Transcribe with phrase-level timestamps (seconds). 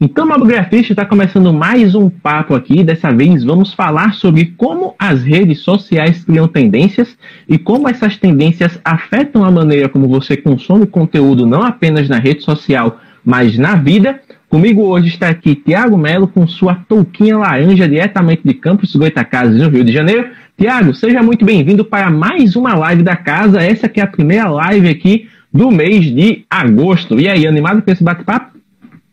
[0.00, 2.84] Então, Mobgrafista está começando mais um papo aqui.
[2.84, 8.78] Dessa vez vamos falar sobre como as redes sociais criam tendências e como essas tendências
[8.84, 14.20] afetam a maneira como você consome conteúdo, não apenas na rede social, mas na vida.
[14.48, 19.68] Comigo hoje está aqui Tiago Melo com sua touquinha laranja diretamente de Campos Goitacazes, no
[19.68, 20.28] Rio de Janeiro.
[20.56, 23.60] Tiago, seja muito bem-vindo para mais uma live da casa.
[23.60, 27.18] Essa que é a primeira live aqui do mês de agosto.
[27.18, 28.57] E aí, animado com esse bate-papo?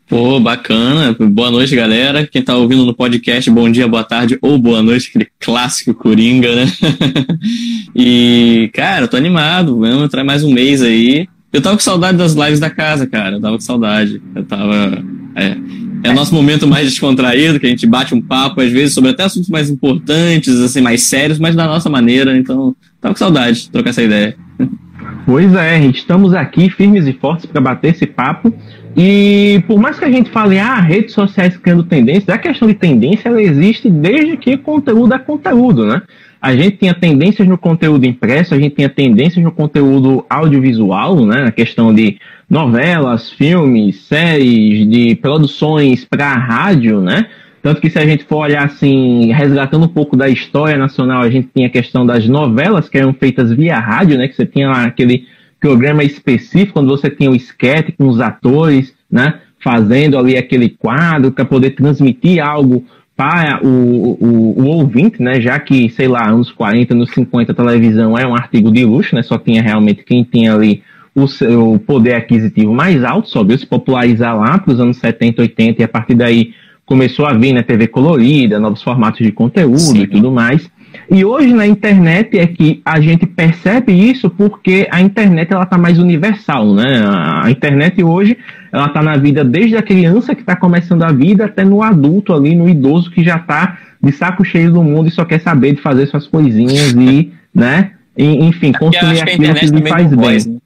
[0.07, 1.15] Pô, bacana.
[1.19, 2.27] Boa noite, galera.
[2.27, 6.55] Quem tá ouvindo no podcast, bom dia, boa tarde ou boa noite, aquele clássico Coringa,
[6.55, 6.65] né?
[7.95, 9.79] e, cara, tô animado.
[9.79, 11.27] Vamos entrar mais um mês aí.
[11.51, 13.37] Eu tava com saudade das lives da casa, cara.
[13.37, 14.21] Eu tava com saudade.
[14.35, 15.03] Eu tava.
[15.35, 15.57] É,
[16.03, 19.23] é nosso momento mais descontraído, que a gente bate um papo, às vezes, sobre até
[19.23, 22.37] assuntos mais importantes, assim, mais sérios, mas da nossa maneira.
[22.37, 24.37] Então, tava com saudade de trocar essa ideia.
[25.25, 28.53] Pois é, estamos aqui firmes e fortes para bater esse papo.
[28.95, 32.73] E por mais que a gente fale, ah, redes sociais criando tendências, a questão de
[32.73, 36.01] tendência ela existe desde que conteúdo é conteúdo, né?
[36.41, 41.43] A gente tinha tendências no conteúdo impresso, a gente tinha tendências no conteúdo audiovisual, né?
[41.47, 42.17] A questão de
[42.49, 47.25] novelas, filmes, séries, de produções para rádio, né?
[47.61, 51.29] Tanto que se a gente for olhar assim, resgatando um pouco da história nacional, a
[51.31, 54.27] gente tinha a questão das novelas que eram feitas via rádio, né?
[54.27, 55.25] Que você tinha lá aquele
[55.65, 59.39] programa específico, quando você tinha o esquete com os atores, né?
[59.59, 62.85] Fazendo ali aquele quadro para poder transmitir algo
[63.17, 65.41] para o, o, o, ouvinte, né?
[65.41, 69.15] Já que, sei lá, anos 40, anos 50, a televisão é um artigo de luxo,
[69.15, 69.23] né?
[69.23, 70.83] Só tinha realmente quem tinha ali
[71.15, 75.41] o seu poder aquisitivo mais alto, só veio se popularizar lá para os anos 70,
[75.41, 76.53] 80 e a partir daí
[76.85, 77.63] começou a vir, né?
[77.63, 80.01] TV colorida, novos formatos de conteúdo Sim.
[80.03, 80.69] e tudo mais.
[81.11, 85.77] E hoje na internet é que a gente percebe isso porque a internet ela está
[85.77, 87.03] mais universal, né?
[87.43, 88.37] A internet hoje
[88.71, 92.33] ela está na vida desde a criança que está começando a vida até no adulto
[92.33, 95.75] ali, no idoso que já está de saco cheio do mundo e só quer saber
[95.75, 97.91] de fazer suas coisinhas e, né?
[98.17, 100.17] E, enfim, consumir aquilo que lhe faz bem.
[100.17, 100.57] Voz, né?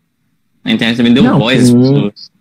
[0.64, 2.32] A internet também deu Não, voz às pessoas.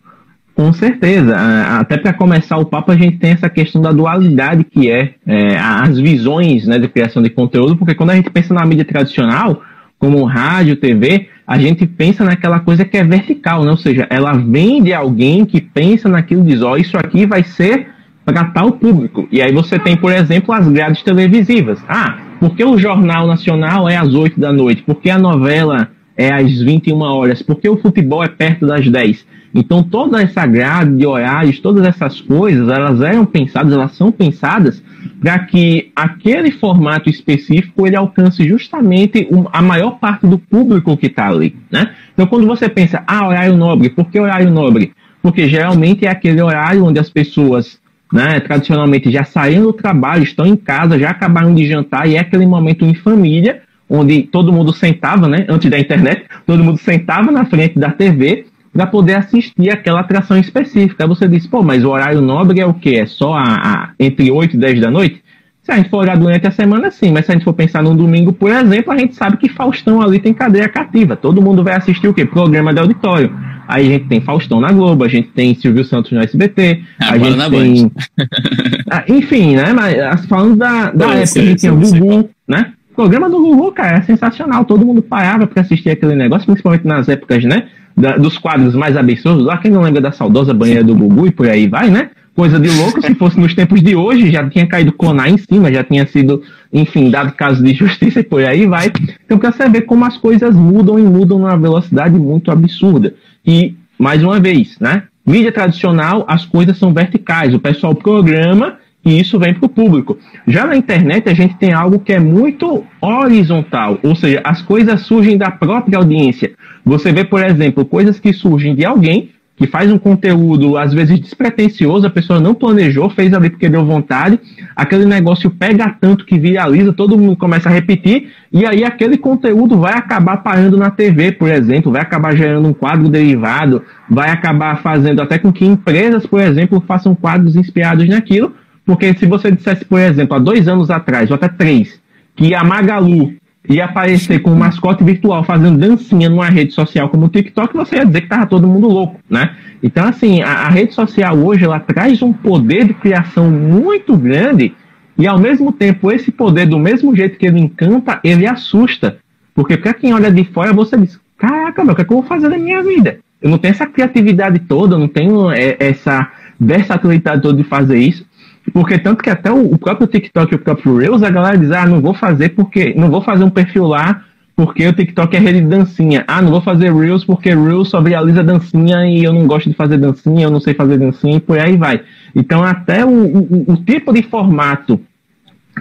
[0.58, 1.36] Com certeza.
[1.78, 5.56] Até para começar o papo, a gente tem essa questão da dualidade que é, é,
[5.56, 9.62] as visões né, de criação de conteúdo, porque quando a gente pensa na mídia tradicional,
[10.00, 13.70] como rádio, TV, a gente pensa naquela coisa que é vertical, né?
[13.70, 17.44] ou seja, ela vem de alguém que pensa naquilo e diz, ó, isso aqui vai
[17.44, 17.90] ser
[18.24, 19.28] para tal público.
[19.30, 21.80] E aí você tem, por exemplo, as grades televisivas.
[21.88, 24.82] Ah, por que o Jornal Nacional é às 8 da noite?
[24.82, 25.88] Por que a novela
[26.18, 27.40] é às 21 horas?
[27.40, 29.24] Por que o futebol é perto das 10?
[29.54, 34.82] Então, toda essa grade de horários, todas essas coisas, elas eram pensadas, elas são pensadas
[35.20, 41.28] para que aquele formato específico ele alcance justamente a maior parte do público que está
[41.28, 41.94] ali, né?
[42.12, 44.92] Então, quando você pensa, ah, horário nobre, por que horário nobre?
[45.22, 47.80] Porque geralmente é aquele horário onde as pessoas,
[48.12, 52.20] né, tradicionalmente já saíram do trabalho, estão em casa, já acabaram de jantar e é
[52.20, 57.30] aquele momento em família onde todo mundo sentava, né, antes da internet, todo mundo sentava
[57.30, 61.04] na frente da TV para poder assistir aquela atração específica.
[61.04, 62.96] Aí você diz, pô, mas o horário nobre é o quê?
[62.96, 65.22] É só a, a, entre 8 e 10 da noite?
[65.62, 67.82] Se a gente for olhar durante a semana, sim, mas se a gente for pensar
[67.82, 71.14] num domingo, por exemplo, a gente sabe que Faustão ali tem cadeia cativa.
[71.14, 72.24] Todo mundo vai assistir o quê?
[72.24, 73.30] Programa de auditório.
[73.68, 77.20] Aí a gente tem Faustão na Globo, a gente tem Silvio Santos no SBT, Agora
[77.20, 77.92] a gente na tem.
[78.90, 79.74] ah, enfim, né?
[79.74, 82.72] Mas falando da, da época, sei, a gente tem o Gugu, né?
[82.98, 84.64] Programa do Gugu, cara, é sensacional.
[84.64, 87.68] Todo mundo parava para assistir aquele negócio, principalmente nas épocas, né?
[87.96, 91.30] da, dos quadros mais absurdos lá, quem não lembra da saudosa banheira do Gugu e
[91.30, 92.10] por aí vai, né?
[92.34, 95.72] Coisa de louco, se fosse nos tempos de hoje, já tinha caído Conar em cima,
[95.72, 96.42] já tinha sido,
[96.72, 98.90] enfim, dado caso de justiça e por aí vai.
[99.24, 103.14] Então, você ver como as coisas mudam e mudam numa velocidade muito absurda.
[103.46, 105.04] E, mais uma vez, né?
[105.24, 107.54] Mídia tradicional, as coisas são verticais.
[107.54, 110.18] O pessoal programa e isso vem para o público.
[110.46, 115.00] Já na internet, a gente tem algo que é muito horizontal, ou seja, as coisas
[115.02, 116.52] surgem da própria audiência.
[116.84, 121.18] Você vê, por exemplo, coisas que surgem de alguém que faz um conteúdo, às vezes,
[121.18, 124.38] despretensioso, a pessoa não planejou, fez ali porque deu vontade,
[124.74, 129.76] aquele negócio pega tanto que viraliza, todo mundo começa a repetir, e aí aquele conteúdo
[129.76, 134.80] vai acabar parando na TV, por exemplo, vai acabar gerando um quadro derivado, vai acabar
[134.80, 138.54] fazendo até com que empresas, por exemplo, façam quadros inspirados naquilo,
[138.88, 142.00] porque se você dissesse, por exemplo, há dois anos atrás, ou até três,
[142.34, 143.34] que a Magalu
[143.68, 147.96] ia aparecer com um mascote virtual fazendo dancinha numa rede social como o TikTok, você
[147.96, 149.54] ia dizer que tava todo mundo louco, né?
[149.82, 154.74] Então, assim, a, a rede social hoje, ela traz um poder de criação muito grande
[155.18, 159.18] e, ao mesmo tempo, esse poder, do mesmo jeito que ele encanta, ele assusta.
[159.54, 162.22] Porque para quem olha de fora, você diz, caraca, meu, o que, é que eu
[162.22, 163.18] vou fazer na minha vida?
[163.42, 167.98] Eu não tenho essa criatividade toda, eu não tenho é, essa versatilidade toda de fazer
[167.98, 168.26] isso.
[168.72, 171.86] Porque tanto que até o, próprio TikTok e o próprio Reels, a galera diz, ah,
[171.86, 172.94] não vou fazer porque.
[172.96, 174.22] Não vou fazer um perfil lá
[174.58, 176.24] porque o TikTok é rede de dancinha.
[176.26, 179.76] Ah, não vou fazer Reels porque Reels só viraliza dancinha e eu não gosto de
[179.76, 182.00] fazer dancinha, eu não sei fazer dancinha e por aí vai.
[182.34, 185.00] Então até o, o, o tipo de formato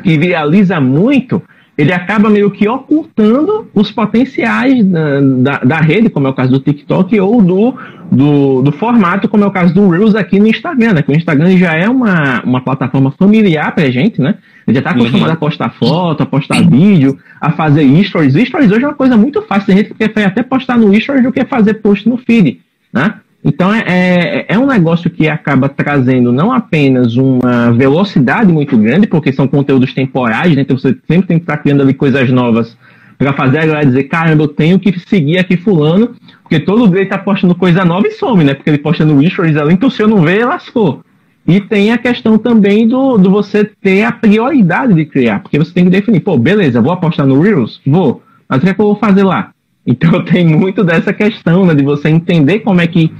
[0.03, 1.41] que viraliza muito
[1.77, 6.51] ele acaba meio que ocultando os potenciais da, da, da, rede, como é o caso
[6.51, 7.75] do TikTok, ou do,
[8.11, 11.01] do, do, formato, como é o caso do Reels aqui no Instagram, né?
[11.03, 14.35] Que o Instagram já é uma, uma plataforma familiar pra gente, né?
[14.67, 15.33] Ele já está acostumado uhum.
[15.33, 18.33] a postar foto, a postar vídeo, a fazer stories.
[18.33, 21.23] Stories hoje é uma coisa muito fácil, tem gente que prefere até postar no stories
[21.23, 22.59] do que fazer post no feed,
[22.91, 23.13] né?
[23.43, 29.07] Então é, é, é, um negócio que acaba trazendo não apenas uma velocidade muito grande,
[29.07, 30.61] porque são conteúdos temporais, né?
[30.63, 32.77] Então você sempre tem que estar criando ali coisas novas
[33.17, 37.01] para fazer a galera dizer, caramba, eu tenho que seguir aqui fulano, porque todo dia
[37.01, 38.53] ele tá postando coisa nova e some, né?
[38.53, 41.01] Porque ele posta no stories ali, então se eu não ver, lascou.
[41.47, 45.73] E tem a questão também do, do você ter a prioridade de criar, porque você
[45.73, 47.79] tem que definir, pô, beleza, vou apostar no Reels?
[47.87, 48.21] Vou.
[48.49, 49.51] Mas o que, é que eu vou fazer lá?
[49.87, 53.11] Então tem muito dessa questão, né, de você entender como é que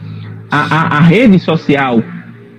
[0.52, 2.04] a, a, a rede social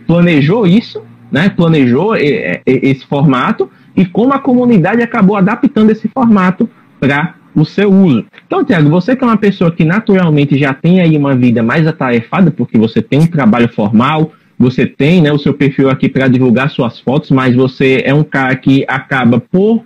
[0.06, 6.68] planejou isso, né, planejou esse formato e como a comunidade acabou adaptando esse formato
[6.98, 8.24] para o seu uso.
[8.46, 11.86] Então, Tiago, você que é uma pessoa que naturalmente já tem aí uma vida mais
[11.86, 16.28] atarefada, porque você tem um trabalho formal, você tem né, o seu perfil aqui para
[16.28, 19.84] divulgar suas fotos, mas você é um cara que acaba por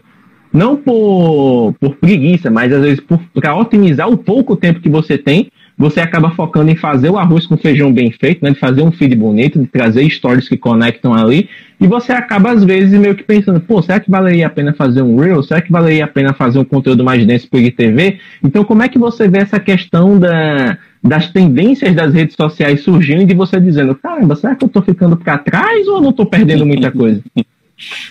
[0.52, 3.02] não por, por preguiça, mas às vezes
[3.34, 7.46] para otimizar o pouco tempo que você tem, você acaba focando em fazer o arroz
[7.46, 11.14] com feijão bem feito, né, de fazer um feed bonito, de trazer stories que conectam
[11.14, 11.48] ali,
[11.80, 15.02] e você acaba às vezes meio que pensando, pô, será que valeria a pena fazer
[15.02, 15.42] um reel?
[15.42, 18.18] Será que valeria a pena fazer um conteúdo mais denso por IGTV?
[18.44, 23.28] Então, como é que você vê essa questão da, das tendências das redes sociais surgindo
[23.28, 26.64] e você dizendo, caramba, será que eu estou ficando para trás ou não estou perdendo
[26.64, 27.20] muita coisa?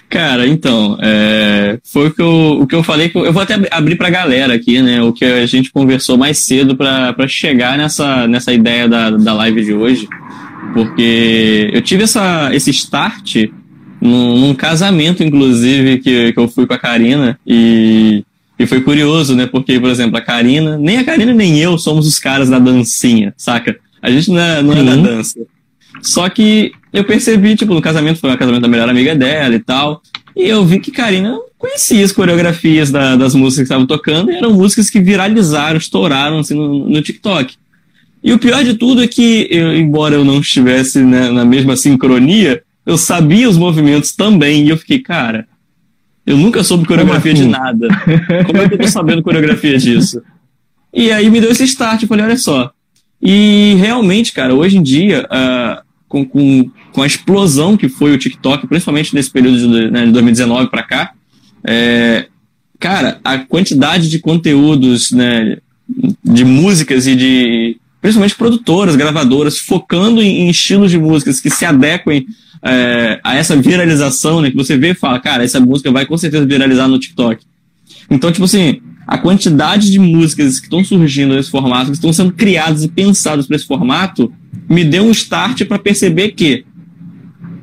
[0.10, 3.12] Cara, então, é, foi o que, eu, o que eu falei.
[3.14, 5.02] Eu vou até abrir para a galera aqui, né?
[5.02, 9.64] O que a gente conversou mais cedo para chegar nessa, nessa ideia da, da live
[9.64, 10.08] de hoje.
[10.74, 13.48] Porque eu tive essa, esse start
[14.02, 17.40] num, num casamento, inclusive, que, que eu fui com a Karina.
[17.46, 18.24] E,
[18.60, 19.46] e foi curioso, né?
[19.46, 23.34] Porque, por exemplo, a Karina, nem a Karina nem eu somos os caras da dancinha,
[23.38, 23.78] saca?
[24.02, 25.40] A gente não é, não é da dança.
[26.02, 29.60] Só que eu percebi, tipo, no casamento, foi o casamento da melhor amiga dela e
[29.60, 30.02] tal.
[30.36, 34.36] E eu vi que Karina conhecia as coreografias da, das músicas que estavam tocando e
[34.36, 37.56] eram músicas que viralizaram, estouraram assim, no, no TikTok.
[38.24, 41.76] E o pior de tudo é que, eu, embora eu não estivesse né, na mesma
[41.76, 44.66] sincronia, eu sabia os movimentos também.
[44.66, 45.48] E eu fiquei, cara,
[46.26, 47.44] eu nunca soube coreografia assim?
[47.44, 47.88] de nada.
[48.46, 50.22] Como é que eu tô sabendo coreografia disso?
[50.94, 52.02] E aí me deu esse start.
[52.02, 52.70] Eu falei, olha só.
[53.22, 58.18] E realmente, cara, hoje em dia, uh, com, com, com a explosão que foi o
[58.18, 61.14] TikTok, principalmente nesse período de, né, de 2019 para cá,
[61.64, 62.28] é,
[62.80, 65.58] cara, a quantidade de conteúdos, né,
[66.24, 71.64] de músicas e de principalmente produtoras, gravadoras, focando em, em estilos de músicas que se
[71.64, 72.26] adequem
[72.64, 76.18] é, a essa viralização, né, que você vê e fala, cara, essa música vai com
[76.18, 77.44] certeza viralizar no TikTok.
[78.10, 82.32] Então, tipo assim, a quantidade de músicas que estão surgindo nesse formato, que estão sendo
[82.32, 84.32] criadas e pensadas para esse formato,
[84.70, 86.64] me deu um start para perceber que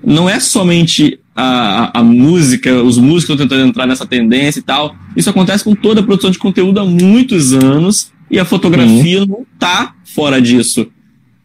[0.05, 4.95] não é somente a, a, música, os músicos estão tentando entrar nessa tendência e tal.
[5.17, 9.27] Isso acontece com toda a produção de conteúdo há muitos anos e a fotografia uhum.
[9.27, 10.87] não está fora disso.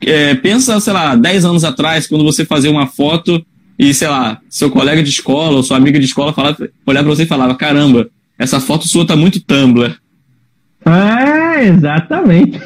[0.01, 3.41] É, pensa, sei lá, 10 anos atrás, quando você fazia uma foto
[3.79, 7.15] e, sei lá, seu colega de escola ou sua amiga de escola falava, olhava para
[7.15, 9.96] você e falava: caramba, essa foto sua tá muito Tumblr.
[10.86, 12.60] É, exatamente.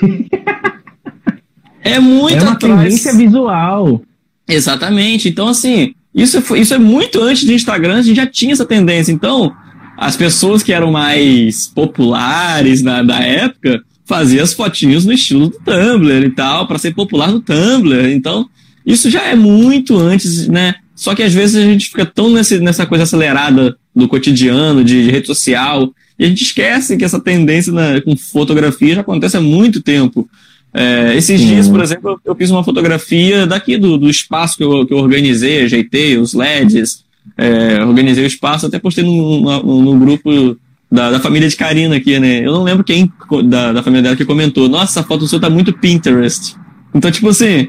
[1.82, 2.84] É muito é uma atrás.
[2.84, 4.02] tendência visual.
[4.48, 5.30] Exatamente.
[5.30, 8.66] Então, assim, isso, foi, isso é muito antes do Instagram, a gente já tinha essa
[8.66, 9.12] tendência.
[9.12, 9.54] Então,
[9.96, 15.60] as pessoas que eram mais populares na, da época fazia as fotinhos no estilo do
[15.60, 18.12] Tumblr e tal, para ser popular no Tumblr.
[18.12, 18.50] Então,
[18.86, 20.76] isso já é muito antes, né?
[20.96, 25.06] Só que às vezes a gente fica tão nesse, nessa coisa acelerada do cotidiano, de,
[25.06, 29.38] de, rede social, e a gente esquece que essa tendência na, com fotografia já acontece
[29.38, 30.30] há muito tempo.
[30.74, 31.48] É, esses Sim.
[31.48, 34.94] dias, por exemplo, eu, eu, fiz uma fotografia daqui do, do espaço que eu, que
[34.94, 37.04] eu organizei, ajeitei os LEDs,
[37.38, 40.58] é, organizei o espaço, até postei no, no, no grupo
[40.92, 42.46] da, da, família de Karina aqui, né?
[42.46, 43.12] Eu não lembro quem
[43.46, 44.70] da, da família dela que comentou.
[44.70, 46.56] Nossa, essa foto sua tá muito Pinterest.
[46.94, 47.68] Então, tipo assim,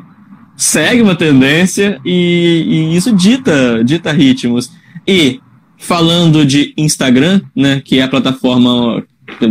[0.57, 4.71] segue uma tendência e, e isso dita, dita ritmos.
[5.07, 5.41] E
[5.79, 9.03] falando de Instagram, né, que é a plataforma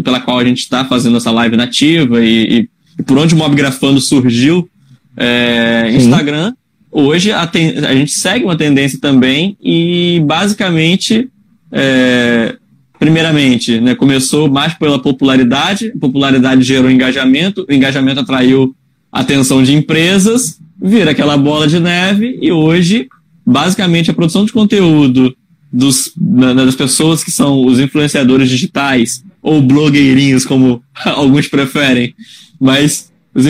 [0.04, 2.68] pela qual a gente está fazendo essa live nativa e,
[3.00, 4.70] e, por onde o Mob Grafando surgiu,
[5.16, 6.54] é, Instagram,
[6.92, 11.30] hoje a, ten, a gente segue uma tendência também e basicamente
[11.72, 12.56] é,
[13.00, 18.76] primeiramente, né, começou mais pela popularidade, popularidade gerou engajamento, o engajamento atraiu
[19.12, 23.08] atenção de empresas, vira aquela bola de neve e hoje,
[23.46, 25.36] basicamente, a produção de conteúdo
[25.78, 32.16] dos, das pessoas que são os influenciadores digitais ou blogueirinhos, como alguns preferem,
[32.60, 33.46] mas os,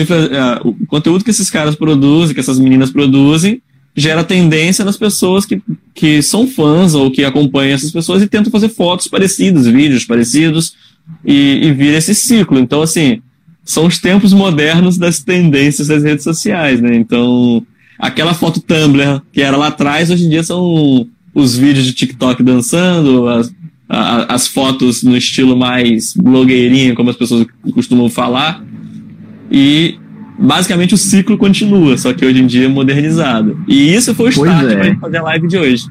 [0.62, 3.62] o conteúdo que esses caras produzem, que essas meninas produzem,
[3.96, 5.62] gera tendência nas pessoas que,
[5.94, 10.74] que são fãs ou que acompanham essas pessoas e tentam fazer fotos parecidas, vídeos parecidos
[11.24, 12.58] e, e vira esse ciclo.
[12.58, 13.22] Então, assim,
[13.64, 16.94] são os tempos modernos das tendências das redes sociais, né?
[16.94, 17.66] Então,
[17.98, 21.08] aquela foto Tumblr que era lá atrás, hoje em dia são
[21.40, 23.54] os vídeos de TikTok dançando, as,
[23.88, 28.62] a, as fotos no estilo mais blogueirinha, como as pessoas costumam falar.
[29.50, 29.96] E
[30.38, 33.58] basicamente o ciclo continua, só que hoje em dia é modernizado.
[33.68, 34.76] E isso foi o start é.
[34.76, 35.84] para fazer a live de hoje.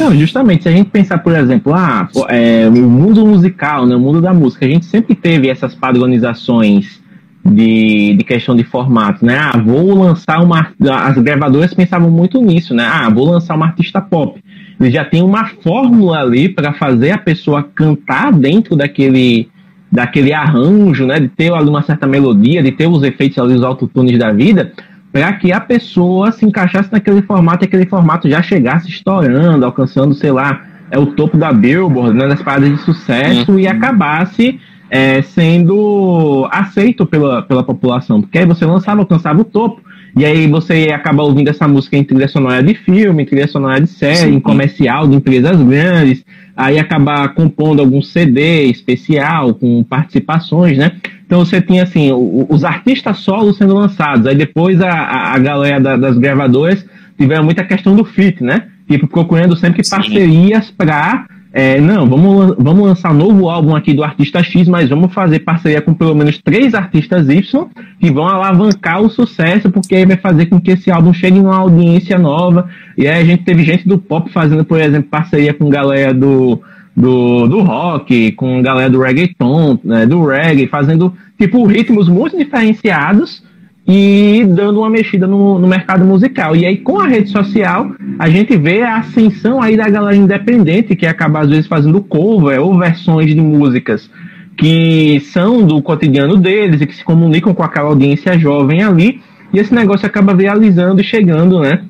[0.00, 4.00] Não, justamente, se a gente pensar, por exemplo, ah, é, o mundo musical, né, o
[4.00, 7.00] mundo da música, a gente sempre teve essas padronizações
[7.44, 9.38] de, de questão de formato, né?
[9.38, 10.68] Ah, vou lançar uma.
[10.80, 12.84] As gravadoras pensavam muito nisso, né?
[12.84, 14.42] Ah, vou lançar uma artista pop.
[14.80, 19.48] Ele já tem uma fórmula ali para fazer a pessoa cantar dentro daquele
[19.90, 23.64] daquele arranjo, né, de ter ali uma certa melodia, de ter os efeitos ali, os
[23.64, 24.72] autotunes da vida,
[25.10, 30.14] para que a pessoa se encaixasse naquele formato e aquele formato já chegasse estourando, alcançando,
[30.14, 33.58] sei lá, é o topo da Billboard, né, das paradas de sucesso uhum.
[33.58, 39.82] e acabasse é, sendo aceito pela, pela população, porque aí você lançava, alcançava o topo,
[40.18, 43.80] e aí você acaba ouvindo essa música em trilha sonora de filme, em trilha sonora
[43.80, 44.34] de série, Sim.
[44.34, 46.24] em comercial de empresas grandes,
[46.56, 50.92] aí acabar compondo algum CD especial com participações, né?
[51.24, 52.10] Então você tinha assim
[52.48, 54.90] os artistas solos sendo lançados, aí depois a,
[55.34, 56.84] a galera da, das gravadoras
[57.16, 58.64] tiveram muita questão do fit, né?
[58.90, 59.90] Tipo procurando sempre Sim.
[59.90, 65.12] parcerias para é, não, vamos, vamos lançar novo álbum aqui do artista X, mas vamos
[65.14, 70.04] fazer parceria com pelo menos três artistas Y que vão alavancar o sucesso, porque aí
[70.04, 72.68] vai fazer com que esse álbum chegue numa audiência nova.
[72.96, 76.60] E aí a gente teve gente do pop fazendo, por exemplo, parceria com galera do,
[76.94, 83.42] do, do rock, com galera do reggaeton, né, do reggae, fazendo tipo ritmos muito diferenciados
[83.88, 86.54] e dando uma mexida no, no, mercado musical.
[86.54, 90.94] E aí, com a rede social, a gente vê a ascensão aí da galera independente,
[90.94, 94.10] que acaba às vezes fazendo cover ou versões de músicas
[94.58, 99.22] que são do cotidiano deles e que se comunicam com aquela audiência jovem ali.
[99.54, 101.80] E esse negócio acaba viralizando e chegando, né?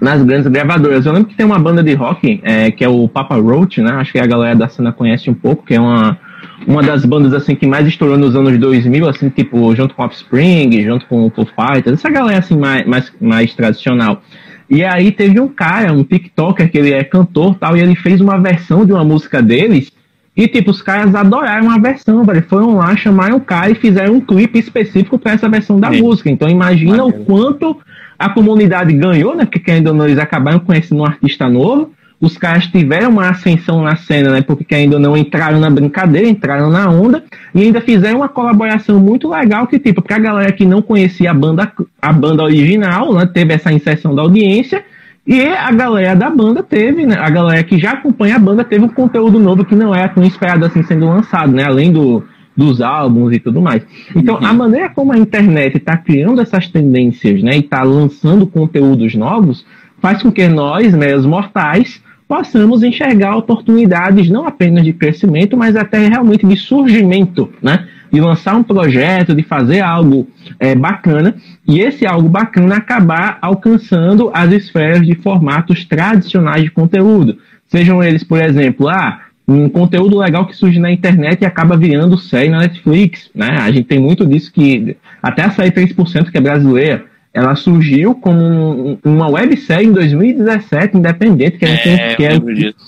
[0.00, 1.06] Nas grandes gravadoras.
[1.06, 3.92] Eu lembro que tem uma banda de rock, é, que é o Papa Roach, né?
[3.92, 6.18] Acho que a galera da cena conhece um pouco, que é uma
[6.66, 10.82] uma das bandas assim que mais estourou nos anos 2000, assim, tipo, junto com Offspring,
[10.82, 14.22] junto com o Foo Fighters, essa galera assim mais, mais, mais tradicional.
[14.68, 18.20] E aí teve um cara, um TikToker, que ele é cantor tal, e ele fez
[18.20, 19.90] uma versão de uma música deles,
[20.36, 22.44] e tipo, os caras adoraram a versão, velho.
[22.48, 26.02] Foram lá, chamaram o cara e fizeram um clipe específico para essa versão da Sim.
[26.02, 26.30] música.
[26.30, 27.76] Então imagina o quanto
[28.16, 29.46] a comunidade ganhou, né?
[29.46, 33.94] Porque ainda não eles acabaram conhecendo um artista novo os caras tiveram uma ascensão na
[33.96, 34.42] cena, né?
[34.42, 37.22] Porque ainda não entraram na brincadeira, entraram na onda
[37.54, 41.30] e ainda fizeram uma colaboração muito legal que tipo para a galera que não conhecia
[41.30, 41.72] a banda
[42.02, 43.26] a banda original, né?
[43.32, 44.84] Teve essa inserção da audiência
[45.24, 47.16] e a galera da banda teve, né?
[47.18, 50.24] A galera que já acompanha a banda teve um conteúdo novo que não era tão
[50.24, 51.64] esperado assim sendo lançado, né?
[51.64, 52.24] Além do
[52.56, 53.86] dos álbuns e tudo mais.
[54.16, 54.44] Então, uhum.
[54.44, 59.64] a maneira como a internet está criando essas tendências, né, e está lançando conteúdos novos,
[60.00, 65.74] faz com que nós, né, os mortais, possamos enxergar oportunidades não apenas de crescimento, mas
[65.74, 67.88] até realmente de surgimento, né?
[68.12, 70.28] De lançar um projeto, de fazer algo
[70.60, 71.34] é, bacana,
[71.66, 77.38] e esse algo bacana acabar alcançando as esferas de formatos tradicionais de conteúdo.
[77.66, 82.18] Sejam eles, por exemplo, ah, um conteúdo legal que surge na internet e acaba virando
[82.18, 83.56] série na Netflix, né?
[83.60, 88.14] A gente tem muito disso que até a série 3% que é brasileira, ela surgiu
[88.14, 92.32] como uma websérie em 2017, independente, que, a gente é, que é,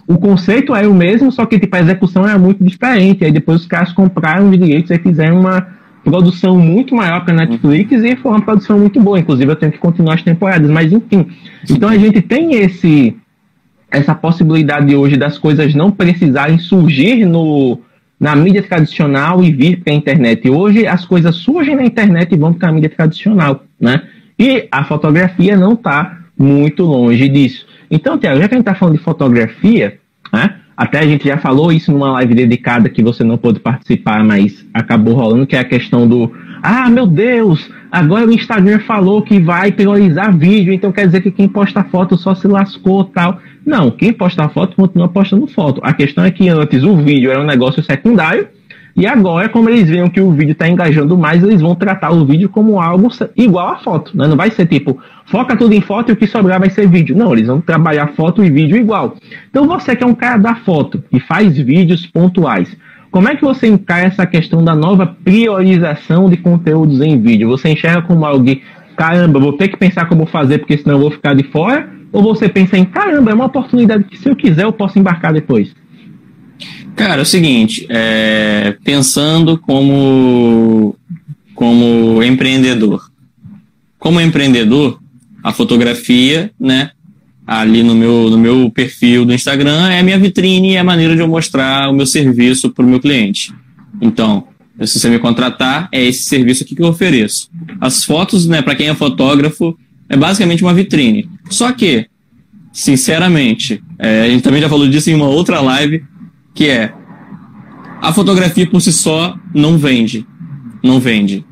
[0.08, 3.24] o conceito era o mesmo, só que tipo, a execução era muito diferente.
[3.24, 5.66] Aí depois os caras compraram os direitos e fizeram uma
[6.02, 8.06] produção muito maior para a Netflix uhum.
[8.06, 9.18] e foi uma produção muito boa.
[9.18, 11.26] Inclusive eu tenho que continuar as temporadas, mas enfim.
[11.68, 13.16] Então a gente tem esse
[13.90, 17.80] essa possibilidade hoje das coisas não precisarem surgir no,
[18.20, 20.48] na mídia tradicional e vir para a internet.
[20.48, 24.00] Hoje as coisas surgem na internet e vão para a mídia tradicional, né?
[24.40, 27.66] E a fotografia não está muito longe disso.
[27.90, 29.98] Então, Tiago, já que a gente está falando de fotografia,
[30.32, 30.56] né?
[30.74, 34.64] Até a gente já falou isso numa live dedicada que você não pôde participar, mas
[34.72, 36.32] acabou rolando, que é a questão do
[36.62, 41.30] ah, meu Deus, agora o Instagram falou que vai priorizar vídeo, então quer dizer que
[41.30, 43.38] quem posta foto só se lascou tal.
[43.64, 45.80] Não, quem posta foto continua postando foto.
[45.84, 48.48] A questão é que antes o vídeo era um negócio secundário,
[48.96, 52.24] e agora, como eles veem que o vídeo está engajando mais, eles vão tratar o
[52.24, 54.16] vídeo como algo igual a foto.
[54.16, 54.26] Né?
[54.26, 57.16] Não vai ser tipo, foca tudo em foto e o que sobrar vai ser vídeo.
[57.16, 59.16] Não, eles vão trabalhar foto e vídeo igual.
[59.48, 62.76] Então você que é um cara da foto e faz vídeos pontuais,
[63.10, 67.48] como é que você encara essa questão da nova priorização de conteúdos em vídeo?
[67.48, 68.62] Você enxerga como alguém,
[68.96, 71.88] caramba, vou ter que pensar como fazer porque senão eu vou ficar de fora?
[72.12, 75.32] Ou você pensa em, caramba, é uma oportunidade que se eu quiser eu posso embarcar
[75.32, 75.74] depois?
[76.96, 80.96] Cara, é o seguinte, é, pensando como,
[81.54, 83.10] como empreendedor.
[83.98, 85.00] Como empreendedor,
[85.42, 86.90] a fotografia, né,
[87.46, 90.84] ali no meu, no meu perfil do Instagram é a minha vitrine e é a
[90.84, 93.52] maneira de eu mostrar o meu serviço para o meu cliente.
[94.00, 94.44] Então,
[94.86, 97.50] se você me contratar, é esse serviço aqui que eu ofereço.
[97.80, 99.76] As fotos, né, para quem é fotógrafo,
[100.08, 101.28] é basicamente uma vitrine.
[101.50, 102.06] Só que,
[102.72, 106.04] sinceramente, é, a gente também já falou disso em uma outra live,
[106.54, 106.92] que é
[108.00, 110.26] a fotografia por si só não vende.
[110.82, 111.44] Não vende.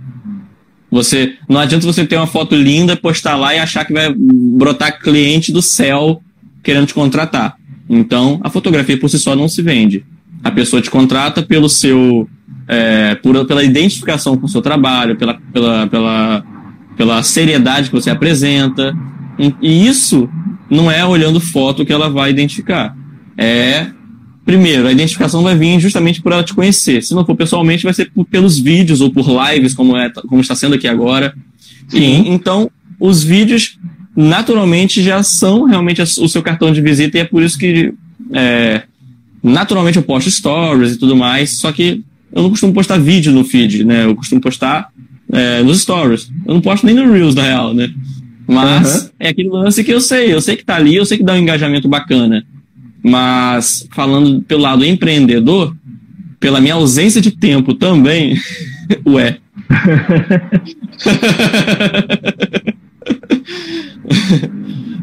[0.90, 4.98] Você não adianta você ter uma foto linda, postar lá e achar que vai brotar
[4.98, 6.22] cliente do céu
[6.62, 7.56] querendo te contratar.
[7.88, 10.04] Então, a fotografia por si só não se vende.
[10.42, 12.28] A pessoa te contrata pelo seu
[12.66, 16.44] é, por, pela identificação com o seu trabalho, pela, pela, pela,
[16.96, 18.96] pela seriedade que você apresenta.
[19.60, 20.28] E isso
[20.70, 22.96] não é olhando foto que ela vai identificar.
[23.36, 23.86] É
[24.48, 27.02] Primeiro, a identificação vai vir justamente por ela te conhecer.
[27.02, 30.40] Se não for pessoalmente, vai ser por, pelos vídeos ou por lives, como, é, como
[30.40, 31.34] está sendo aqui agora.
[31.92, 33.78] E, então, os vídeos
[34.16, 37.92] naturalmente já são realmente o seu cartão de visita e é por isso que
[38.32, 38.84] é,
[39.42, 43.44] naturalmente eu posto stories e tudo mais, só que eu não costumo postar vídeo no
[43.44, 44.06] feed, né?
[44.06, 44.88] Eu costumo postar
[45.30, 46.30] é, nos stories.
[46.46, 47.90] Eu não posto nem no Reels, na real, né?
[48.46, 49.10] Mas uhum.
[49.20, 51.34] é aquele lance que eu sei, eu sei que tá ali, eu sei que dá
[51.34, 52.46] um engajamento bacana.
[53.02, 55.74] Mas falando pelo lado empreendedor,
[56.40, 58.36] pela minha ausência de tempo também,
[59.06, 59.38] ué.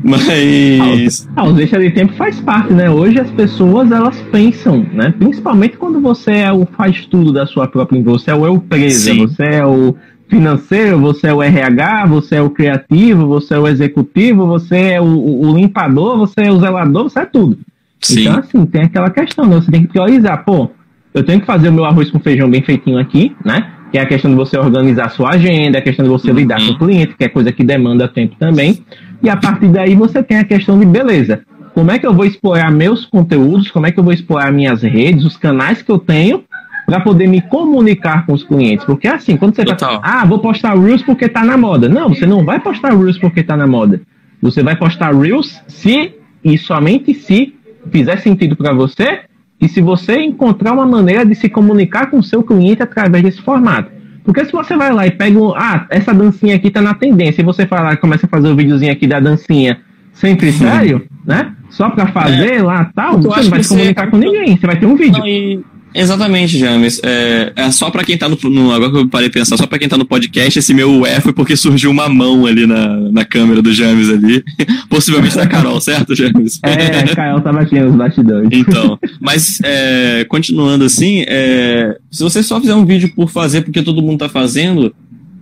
[0.04, 2.92] Mas a ausência de tempo faz parte, né?
[2.92, 5.12] Hoje as pessoas elas pensam, né?
[5.18, 9.18] Principalmente quando você é o faz tudo da sua própria você é o empresa, Sim.
[9.18, 9.96] você é o
[10.28, 15.02] financeiro, você é o RH, você é o criativo, você é o executivo, você é
[15.02, 17.58] o, o limpador, você é o zelador, você é tudo.
[18.02, 18.22] Sim.
[18.22, 19.56] Então, assim, tem aquela questão, né?
[19.56, 20.44] Você tem que priorizar.
[20.46, 20.70] Pô,
[21.14, 23.72] eu tenho que fazer o meu arroz com feijão bem feitinho aqui, né?
[23.92, 26.38] Que é a questão de você organizar a sua agenda, a questão de você uhum.
[26.38, 28.84] lidar com o cliente, que é coisa que demanda tempo também.
[29.24, 31.42] E a partir daí você tem a questão de, beleza,
[31.74, 34.82] como é que eu vou explorar meus conteúdos, como é que eu vou explorar minhas
[34.82, 36.44] redes, os canais que eu tenho,
[36.86, 38.86] para poder me comunicar com os clientes.
[38.86, 41.90] Porque assim, quando você tá, ah, vou postar Reels porque tá na moda.
[41.90, 44.02] Não, você não vai postar Reels porque tá na moda.
[44.42, 47.55] Você vai postar Reels se e somente se
[47.92, 49.22] fizer sentido para você
[49.60, 53.42] e se você encontrar uma maneira de se comunicar com o seu cliente através desse
[53.42, 53.92] formato.
[54.24, 57.42] Porque se você vai lá e pega, um, ah, essa dancinha aqui tá na tendência,
[57.42, 59.80] e você vai lá e começa a fazer o um videozinho aqui da dancinha
[60.14, 61.54] sem critério, né?
[61.70, 62.64] Só para fazer é.
[62.64, 65.20] lá tal, você não vai se comunicar com ninguém, você vai ter um vídeo.
[65.20, 65.64] Não, e
[65.96, 67.00] Exatamente, James.
[67.02, 69.66] É, é só para quem tá no, no, Agora que eu parei de pensar, só
[69.66, 72.98] para quem tá no podcast, esse meu é foi porque surgiu uma mão ali na,
[73.12, 74.44] na câmera do James ali.
[74.90, 76.60] Possivelmente da Carol, certo, James?
[76.64, 78.50] É, a Carol tava aqui nos bastidores.
[78.52, 83.82] Então, mas é, continuando assim, é, se você só fizer um vídeo por fazer porque
[83.82, 84.94] todo mundo tá fazendo,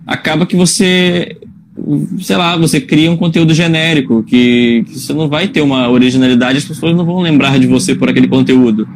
[0.06, 1.36] acaba que você
[2.20, 6.58] sei lá, você cria um conteúdo genérico, que, que, você não vai ter uma originalidade,
[6.58, 8.88] as pessoas não vão lembrar de você por aquele conteúdo.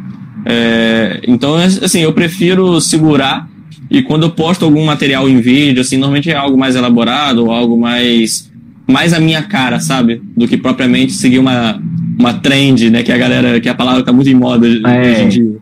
[0.44, 3.48] É, então, assim, eu prefiro segurar
[3.90, 7.50] e quando eu posto algum material em vídeo, assim, normalmente é algo mais elaborado ou
[7.50, 8.48] algo mais
[8.86, 10.22] mais a minha cara, sabe?
[10.36, 11.80] Do que propriamente seguir uma
[12.18, 13.02] uma trend, né?
[13.02, 15.10] Que a galera, que a palavra tá muito em moda é.
[15.10, 15.56] hoje em dia.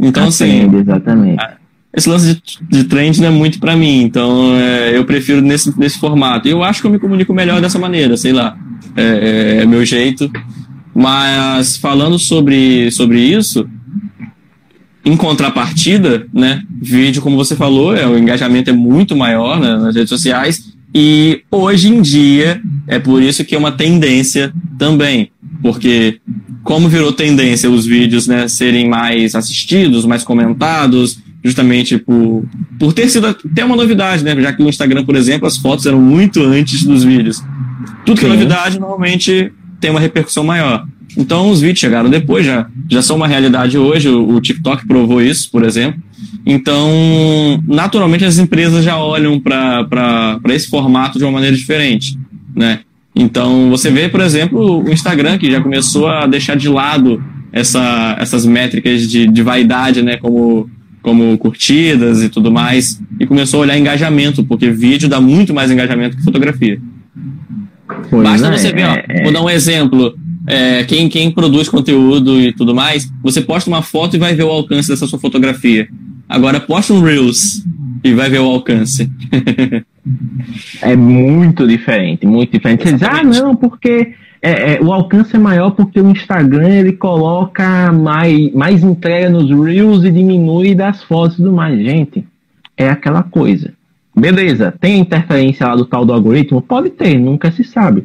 [0.00, 0.68] Então, assim.
[0.68, 1.44] Trend, exatamente.
[1.96, 5.78] Esse lance de, de trend não é muito para mim, então é, eu prefiro nesse,
[5.78, 6.48] nesse formato.
[6.48, 8.56] Eu acho que eu me comunico melhor dessa maneira, sei lá.
[8.96, 9.02] É,
[9.58, 10.28] é, é meu jeito.
[10.92, 13.68] Mas falando sobre, sobre isso,
[15.04, 19.94] em contrapartida, né, vídeo, como você falou, é, o engajamento é muito maior né, nas
[19.94, 26.20] redes sociais e hoje em dia é por isso que é uma tendência também, porque
[26.62, 32.44] como virou tendência os vídeos né, serem mais assistidos, mais comentados, justamente por,
[32.78, 34.34] por ter sido até uma novidade, né?
[34.40, 37.44] Já que no Instagram, por exemplo, as fotos eram muito antes dos vídeos.
[38.06, 40.86] Tudo que é novidade normalmente tem uma repercussão maior.
[41.16, 45.22] Então os vídeos chegaram depois, já, já são uma realidade hoje, o, o TikTok provou
[45.22, 46.02] isso, por exemplo.
[46.46, 52.18] Então, naturalmente, as empresas já olham para esse formato de uma maneira diferente,
[52.54, 52.80] né?
[53.16, 57.22] Então, você vê, por exemplo, o Instagram, que já começou a deixar de lado
[57.52, 60.16] essa, essas métricas de, de vaidade, né?
[60.16, 60.68] Como,
[61.00, 65.70] como curtidas e tudo mais, e começou a olhar engajamento, porque vídeo dá muito mais
[65.70, 66.80] engajamento que fotografia.
[68.10, 70.14] Pois Basta é, você ver, ó, é, vou dar um exemplo
[70.46, 74.44] é, quem, quem produz conteúdo e tudo mais, você posta uma foto e vai ver
[74.44, 75.88] o alcance dessa sua fotografia.
[76.28, 77.64] Agora posta um Reels
[78.02, 79.10] e vai ver o alcance.
[80.82, 82.84] é muito diferente, muito diferente.
[82.84, 86.92] Você diz, ah, não, porque é, é, o alcance é maior porque o Instagram ele
[86.92, 91.78] coloca mais, mais entrega nos Reels e diminui das fotos tudo mais.
[91.78, 92.22] Gente,
[92.76, 93.72] é aquela coisa.
[94.14, 96.60] Beleza, tem interferência lá do tal do algoritmo?
[96.60, 98.04] Pode ter, nunca se sabe.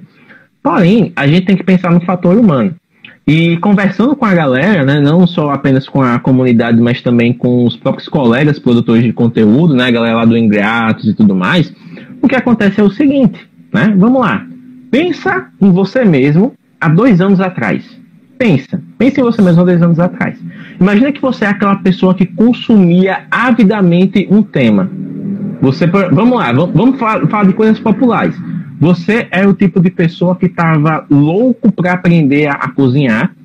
[0.61, 2.75] Porém, a gente tem que pensar no fator humano.
[3.25, 7.63] E conversando com a galera, né, não só apenas com a comunidade, mas também com
[7.63, 11.71] os próprios colegas produtores de conteúdo, né, a galera lá do Ingratos e tudo mais,
[12.21, 13.39] o que acontece é o seguinte,
[13.71, 13.93] né?
[13.95, 14.45] Vamos lá.
[14.89, 17.83] Pensa em você mesmo há dois anos atrás.
[18.37, 18.81] Pensa.
[18.97, 20.39] Pensa em você mesmo há dois anos atrás.
[20.79, 24.89] Imagina que você é aquela pessoa que consumia avidamente um tema.
[25.61, 28.35] Você, vamos lá, vamos falar, falar de coisas populares.
[28.79, 33.35] Você é o tipo de pessoa que estava louco para aprender a, a, cozinhar,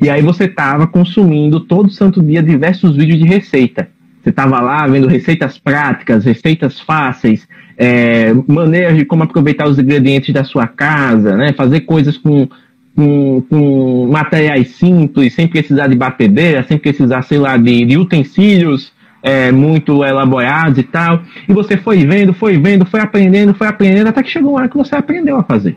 [0.00, 3.88] e aí você estava consumindo todo santo dia diversos vídeos de receita.
[4.22, 10.32] Você estava lá vendo receitas práticas, receitas fáceis, é, maneiras de como aproveitar os ingredientes
[10.32, 11.52] da sua casa, né?
[11.52, 12.48] fazer coisas com,
[12.94, 18.93] com, com materiais simples, sem precisar de batedeira, sem precisar, sei lá, de, de utensílios
[19.24, 21.22] é, muito elaborados e tal.
[21.48, 24.68] E você foi vendo, foi vendo, foi aprendendo, foi aprendendo, até que chegou uma hora
[24.68, 25.76] que você aprendeu a fazer.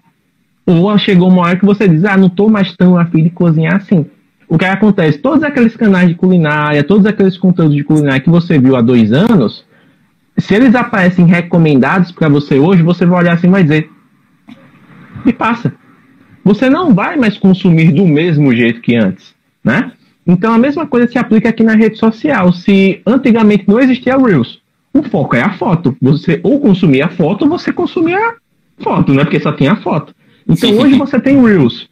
[0.66, 3.78] Ou chegou uma hora que você diz, ah, não estou mais tão afim de cozinhar
[3.78, 4.06] assim.
[4.50, 5.18] O que acontece?
[5.18, 9.14] Todos aqueles canais de culinária, todos aqueles conteúdos de culinária que você viu há dois
[9.14, 9.66] anos,
[10.38, 13.90] se eles aparecem recomendados para você hoje, você vai olhar assim e vai dizer:
[15.26, 15.74] me passa.
[16.44, 19.34] Você não vai mais consumir do mesmo jeito que antes,
[19.64, 19.92] né?
[20.28, 22.52] Então a mesma coisa se aplica aqui na rede social.
[22.52, 24.60] Se antigamente não existia Reels,
[24.94, 25.96] o foco é a foto.
[26.02, 28.36] Você ou consumia a foto ou você consumia a
[28.84, 29.24] foto, né?
[29.24, 30.14] Porque só tinha a foto.
[30.48, 31.88] Então hoje você tem Reels.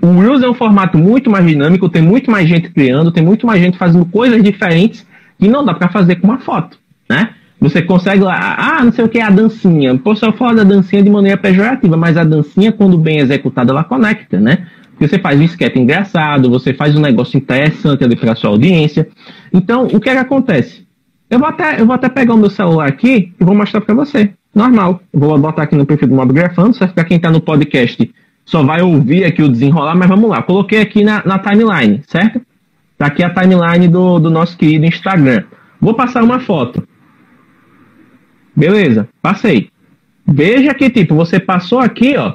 [0.00, 3.46] O Reels é um formato muito mais dinâmico, tem muito mais gente criando, tem muito
[3.46, 5.06] mais gente fazendo coisas diferentes
[5.38, 7.30] que não dá para fazer com uma foto, né?
[7.60, 9.96] Você consegue lá, ah, não sei o que é a dancinha.
[9.98, 13.84] Pô, só fala da dancinha de maneira pejorativa, mas a dancinha, quando bem executada, ela
[13.84, 14.66] conecta, né?
[15.00, 19.08] Você faz um esquete engraçado, você faz um negócio interessante ali para sua audiência.
[19.52, 20.86] Então, o que é que acontece?
[21.30, 23.94] Eu vou até, eu vou até pegar o meu celular aqui e vou mostrar para
[23.94, 24.32] você.
[24.54, 25.00] Normal.
[25.12, 26.94] Eu vou botar aqui no perfil do Mobgrafando, certo?
[26.94, 28.12] Para quem está no podcast,
[28.44, 30.42] só vai ouvir aqui o desenrolar, mas vamos lá.
[30.42, 32.42] Coloquei aqui na, na timeline, certo?
[32.98, 35.44] Tá aqui a timeline do, do nosso querido Instagram.
[35.80, 36.86] Vou passar uma foto.
[38.54, 39.70] Beleza, passei.
[40.26, 42.34] Veja que, tipo, você passou aqui, ó,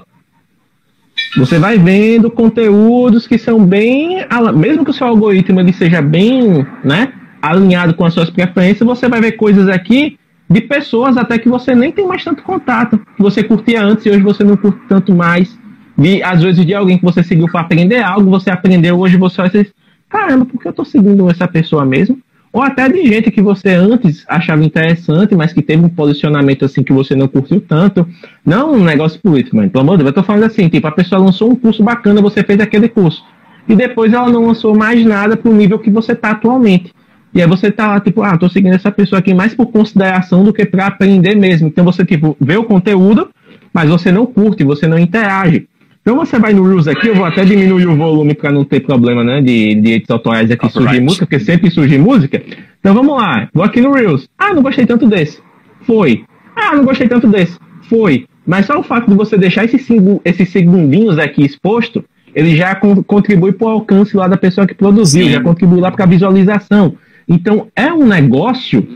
[1.38, 6.66] você vai vendo conteúdos que são bem, mesmo que o seu algoritmo ele seja bem,
[6.84, 10.18] né, alinhado com as suas preferências, você vai ver coisas aqui
[10.50, 14.10] de pessoas até que você nem tem mais tanto contato, que você curtia antes e
[14.10, 15.58] hoje você não curte tanto mais.
[15.98, 19.38] De, às vezes de alguém que você seguiu para aprender algo, você aprendeu hoje você
[19.38, 19.72] vai dizer,
[20.10, 22.20] caramba, por que eu estou seguindo essa pessoa mesmo?
[22.56, 26.84] Ou até de gente que você antes achava interessante, mas que teve um posicionamento assim
[26.84, 28.08] que você não curtiu tanto.
[28.46, 30.92] Não um negócio político, mas pelo amor de Deus, eu tô falando assim, tipo, a
[30.94, 33.22] pessoa lançou um curso bacana, você fez aquele curso.
[33.68, 36.94] E depois ela não lançou mais nada pro nível que você tá atualmente.
[37.34, 40.42] E aí você tá lá, tipo, ah, tô seguindo essa pessoa aqui mais por consideração
[40.42, 41.68] do que para aprender mesmo.
[41.68, 43.32] Então você, tipo, vê o conteúdo,
[43.74, 45.68] mas você não curte, você não interage.
[46.06, 48.80] Então você vai no Reels aqui, eu vou até diminuir o volume para não ter
[48.82, 52.44] problema, né, de direitos autorais aqui surgir música, porque sempre surge música.
[52.80, 54.30] Então vamos lá, vou aqui no Reels.
[54.38, 55.40] Ah, não gostei tanto desse.
[55.82, 56.24] Foi.
[56.56, 57.58] Ah, não gostei tanto desse.
[57.90, 58.28] Foi.
[58.46, 59.88] Mas só o fato de você deixar esses,
[60.24, 64.76] esses segundinhos aqui exposto, ele já con contribui para o alcance lá da pessoa que
[64.76, 65.32] produziu, Sim.
[65.32, 66.98] já contribui lá para a visualização.
[67.28, 68.88] Então, é um negócio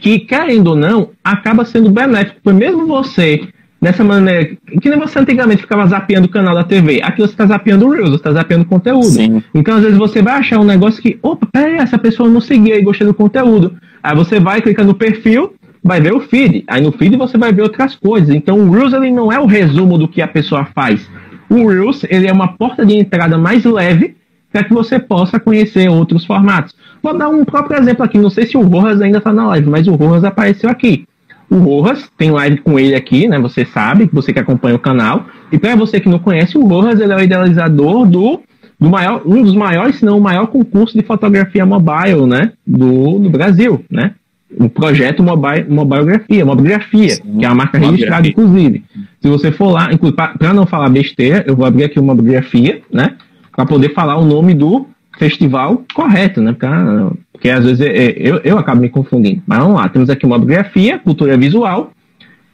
[0.00, 2.40] que, querendo ou não, acaba sendo benéfico.
[2.42, 3.46] Porque mesmo você,
[3.80, 7.46] dessa maneira, que nem você antigamente ficava zapeando o canal da TV, aqui você está
[7.46, 9.06] zapeando o Reels, você está zapeando conteúdo.
[9.06, 9.42] Sim.
[9.54, 12.78] Então, às vezes, você vai achar um negócio que, opa, peraí, essa pessoa não seguia
[12.78, 13.74] e gostei do conteúdo.
[14.02, 16.64] Aí você vai, clica no perfil, vai ver o feed.
[16.66, 18.34] Aí no feed você vai ver outras coisas.
[18.34, 21.08] Então, o Reels ele não é o resumo do que a pessoa faz.
[21.48, 24.16] O Reels ele é uma porta de entrada mais leve
[24.52, 26.74] para que você possa conhecer outros formatos.
[27.02, 28.18] Vou dar um próprio exemplo aqui.
[28.18, 31.06] Não sei se o Rojas ainda está na live, mas o Rojas apareceu aqui.
[31.50, 33.36] O Rojas tem live com ele aqui, né?
[33.40, 35.26] Você sabe, você que acompanha o canal.
[35.50, 38.40] E para você que não conhece, o Rojas ele é o idealizador do,
[38.78, 42.52] do maior, um dos maiores, se não o maior concurso de fotografia mobile, né?
[42.64, 44.12] Do, do Brasil, né?
[44.58, 48.84] O projeto mobile, Mobiografia, Mobigrafia, Sim, que é a marca registrada, inclusive.
[49.20, 49.90] Se você for lá,
[50.38, 53.16] para não falar besteira, eu vou abrir aqui uma Mobigrafia, né?
[53.54, 54.86] Para poder falar o nome do
[55.20, 56.54] festival correto, né?
[56.54, 59.42] Pra, porque às vezes é, eu, eu acabo me confundindo.
[59.46, 61.92] Mas vamos lá, temos aqui uma biografia, cultura visual,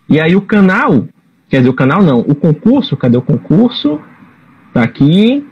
[0.09, 1.07] e aí o canal,
[1.49, 4.01] quer dizer, o canal não, o concurso, cadê o concurso?
[4.75, 5.47] Tá aqui.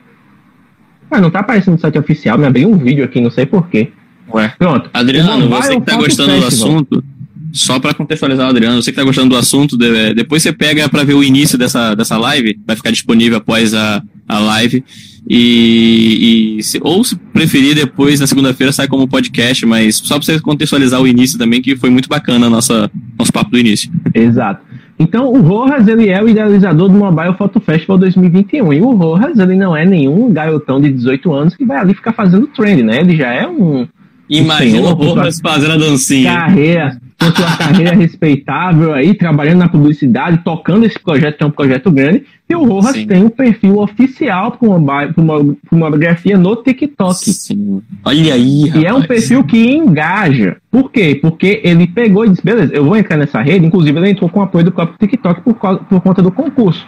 [1.09, 3.92] Ah, não tá aparecendo no site oficial, me abriu um vídeo aqui, não sei porquê.
[4.33, 4.53] Ué.
[4.59, 4.90] Pronto.
[4.92, 7.05] Adriano, você que tá gostando do assunto,
[7.53, 11.05] só para contextualizar o Adriano, você que tá gostando do assunto, depois você pega para
[11.05, 14.83] ver o início dessa, dessa live, vai ficar disponível após a, a live.
[15.28, 20.24] E, e se, ou se preferir, depois na segunda-feira sai como podcast, mas só para
[20.24, 23.90] você contextualizar o início também, que foi muito bacana nossa, nosso papo do início.
[24.12, 24.62] Exato.
[24.98, 28.72] Então, o Rojas, ele é o idealizador do Mobile Photo Festival 2021.
[28.72, 32.12] E o Rojas, ele não é nenhum garotão de 18 anos que vai ali ficar
[32.12, 33.00] fazendo trend, né?
[33.00, 33.88] Ele já é um.
[34.28, 36.32] Imagina o Rojas fazendo a dancinha.
[36.32, 41.50] Carreira, com sua carreira respeitável aí, trabalhando na publicidade, tocando esse projeto, que é um
[41.50, 42.24] projeto grande.
[42.48, 43.07] E o Rojas Sim.
[43.07, 47.33] tem um perfil oficial para uma, uma, uma biografia no TikTok.
[47.33, 47.83] Sim.
[48.05, 48.83] Olha aí, rapaz.
[48.83, 50.57] E é um perfil que engaja.
[50.70, 51.18] Por quê?
[51.20, 53.64] Porque ele pegou e disse, beleza, eu vou entrar nessa rede.
[53.64, 56.87] Inclusive, ele entrou com apoio do próprio TikTok por, por conta do concurso.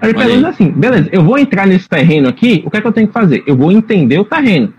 [0.00, 2.86] Aí ele pegou assim, beleza, eu vou entrar nesse terreno aqui, o que é que
[2.86, 3.42] eu tenho que fazer?
[3.46, 4.72] Eu vou entender o terreno.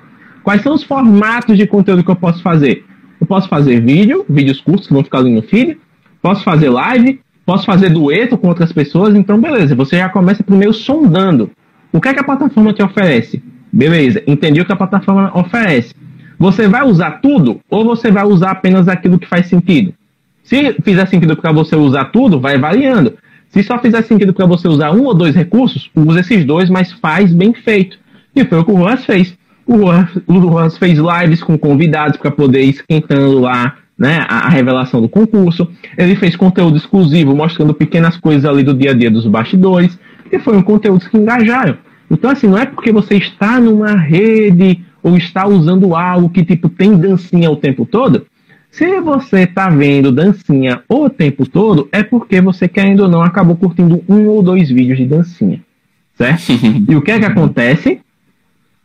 [0.44, 2.86] Quais são os formatos de conteúdo que eu posso fazer?
[3.20, 5.78] Eu posso fazer vídeo, vídeos curtos que vão ficar ali no feed,
[6.22, 10.74] posso fazer live, posso fazer dueto com outras pessoas, então beleza, você já começa primeiro
[10.74, 11.52] sondando.
[11.92, 13.42] O que é que a plataforma te oferece?
[13.72, 15.94] Beleza, entendi o que a plataforma oferece.
[16.38, 19.94] Você vai usar tudo ou você vai usar apenas aquilo que faz sentido?
[20.44, 23.14] Se fizer sentido para você usar tudo, vai variando.
[23.50, 26.92] Se só fizer sentido para você usar um ou dois recursos, use esses dois, mas
[26.94, 27.98] faz bem feito.
[28.36, 29.38] E foi o que o Juan fez.
[29.70, 35.00] O Juan fez lives com convidados para poder ir esquentando lá né, a, a, revelação
[35.00, 35.70] do concurso.
[35.96, 40.00] Ele fez conteúdo exclusivo mostrando pequenas coisas ali do dia a dia dos bastidores.
[40.32, 41.78] E foi um conteúdo que engajaram.
[42.10, 46.68] Então, assim, não é porque você está numa rede ou está usando algo que, tipo,
[46.68, 48.26] tem dancinha o tempo todo.
[48.72, 53.56] Se você está vendo dancinha o tempo todo, é porque você, querendo ou não, acabou
[53.56, 55.62] curtindo um ou dois vídeos de dancinha.
[56.16, 56.54] Certo?
[56.90, 58.02] e o que é que acontece?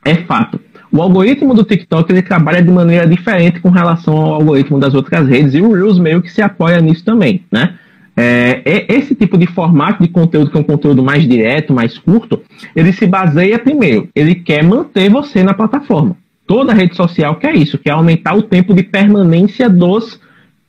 [0.04, 0.60] É fato
[0.94, 5.26] o algoritmo do TikTok ele trabalha de maneira diferente com relação ao algoritmo das outras
[5.28, 7.74] redes e o Reels meio que se apoia nisso também, né?
[8.16, 12.40] É, esse tipo de formato de conteúdo, que é um conteúdo mais direto, mais curto,
[12.76, 16.16] ele se baseia primeiro, ele quer manter você na plataforma.
[16.46, 20.20] Toda rede social quer isso, quer aumentar o tempo de permanência dos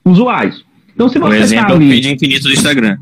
[0.04, 0.66] usuários.
[0.96, 1.86] Então, se você Por exemplo, tá ali...
[1.86, 2.98] o vídeo infinito do Instagram.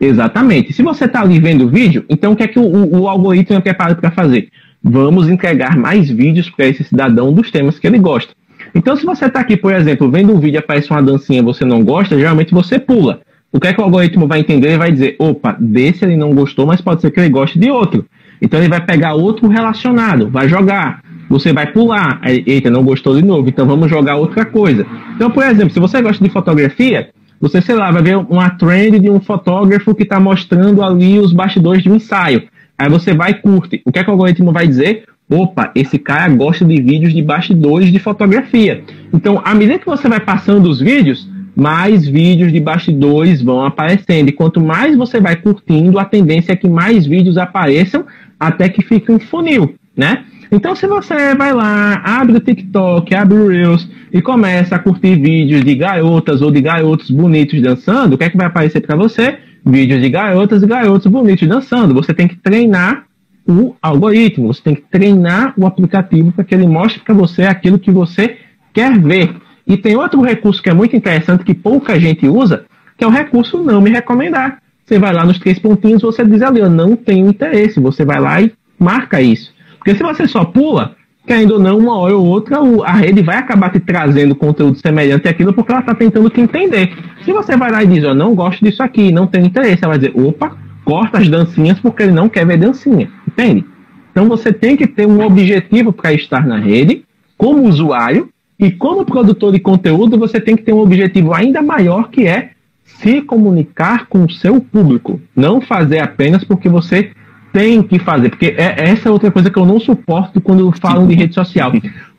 [0.00, 0.72] Exatamente.
[0.72, 3.08] Se você está ali vendo o vídeo, então o que é que o, o, o
[3.08, 4.48] algoritmo é preparado para fazer?
[4.82, 8.32] Vamos entregar mais vídeos para esse cidadão dos temas que ele gosta.
[8.74, 11.82] Então, se você está aqui, por exemplo, vendo um vídeo aparece uma dancinha você não
[11.82, 13.20] gosta, geralmente você pula.
[13.50, 14.68] O que é que o algoritmo vai entender?
[14.68, 17.70] Ele vai dizer, opa, desse ele não gostou, mas pode ser que ele goste de
[17.70, 18.04] outro.
[18.40, 21.02] Então ele vai pegar outro relacionado, vai jogar.
[21.28, 22.20] Você vai pular.
[22.24, 24.86] Eita, não gostou de novo, então vamos jogar outra coisa.
[25.14, 27.10] Então, por exemplo, se você gosta de fotografia,
[27.40, 31.32] você, sei lá, vai ver uma trend de um fotógrafo que está mostrando ali os
[31.32, 32.48] bastidores de um ensaio.
[32.78, 33.82] Aí você vai e curte.
[33.84, 35.04] O que, é que o algoritmo vai dizer?
[35.28, 38.82] Opa, esse cara gosta de vídeos de bastidores de fotografia.
[39.12, 44.28] Então, à medida que você vai passando os vídeos, mais vídeos de bastidores vão aparecendo.
[44.28, 48.06] E quanto mais você vai curtindo, a tendência é que mais vídeos apareçam
[48.38, 50.24] até que fique um funil, né?
[50.50, 55.16] Então, se você vai lá, abre o TikTok, abre o Reels e começa a curtir
[55.16, 58.96] vídeos de garotas ou de garotos bonitos dançando, o que é que vai aparecer para
[58.96, 59.36] você?
[59.68, 61.94] Vídeos de garotas e garotos bonitos dançando.
[61.94, 63.04] Você tem que treinar
[63.46, 67.78] o algoritmo, você tem que treinar o aplicativo para que ele mostre para você aquilo
[67.78, 68.38] que você
[68.72, 69.34] quer ver.
[69.66, 72.64] E tem outro recurso que é muito interessante que pouca gente usa,
[72.96, 74.58] que é o recurso não me recomendar.
[74.84, 77.78] Você vai lá nos três pontinhos, você diz ali, eu não tenho interesse.
[77.78, 79.52] Você vai lá e marca isso.
[79.76, 80.96] Porque se você só pula,
[81.28, 85.28] querendo ou não, uma hora ou outra, a rede vai acabar te trazendo conteúdo semelhante
[85.28, 86.96] àquilo porque ela está tentando te entender.
[87.22, 89.96] Se você vai lá e diz, eu não gosto disso aqui, não tenho interesse, ela
[89.96, 93.62] vai dizer, opa, corta as dancinhas porque ele não quer ver dancinha, entende?
[94.10, 97.04] Então você tem que ter um objetivo para estar na rede,
[97.36, 102.08] como usuário, e como produtor de conteúdo, você tem que ter um objetivo ainda maior
[102.08, 102.50] que é
[102.84, 105.20] se comunicar com o seu público.
[105.36, 107.12] Não fazer apenas porque você
[107.52, 108.30] tem que fazer.
[108.30, 111.72] Porque é, essa é outra coisa que eu não suporto quando falam de rede social.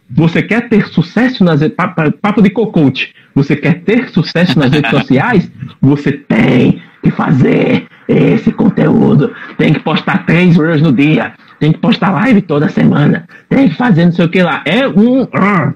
[0.10, 3.14] Você quer ter sucesso nas papo, papo de cocote.
[3.36, 5.52] Você quer ter sucesso nas redes sociais?
[5.82, 9.34] Você tem que fazer esse conteúdo.
[9.58, 13.76] Tem que postar três reels no dia tem que postar live toda semana, tem que
[13.76, 14.64] fazer não sei o que lá.
[14.66, 15.28] É um.
[15.34, 15.74] Ah,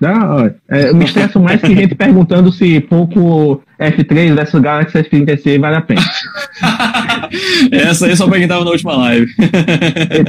[0.70, 5.76] é, eu me estresso mais que gente perguntando se pouco F3 versus Galaxy S30C vale
[5.78, 6.02] a pena.
[7.72, 9.28] Essa aí só pra quem tava na última live.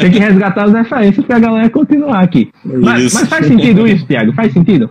[0.00, 2.50] tem que resgatar as referências pra galera continuar aqui.
[2.64, 4.32] Mas, mas faz sentido isso, Thiago?
[4.32, 4.90] Faz sentido?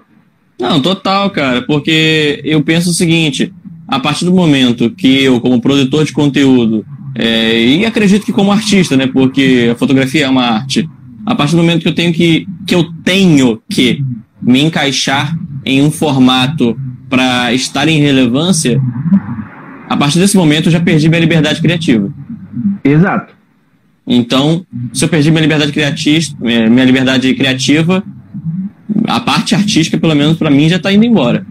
[0.59, 3.53] Não, total, cara, porque eu penso o seguinte:
[3.87, 8.51] a partir do momento que eu, como produtor de conteúdo, é, e acredito que como
[8.51, 9.07] artista, né?
[9.07, 10.87] Porque a fotografia é uma arte.
[11.25, 14.03] A partir do momento que eu tenho que, que eu tenho que
[14.41, 16.77] me encaixar em um formato
[17.13, 18.81] para estar em relevância,
[19.87, 22.11] a partir desse momento eu já perdi minha liberdade criativa.
[22.83, 23.35] Exato.
[24.07, 28.03] Então, se eu perdi minha liberdade criativa, minha liberdade criativa,
[29.05, 31.45] a parte artística, pelo menos para mim, já está indo embora.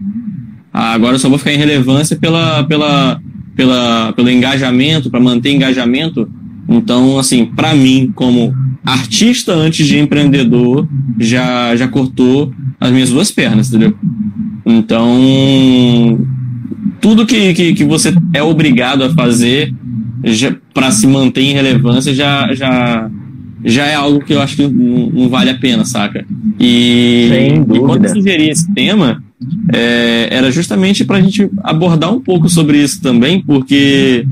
[0.73, 3.21] Agora eu só vou ficar em relevância pela, pela,
[3.55, 6.29] pela, pelo engajamento, para manter engajamento.
[6.67, 8.53] Então, assim, para mim, como
[8.85, 13.97] artista antes de empreendedor, já, já cortou as minhas duas pernas, entendeu?
[14.65, 16.19] Então,
[17.01, 19.73] tudo que, que, que você é obrigado a fazer
[20.73, 23.09] para se manter em relevância já, já,
[23.63, 26.25] já é algo que eu acho que não, não vale a pena, saca?
[26.59, 27.29] E,
[27.73, 29.21] e quando eu sugeri esse tema,
[29.73, 34.25] é, era justamente para a gente abordar um pouco sobre isso também, porque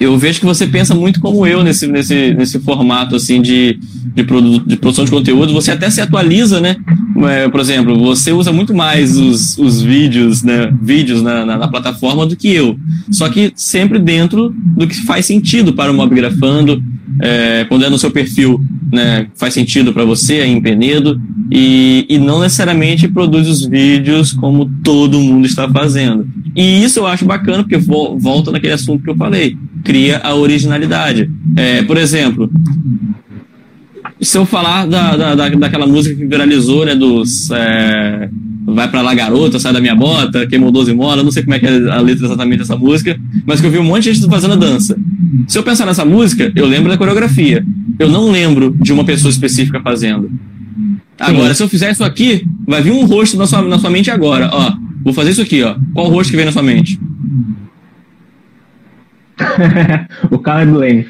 [0.00, 3.78] eu vejo que você pensa muito como eu nesse, nesse, nesse formato assim de,
[4.14, 5.52] de, produ de produção de conteúdo.
[5.54, 6.76] Você até se atualiza, né?
[7.28, 10.72] É, por exemplo, você usa muito mais os, os vídeos, né?
[10.82, 12.78] Vídeos na, na, na, plataforma do que eu.
[13.10, 16.82] Só que sempre dentro do que faz sentido para o Mobgrafando,
[17.20, 18.60] é, quando é no seu perfil,
[18.92, 19.26] né?
[19.34, 24.70] Faz sentido para você, é em Penedo, e, e não necessariamente produz os vídeos como
[24.82, 26.26] todo mundo está fazendo.
[26.54, 31.30] E isso eu acho bacana, porque volta naquele assunto que eu falei cria a originalidade.
[31.56, 32.50] É, por exemplo,
[34.20, 38.28] se eu falar da, da, da, daquela música que viralizou, né, dos é,
[38.74, 41.58] Vai pra lá garota, sai da minha bota, queimou 12 molas, não sei como é
[41.58, 44.28] que é a letra exatamente dessa música, mas que eu vi um monte de gente
[44.28, 44.98] fazendo a dança.
[45.46, 47.64] Se eu pensar nessa música, eu lembro da coreografia.
[47.98, 50.30] Eu não lembro de uma pessoa específica fazendo.
[51.18, 51.54] Agora, Sim.
[51.54, 54.48] se eu fizer isso aqui, vai vir um rosto na sua, na sua mente agora.
[54.52, 55.76] Ó, vou fazer isso aqui, ó.
[55.92, 57.00] Qual o rosto que vem na sua mente?
[60.30, 61.06] o Caleb Lane.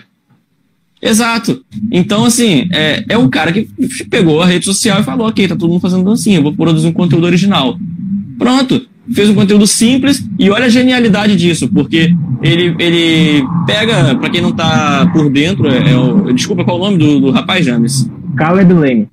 [1.01, 1.65] Exato.
[1.93, 3.69] Então, assim, é, é um cara que
[4.11, 6.93] pegou a rede social e falou: ok, tá todo mundo fazendo dancinha, vou produzir um
[6.93, 7.79] conteúdo original.
[8.39, 8.87] Pronto.
[9.13, 14.41] Fez um conteúdo simples e olha a genialidade disso, porque ele, ele pega, para quem
[14.41, 17.65] não tá por dentro, é, é o, desculpa, qual é o nome do, do rapaz,
[17.65, 18.11] James?
[18.37, 19.09] Caleb Lane.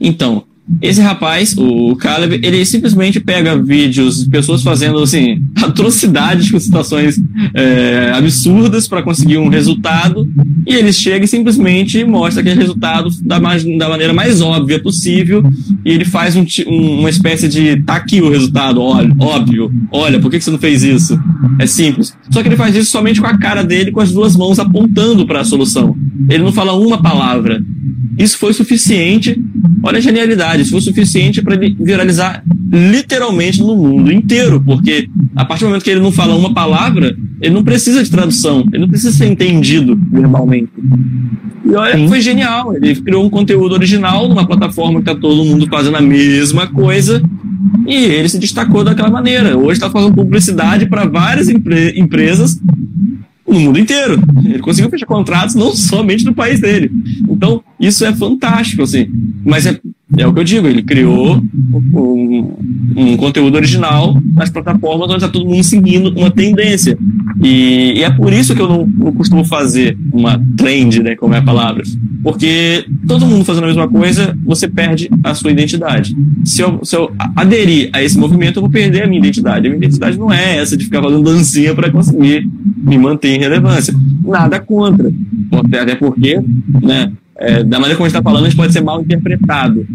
[0.00, 0.44] Então,
[0.80, 7.20] esse rapaz, o Caleb, ele simplesmente pega vídeos de pessoas fazendo assim atrocidades com situações
[7.54, 10.28] é, absurdas para conseguir um resultado
[10.66, 15.42] e ele chega e simplesmente mostra aquele resultado da, da maneira mais óbvia possível
[15.84, 20.18] e ele faz um, um, uma espécie de tá aqui o resultado, olha, óbvio, olha,
[20.20, 21.18] por que, que você não fez isso?
[21.58, 22.16] É simples.
[22.30, 25.26] Só que ele faz isso somente com a cara dele, com as duas mãos apontando
[25.26, 25.96] para a solução.
[26.28, 27.62] Ele não fala uma palavra.
[28.18, 29.40] Isso foi suficiente.
[29.82, 30.61] Olha a genialidade.
[30.62, 35.82] Isso foi suficiente para ele viralizar literalmente no mundo inteiro, porque a partir do momento
[35.82, 39.26] que ele não fala uma palavra, ele não precisa de tradução, ele não precisa ser
[39.26, 40.70] entendido verbalmente.
[41.64, 42.08] E olha, Sim.
[42.08, 42.74] foi genial.
[42.74, 47.22] Ele criou um conteúdo original numa plataforma que está todo mundo fazendo a mesma coisa
[47.86, 49.56] e ele se destacou daquela maneira.
[49.56, 52.60] Hoje está fazendo publicidade para várias empre empresas
[53.46, 54.20] no mundo inteiro.
[54.44, 56.90] Ele conseguiu fechar contratos não somente no país dele.
[57.28, 59.08] Então, isso é fantástico, assim.
[59.44, 59.78] Mas é,
[60.18, 61.42] é o que eu digo, ele criou
[61.94, 62.56] um,
[62.96, 66.98] um conteúdo original nas plataformas onde está todo mundo seguindo uma tendência.
[67.42, 71.34] E, e, é por isso que eu não, não, costumo fazer uma trend, né, como
[71.34, 71.82] é a palavra.
[72.22, 76.14] Porque todo mundo fazendo a mesma coisa, você perde a sua identidade.
[76.44, 79.66] Se eu, se eu aderir a esse movimento, eu vou perder a minha identidade.
[79.66, 83.38] A minha identidade não é essa de ficar fazendo dancinha para conseguir me manter em
[83.38, 83.94] relevância.
[84.24, 85.10] Nada contra.
[85.80, 86.40] Até porque,
[86.80, 89.86] né, é, da maneira como a gente está falando, a gente pode ser mal interpretado.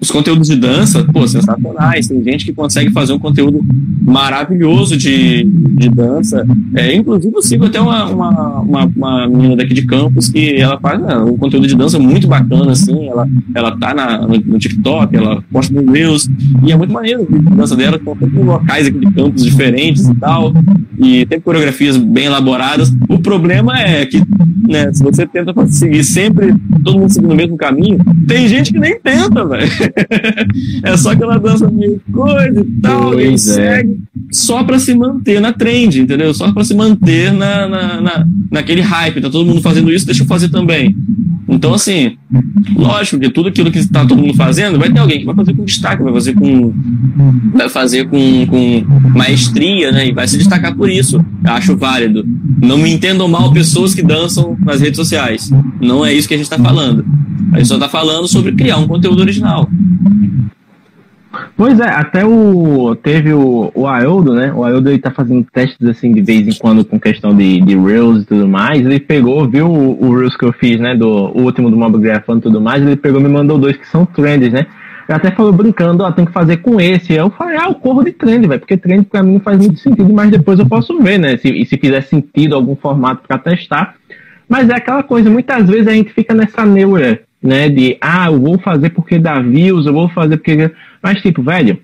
[0.00, 2.08] Os conteúdos de dança, pô, sensacionais.
[2.08, 3.64] Tem gente que consegue fazer um conteúdo
[4.00, 6.44] maravilhoso de, de dança.
[6.74, 10.80] É, inclusive, eu sigo até uma, uma, uma, uma menina daqui de campus que ela
[10.80, 13.06] faz né, um conteúdo de dança muito bacana, assim.
[13.08, 16.28] Ela, ela tá na, no, no TikTok, ela posta no Reels,
[16.64, 20.52] e é muito maneiro a dança dela, com locais aqui de campos diferentes e tal.
[20.98, 22.92] E tem coreografias bem elaboradas.
[23.08, 24.20] O problema é que,
[24.68, 26.54] né, se você tenta seguir sempre
[26.84, 29.70] todo mundo seguindo o mesmo caminho, tem gente que nem tenta, velho.
[30.82, 33.54] é só aquela dança meio coisa e tal, pois e é.
[33.54, 34.00] segue
[34.30, 36.32] só para se manter na trend, entendeu?
[36.32, 39.20] Só para se manter na, na, na, naquele hype.
[39.20, 40.96] Tá todo mundo fazendo isso, deixa eu fazer também.
[41.52, 42.16] Então, assim,
[42.74, 45.54] lógico que tudo aquilo que está todo mundo fazendo, vai ter alguém que vai fazer
[45.54, 46.72] com destaque, vai fazer com.
[47.54, 50.08] Vai fazer com, com maestria, né?
[50.08, 51.22] E vai se destacar por isso.
[51.44, 52.24] Acho válido.
[52.62, 55.50] Não me entendam mal pessoas que dançam nas redes sociais.
[55.78, 57.04] Não é isso que a gente está falando.
[57.52, 59.68] A gente só está falando sobre criar um conteúdo original.
[61.56, 62.94] Pois é, até o.
[62.96, 64.52] Teve o, o Aildo, né?
[64.52, 67.76] O Aildo ele tá fazendo testes assim de vez em quando com questão de, de
[67.76, 68.84] Reels e tudo mais.
[68.84, 70.94] Ele pegou, viu o, o Reels que eu fiz, né?
[70.94, 72.82] Do o último do Mob Grafando e tudo mais.
[72.82, 74.66] Ele pegou e me mandou dois que são trends, né?
[75.08, 77.14] Ele até falou brincando, ó, tem que fazer com esse.
[77.14, 79.78] Eu falei, ah, eu corro de trend, velho, porque trend pra mim não faz muito
[79.78, 81.36] sentido, mas depois eu posso ver, né?
[81.38, 83.94] Se, e se fizer sentido algum formato para testar.
[84.48, 87.68] Mas é aquela coisa, muitas vezes a gente fica nessa neura né?
[87.68, 90.70] De, ah, eu vou fazer porque dá views, eu vou fazer porque.
[91.02, 91.80] Mas, tipo, velho,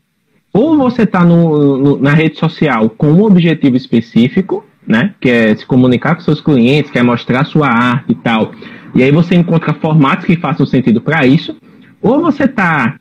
[0.53, 5.15] ou você tá no, no, na rede social com um objetivo específico, né?
[5.21, 8.53] Que é se comunicar com seus clientes, quer mostrar sua arte e tal.
[8.95, 11.57] E aí você encontra formatos que façam sentido para isso.
[12.01, 12.97] Ou você tá,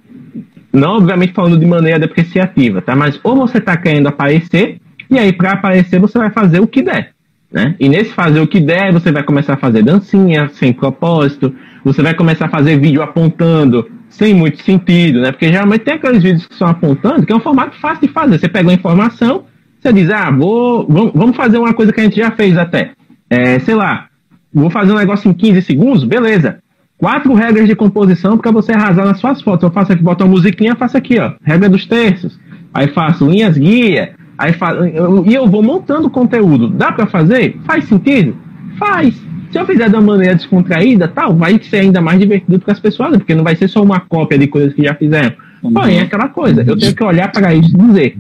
[0.74, 2.96] não obviamente falando de maneira depreciativa, tá?
[2.96, 6.82] Mas ou você tá querendo aparecer, e aí para aparecer você vai fazer o que
[6.82, 7.12] der.
[7.50, 7.76] Né?
[7.80, 12.02] E nesse fazer o que der, você vai começar a fazer dancinha sem propósito, você
[12.02, 15.32] vai começar a fazer vídeo apontando sem muito sentido, né?
[15.32, 18.40] Porque geralmente tem aqueles vídeos que são apontando, que é um formato fácil de fazer.
[18.40, 19.46] Você pega uma informação,
[19.80, 22.94] você diz, ah, vou, vamos fazer uma coisa que a gente já fez até.
[23.30, 24.08] É, sei lá,
[24.52, 26.58] vou fazer um negócio em 15 segundos, beleza.
[26.98, 29.64] Quatro regras de composição para você arrasar nas suas fotos.
[29.64, 32.40] Eu faço aqui, boto uma musiquinha, faço aqui, ó, regra dos terços.
[32.74, 36.70] Aí faço linhas guia, aí faço, e eu vou montando conteúdo.
[36.70, 37.60] Dá para fazer?
[37.66, 38.36] Faz sentido?
[38.80, 39.27] Faz.
[39.52, 42.80] Se eu fizer de uma maneira descontraída, tal, vai ser ainda mais divertido para as
[42.80, 45.34] pessoas, porque não vai ser só uma cópia de coisas que já fizeram.
[45.64, 45.74] Uhum.
[45.74, 48.18] Porém, é aquela coisa, eu tenho que olhar para isso e dizer: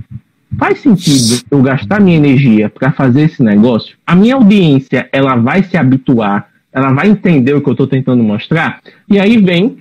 [0.58, 3.96] faz sentido eu gastar minha energia para fazer esse negócio?
[4.06, 8.24] A minha audiência, ela vai se habituar, ela vai entender o que eu estou tentando
[8.24, 8.80] mostrar?
[9.10, 9.78] E aí vem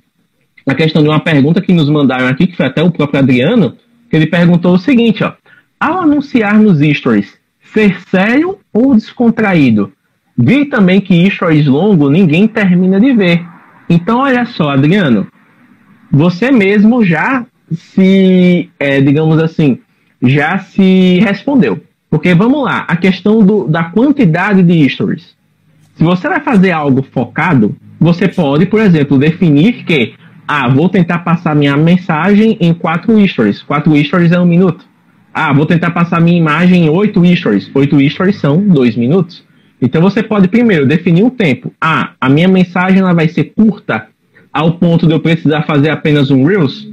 [0.65, 3.75] a questão de uma pergunta que nos mandaram aqui, que foi até o próprio Adriano,
[4.09, 5.33] que ele perguntou o seguinte, ó.
[5.79, 7.37] Ao anunciar nos stories,
[7.73, 9.91] ser sério ou descontraído?
[10.37, 13.43] Vi também que stories longo ninguém termina de ver.
[13.89, 15.27] Então, olha só, Adriano,
[16.11, 19.79] você mesmo já se, é, digamos assim,
[20.21, 21.81] já se respondeu.
[22.09, 25.35] Porque vamos lá, a questão do, da quantidade de stories.
[25.95, 30.13] Se você vai fazer algo focado, você pode, por exemplo, definir que,
[30.47, 33.63] ah, vou tentar passar minha mensagem em quatro stories.
[33.63, 34.85] Quatro stories é um minuto.
[35.33, 37.69] Ah, vou tentar passar minha imagem em oito stories.
[37.73, 39.46] Oito stories são dois minutos.
[39.81, 41.71] Então você pode primeiro definir um tempo.
[41.79, 44.07] Ah, a minha mensagem ela vai ser curta
[44.51, 46.87] ao ponto de eu precisar fazer apenas um Reels,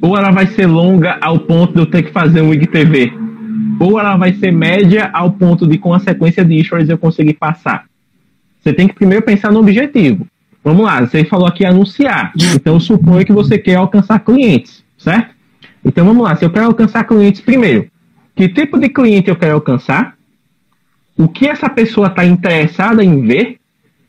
[0.00, 3.12] ou ela vai ser longa ao ponto de eu ter que fazer um IGTV,
[3.78, 7.34] ou ela vai ser média ao ponto de com a sequência de stories eu conseguir
[7.34, 7.84] passar.
[8.60, 10.26] Você tem que primeiro pensar no objetivo.
[10.64, 12.32] Vamos lá, você falou aqui anunciar.
[12.54, 15.34] Então suponho que você quer alcançar clientes, certo?
[15.84, 17.86] Então vamos lá, se eu quero alcançar clientes primeiro,
[18.34, 20.13] que tipo de cliente eu quero alcançar?
[21.16, 23.56] O que essa pessoa está interessada em ver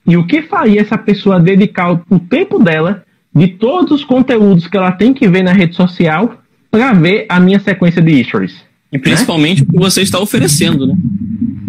[0.05, 3.03] e o que faria essa pessoa dedicar o tempo dela
[3.33, 6.41] de todos os conteúdos que ela tem que ver na rede social
[6.71, 8.63] para ver a minha sequência de stories.
[8.91, 9.67] E principalmente né?
[9.67, 10.95] o que você está oferecendo, né?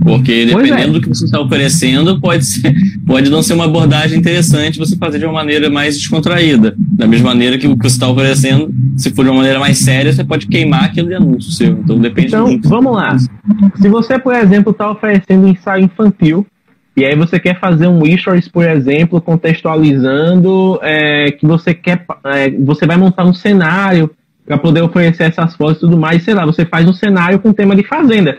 [0.06, 0.92] Porque dependendo é.
[0.92, 2.72] do que você está oferecendo, pode, ser,
[3.04, 6.74] pode não ser uma abordagem interessante você fazer de uma maneira mais descontraída.
[6.78, 9.78] Da mesma maneira que o que você está oferecendo, se for de uma maneira mais
[9.78, 11.72] séria, você pode queimar aquele anúncio seu.
[11.72, 12.68] Então depende Então, muito.
[12.68, 13.16] vamos lá.
[13.18, 16.46] Se você, por exemplo, está oferecendo ensaio infantil,
[16.96, 22.06] e aí você quer fazer um stories, por exemplo, contextualizando é, que você quer.
[22.24, 24.10] É, você vai montar um cenário
[24.46, 27.52] para poder oferecer essas fotos e tudo mais, sei lá, você faz um cenário com
[27.52, 28.38] tema de fazenda.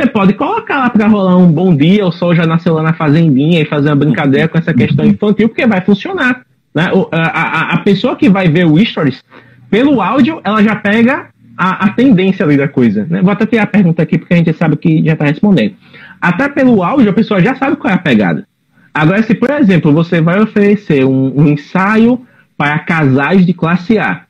[0.00, 2.94] Você pode colocar lá para rolar um bom dia, o sol já nasceu lá na
[2.94, 6.40] fazendinha e fazer uma brincadeira com essa questão infantil, porque vai funcionar.
[6.74, 6.90] Né?
[7.12, 9.22] A, a, a pessoa que vai ver o stories,
[9.68, 13.06] pelo áudio, ela já pega a, a tendência ali da coisa.
[13.10, 13.20] Né?
[13.20, 15.74] Vou até ter a pergunta aqui, porque a gente sabe que já está respondendo.
[16.18, 18.46] Até pelo áudio, a pessoa já sabe qual é a pegada.
[18.94, 22.18] Agora, se por exemplo você vai oferecer um, um ensaio
[22.56, 24.22] para casais de classe A,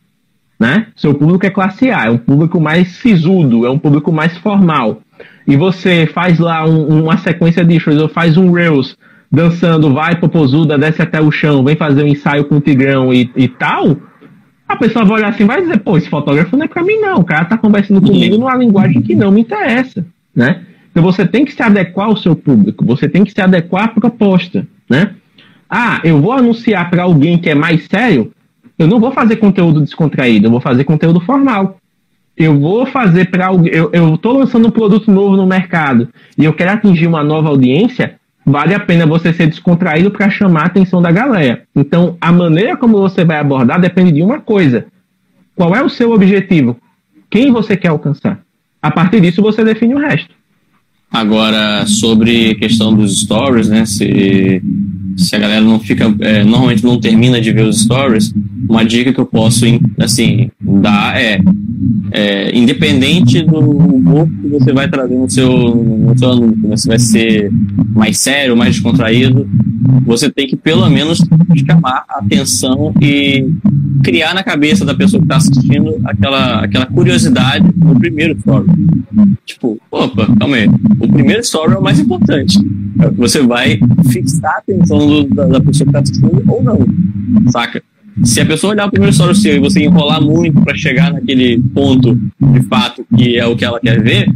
[0.58, 0.88] né?
[0.96, 5.00] Seu público é classe A, é um público mais sisudo, é um público mais formal.
[5.46, 8.96] E você faz lá um, uma sequência de shows, ou faz um Reels
[9.30, 13.30] dançando, vai popozuda, desce até o chão, vem fazer um ensaio com o Tigrão e,
[13.36, 13.96] e tal,
[14.66, 17.18] a pessoa vai olhar assim vai dizer, pô, esse fotógrafo não é para mim não,
[17.18, 20.62] o cara tá conversando comigo numa linguagem que não me interessa, né?
[20.90, 23.88] Então você tem que se adequar ao seu público, você tem que se adequar à
[23.88, 25.14] proposta, né?
[25.68, 28.32] Ah, eu vou anunciar para alguém que é mais sério,
[28.76, 31.79] eu não vou fazer conteúdo descontraído, eu vou fazer conteúdo formal.
[32.40, 36.54] Eu vou fazer para alguém, eu estou lançando um produto novo no mercado e eu
[36.54, 38.16] quero atingir uma nova audiência,
[38.46, 41.64] vale a pena você ser descontraído para chamar a atenção da galera.
[41.76, 44.86] Então, a maneira como você vai abordar depende de uma coisa:
[45.54, 46.78] qual é o seu objetivo?
[47.28, 48.40] Quem você quer alcançar?
[48.80, 50.34] A partir disso, você define o resto.
[51.12, 53.84] Agora, sobre a questão dos stories, né?
[53.84, 54.62] Se,
[55.20, 58.34] se a galera não fica, é, normalmente não termina de ver os stories,
[58.68, 59.64] uma dica que eu posso,
[59.98, 61.40] assim, dar é,
[62.12, 66.76] é independente do humor que você vai trazer no seu, no seu anúncio, né?
[66.76, 67.50] se vai ser
[67.94, 69.48] mais sério, mais descontraído,
[70.04, 71.18] você tem que pelo menos
[71.66, 73.48] chamar a atenção e
[74.02, 78.66] criar na cabeça da pessoa que está assistindo aquela, aquela curiosidade no primeiro story.
[79.44, 80.68] Tipo, opa, calma aí
[81.00, 82.58] o primeiro story é o mais importante.
[83.16, 84.98] Você vai fixar a atenção
[85.34, 86.78] da, da, pessoa que está assistindo ou não,
[87.50, 87.82] saca?
[88.24, 91.58] Se a pessoa olhar o primeiro story seu e você enrolar muito para chegar naquele
[91.58, 94.28] ponto de fato que é o que ela quer ver,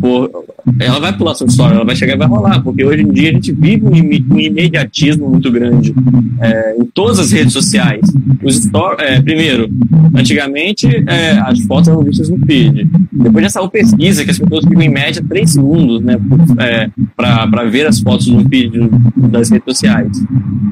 [0.00, 0.30] por,
[0.78, 3.30] ela vai pular sua história, ela vai chegar e vai rolar, porque hoje em dia
[3.30, 5.94] a gente vive um, imediatismo muito grande
[6.40, 8.00] é, em todas as redes sociais.
[8.42, 9.68] Os story, é, primeiro,
[10.14, 12.88] antigamente é, as fotos eram vistas no feed.
[13.12, 16.18] Depois já saiu pesquisa que as pessoas ficam em média 3 segundos né,
[16.58, 18.72] é, para ver as fotos no feed
[19.16, 20.10] das redes sociais.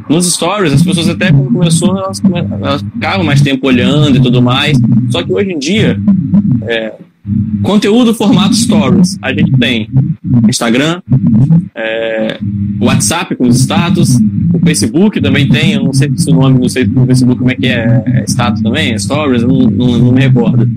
[0.08, 4.42] Nos stories, as pessoas até quando começou, elas, elas ficavam mais tempo olhando e tudo
[4.42, 4.78] mais.
[5.10, 5.98] Só que hoje em dia,
[6.62, 6.94] é,
[7.62, 9.18] Conteúdo formato stories.
[9.22, 9.88] A gente tem
[10.46, 11.00] Instagram,
[11.74, 12.38] é,
[12.78, 14.18] WhatsApp com os status,
[14.52, 17.50] o Facebook também tem, eu não sei se o nome, não sei no Facebook como
[17.50, 20.68] é que é, é status também, é stories, eu não, não, não, me recordo.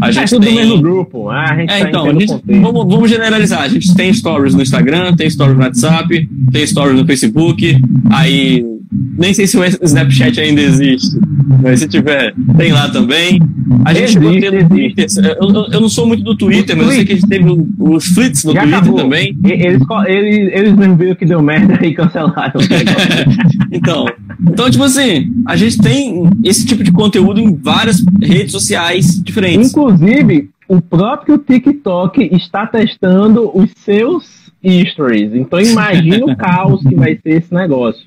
[0.00, 0.54] A gente é tudo tem...
[0.54, 1.28] no mesmo grupo.
[1.30, 3.62] Ah, a gente é, tá então, a gente, vamos, vamos generalizar.
[3.62, 7.76] A gente tem stories no Instagram, tem stories no WhatsApp, tem stories no Facebook,
[8.10, 11.18] aí nem sei se o Snapchat ainda existe,
[11.62, 13.40] mas se tiver, tem lá também.
[13.84, 15.06] A gente existe, no Twitter.
[15.40, 18.06] Eu, eu, não sou muito do Twitter, mas eu sei que a gente teve os
[18.06, 19.00] flits no Já Twitter acabou.
[19.00, 19.36] também.
[19.44, 22.60] Eles, eles, eles mesmo viram que deu merda e cancelaram.
[23.70, 24.06] então,
[24.48, 29.70] então, tipo assim, a gente tem esse tipo de conteúdo em várias redes sociais diferentes.
[29.70, 34.48] Inclusive, o próprio TikTok está testando os seus
[34.90, 35.34] stories.
[35.34, 38.06] Então, imagina o caos que vai ser esse negócio.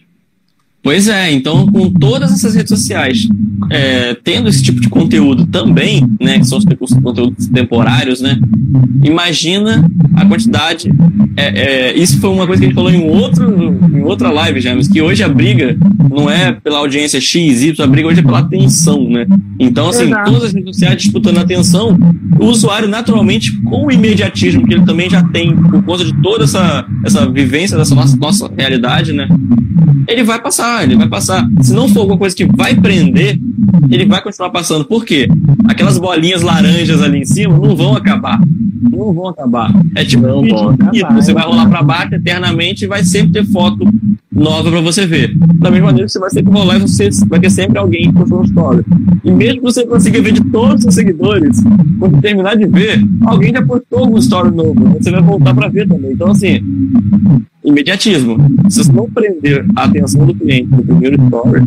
[0.84, 3.28] Pois é, então com todas essas redes sociais
[3.70, 8.40] é, tendo esse tipo de conteúdo também, né, que são os conteúdos temporários, né,
[9.04, 10.92] imagina a quantidade.
[11.38, 14.60] É, é, isso foi uma coisa que a gente falou em, outro, em outra live,
[14.60, 15.78] James, que hoje a briga
[16.10, 19.26] não é pela audiência X, Y, a briga hoje é pela atenção, né?
[19.60, 20.32] Então, assim, Exato.
[20.32, 21.98] todas as redes sociais disputando a atenção,
[22.40, 26.44] o usuário naturalmente, com o imediatismo que ele também já tem, por conta de toda
[26.44, 29.28] essa, essa vivência dessa nossa, nossa realidade, né?
[30.08, 31.50] Ele vai passar passar, ele vai passar.
[31.62, 33.40] Se não for alguma coisa que vai prender,
[33.90, 34.86] ele vai continuar passando.
[34.86, 35.28] Por quê?
[35.66, 38.40] Aquelas bolinhas laranjas ali em cima não vão acabar.
[38.90, 39.72] Não vão acabar.
[39.96, 43.46] É tipo não um acabar, Você vai rolar para baixo eternamente e vai sempre ter
[43.46, 43.86] foto
[44.32, 45.36] nova para você ver.
[45.56, 48.46] Da mesma maneira que você vai sempre rolar e você vai ter sempre alguém postando
[48.46, 48.86] história.
[49.24, 51.62] E mesmo que você consiga ver de todos os seus seguidores,
[52.00, 54.98] quando terminar de ver, alguém já postou algum story novo.
[55.00, 56.14] Você vai voltar para ver também.
[56.14, 56.62] Então, assim,
[57.64, 58.38] imediatismo.
[58.70, 61.62] Se você não prender a atenção do cliente no primeiro story,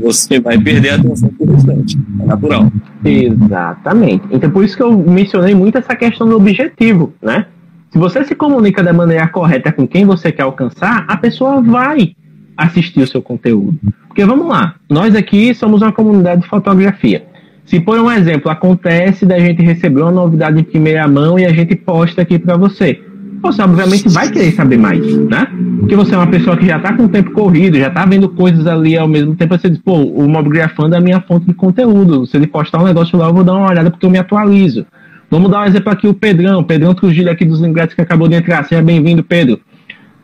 [0.00, 1.98] você vai perder a atenção do restante.
[2.20, 2.72] É natural.
[3.04, 4.24] Exatamente.
[4.30, 7.46] Então, por isso que eu mencionei muito essa questão do objetivo, né?
[7.90, 12.14] Se você se comunica da maneira correta com quem você quer alcançar, a pessoa vai
[12.56, 13.78] assistir o seu conteúdo.
[14.06, 17.24] Porque vamos lá, nós aqui somos uma comunidade de fotografia.
[17.64, 21.52] Se por um exemplo acontece da gente receber uma novidade em primeira mão e a
[21.52, 23.00] gente posta aqui para você,
[23.40, 25.46] você obviamente vai querer saber mais, né?
[25.80, 28.28] Porque você é uma pessoa que já está com o tempo corrido, já está vendo
[28.28, 31.54] coisas ali ao mesmo tempo, você diz, pô, o Mobgrafando é a minha fonte de
[31.54, 32.26] conteúdo.
[32.26, 34.86] Se ele postar um negócio lá, eu vou dar uma olhada porque eu me atualizo.
[35.30, 38.34] Vamos dar um exemplo aqui, o Pedrão, Pedrão Trujillo aqui dos Ingleses que acabou de
[38.34, 38.64] entrar.
[38.64, 39.60] Seja bem-vindo, Pedro.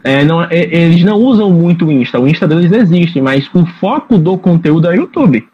[0.03, 3.67] É, não, é, eles não usam muito o Insta, o Insta deles existe, mas o
[3.81, 5.45] foco do conteúdo é o YouTube.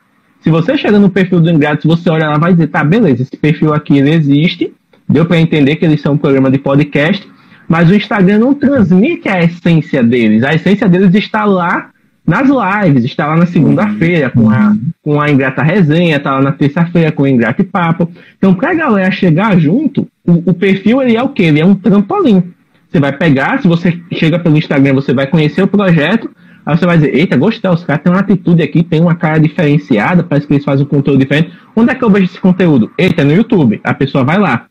[0.41, 3.37] Se você chega no perfil do Ingratos, você olha lá vai dizer, tá, beleza, esse
[3.37, 4.73] perfil aqui ele existe,
[5.09, 7.27] deu para entender que eles são um programa de podcast,
[7.73, 10.45] mas o Instagram não transmite a essência deles.
[10.45, 11.89] A essência deles está lá
[12.27, 16.53] nas lives, está lá na segunda-feira com a, com a Ingrata Resenha, está lá na
[16.53, 18.13] terça-feira com o Ingrata Papo.
[18.37, 21.45] Então, para a galera chegar junto, o, o, perfil ele é o quê?
[21.45, 22.53] Ele é um trampolim.
[22.91, 26.31] Você vai pegar, se você chega pelo Instagram, você vai conhecer o projeto,
[26.67, 29.41] aí você vai dizer, eita, gostei, os caras têm uma atitude aqui, tem uma cara
[29.41, 31.53] diferenciada, parece que eles fazem um conteúdo diferente.
[31.75, 32.93] Onde é que eu vejo esse conteúdo?
[32.99, 33.81] Eita, no YouTube.
[33.83, 34.67] A pessoa vai lá.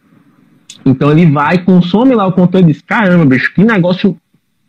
[0.86, 4.18] Então ele vai, consome lá o conteúdo e diz, caramba, bicho, que negócio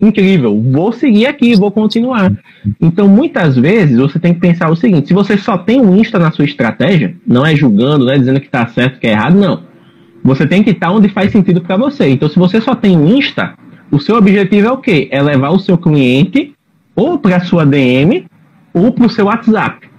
[0.01, 2.33] incrível, vou seguir aqui, vou continuar.
[2.81, 6.19] Então, muitas vezes, você tem que pensar o seguinte: se você só tem um Insta
[6.19, 9.37] na sua estratégia, não é julgando, não é dizendo que está certo, que é errado,
[9.37, 9.63] não.
[10.25, 12.09] Você tem que estar onde faz sentido para você.
[12.09, 13.55] Então, se você só tem um Insta,
[13.91, 15.09] o seu objetivo é o quê?
[15.11, 16.53] É levar o seu cliente
[16.95, 18.27] ou para sua DM
[18.75, 19.92] ou para o seu WhatsApp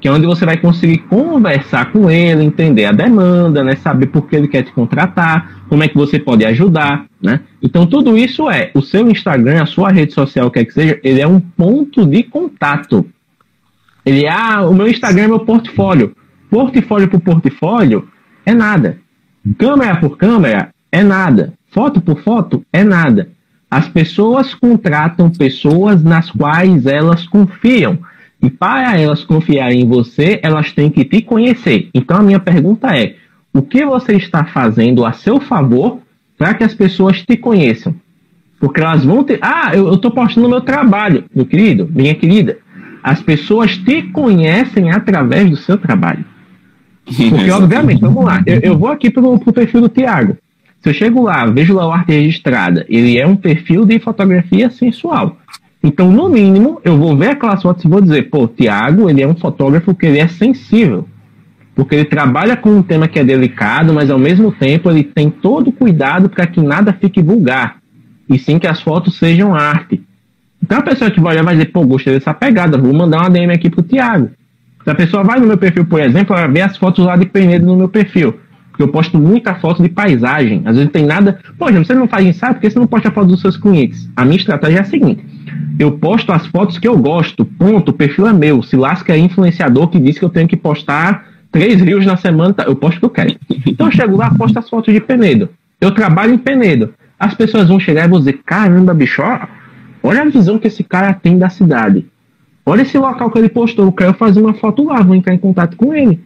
[0.00, 4.28] que é onde você vai conseguir conversar com ele, entender a demanda, né, saber por
[4.28, 7.40] que ele quer te contratar, como é que você pode ajudar, né?
[7.62, 11.20] Então tudo isso é o seu Instagram, a sua rede social, quer que seja, ele
[11.20, 13.06] é um ponto de contato.
[14.06, 16.16] Ele ah, o meu Instagram é meu portfólio.
[16.48, 18.08] Portfólio por portfólio
[18.46, 18.98] é nada.
[19.58, 21.52] Câmera por câmera é nada.
[21.70, 23.30] Foto por foto é nada.
[23.70, 27.98] As pessoas contratam pessoas nas quais elas confiam.
[28.40, 31.88] E para elas confiarem em você, elas têm que te conhecer.
[31.92, 33.16] Então a minha pergunta é:
[33.52, 36.00] o que você está fazendo a seu favor
[36.36, 37.94] para que as pessoas te conheçam?
[38.60, 39.38] Porque elas vão ter.
[39.42, 42.58] Ah, eu estou postando meu trabalho, meu querido, minha querida.
[43.02, 46.24] As pessoas te conhecem através do seu trabalho.
[47.04, 50.36] Porque, obviamente, vamos lá, eu, eu vou aqui para o perfil do Tiago.
[50.80, 54.70] Se eu chego lá, vejo lá o arte registrada, ele é um perfil de fotografia
[54.70, 55.36] sensual.
[55.88, 59.26] Então, no mínimo, eu vou ver aquelas fotos e vou dizer, pô, Tiago, ele é
[59.26, 61.08] um fotógrafo que ele é sensível.
[61.74, 65.30] Porque ele trabalha com um tema que é delicado, mas ao mesmo tempo ele tem
[65.30, 67.78] todo o cuidado para que nada fique vulgar.
[68.28, 70.02] E sim que as fotos sejam arte.
[70.62, 73.30] Então a pessoa que vai olhar vai dizer, pô, gostei dessa pegada, vou mandar uma
[73.30, 74.28] DM aqui pro Tiago.
[74.84, 77.24] Se a pessoa vai no meu perfil, por exemplo, ela vê as fotos lá de
[77.24, 78.38] Penedo no meu perfil.
[78.78, 80.62] Porque eu posto muita foto de paisagem.
[80.64, 81.40] Às vezes não tem nada.
[81.58, 84.08] Poxa, você não faz ensaio porque você não posta foto dos seus clientes.
[84.14, 85.26] A minha estratégia é a seguinte:
[85.80, 87.44] eu posto as fotos que eu gosto.
[87.44, 87.88] Ponto.
[87.88, 88.62] O perfil é meu.
[88.62, 92.54] Se lasca é influenciador que diz que eu tenho que postar três rios na semana,
[92.54, 92.62] tá?
[92.62, 93.36] eu posto o que eu quero.
[93.66, 95.48] Então eu chego lá, posto as fotos de Penedo.
[95.80, 96.94] Eu trabalho em Penedo.
[97.18, 99.22] As pessoas vão chegar e vão dizer: caramba, bicho,
[100.04, 102.06] olha a visão que esse cara tem da cidade.
[102.64, 103.86] Olha esse local que ele postou.
[103.86, 106.20] Eu quero fazer uma foto lá, vou entrar em contato com ele.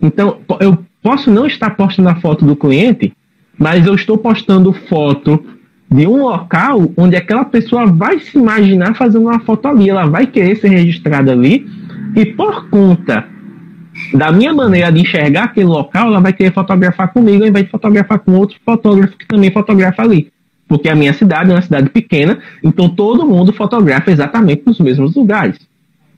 [0.00, 0.78] Então, eu
[1.08, 3.14] posso não estar postando a foto do cliente,
[3.58, 5.42] mas eu estou postando foto
[5.90, 10.26] de um local onde aquela pessoa vai se imaginar fazendo uma foto ali, ela vai
[10.26, 11.66] querer ser registrada ali,
[12.14, 13.24] e por conta
[14.12, 17.70] da minha maneira de enxergar aquele local, ela vai querer fotografar comigo ao invés de
[17.70, 20.30] fotografar com outro fotógrafo que também fotografa ali.
[20.68, 25.14] Porque a minha cidade é uma cidade pequena, então todo mundo fotografa exatamente nos mesmos
[25.14, 25.56] lugares.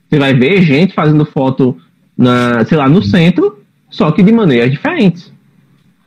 [0.09, 1.77] Você vai ver gente fazendo foto,
[2.19, 3.60] na, sei lá, no centro,
[3.91, 5.33] só que de maneiras diferentes.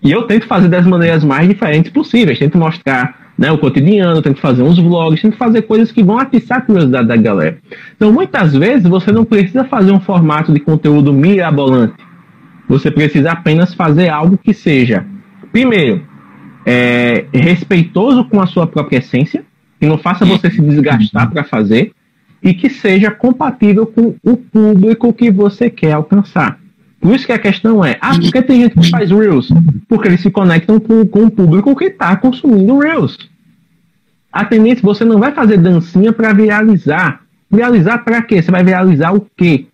[0.01, 2.39] E eu tento fazer das maneiras mais diferentes possíveis.
[2.39, 6.59] Tento mostrar né, o cotidiano, tento fazer uns vlogs, tento fazer coisas que vão atiçar
[6.59, 7.57] a curiosidade da galera.
[7.95, 11.95] Então, muitas vezes, você não precisa fazer um formato de conteúdo mirabolante.
[12.67, 15.05] Você precisa apenas fazer algo que seja,
[15.51, 16.05] primeiro,
[16.65, 19.43] é, respeitoso com a sua própria essência,
[19.79, 21.91] que não faça você se desgastar para fazer,
[22.41, 26.59] e que seja compatível com o público que você quer alcançar.
[27.03, 29.49] Por isso que a questão é, ah, por que tem gente que faz Reels?
[29.89, 33.17] Porque eles se conectam com, com o público que está consumindo Reels.
[34.31, 37.19] A tendência, você não vai fazer dancinha para viralizar.
[37.51, 38.41] Viralizar para quê?
[38.41, 39.65] Você vai viralizar o quê?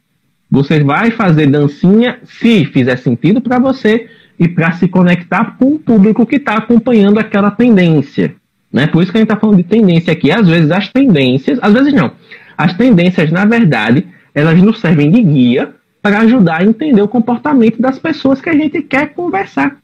[0.50, 4.10] Você vai fazer dancinha se fizer sentido para você
[4.40, 8.34] e para se conectar com o público que está acompanhando aquela tendência.
[8.74, 8.88] Né?
[8.88, 10.32] Por isso que a gente está falando de tendência aqui.
[10.32, 12.12] Às vezes as tendências, às vezes não.
[12.58, 17.82] As tendências, na verdade, elas nos servem de guia para ajudar a entender o comportamento
[17.82, 19.78] das pessoas que a gente quer conversar.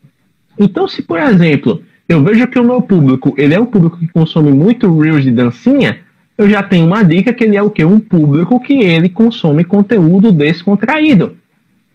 [0.58, 4.08] Então, se por exemplo, eu vejo que o meu público, ele é um público que
[4.08, 6.00] consome muito reels de dancinha,
[6.38, 9.64] eu já tenho uma dica que ele é o que um público que ele consome
[9.64, 11.38] conteúdo descontraído.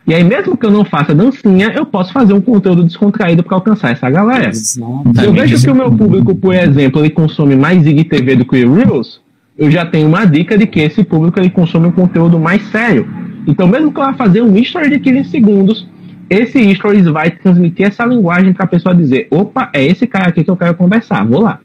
[0.07, 3.55] E aí, mesmo que eu não faça dancinha, eu posso fazer um conteúdo descontraído para
[3.55, 4.53] alcançar essa galera.
[4.53, 8.64] Se eu vejo que o meu público, por exemplo, ele consome mais IGTV do que
[8.64, 9.21] Reels,
[9.57, 13.07] eu já tenho uma dica de que esse público ele consome um conteúdo mais sério.
[13.51, 15.88] Então, mesmo que vá fazer um history de 15 segundos,
[16.30, 20.44] esse stories vai transmitir essa linguagem para a pessoa dizer: opa, é esse cara aqui
[20.44, 21.59] que eu quero conversar, vou lá.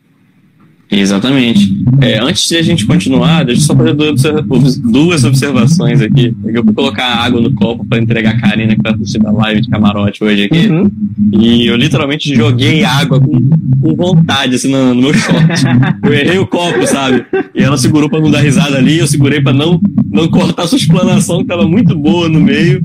[0.89, 1.83] Exatamente.
[2.01, 6.33] É, antes de a gente continuar, deixa eu só fazer duas observações aqui.
[6.45, 9.61] Eu vou colocar água no copo para entregar a Karina que vai assistir da live
[9.61, 10.67] de camarote hoje aqui.
[10.67, 10.91] Uhum.
[11.33, 13.49] E eu literalmente joguei água com,
[13.81, 15.63] com vontade assim, no, no meu short.
[16.03, 17.25] eu errei o copo, sabe?
[17.53, 19.79] E ela segurou para não dar risada ali, eu segurei para não,
[20.11, 22.81] não cortar sua explanação, que tava muito boa no meio.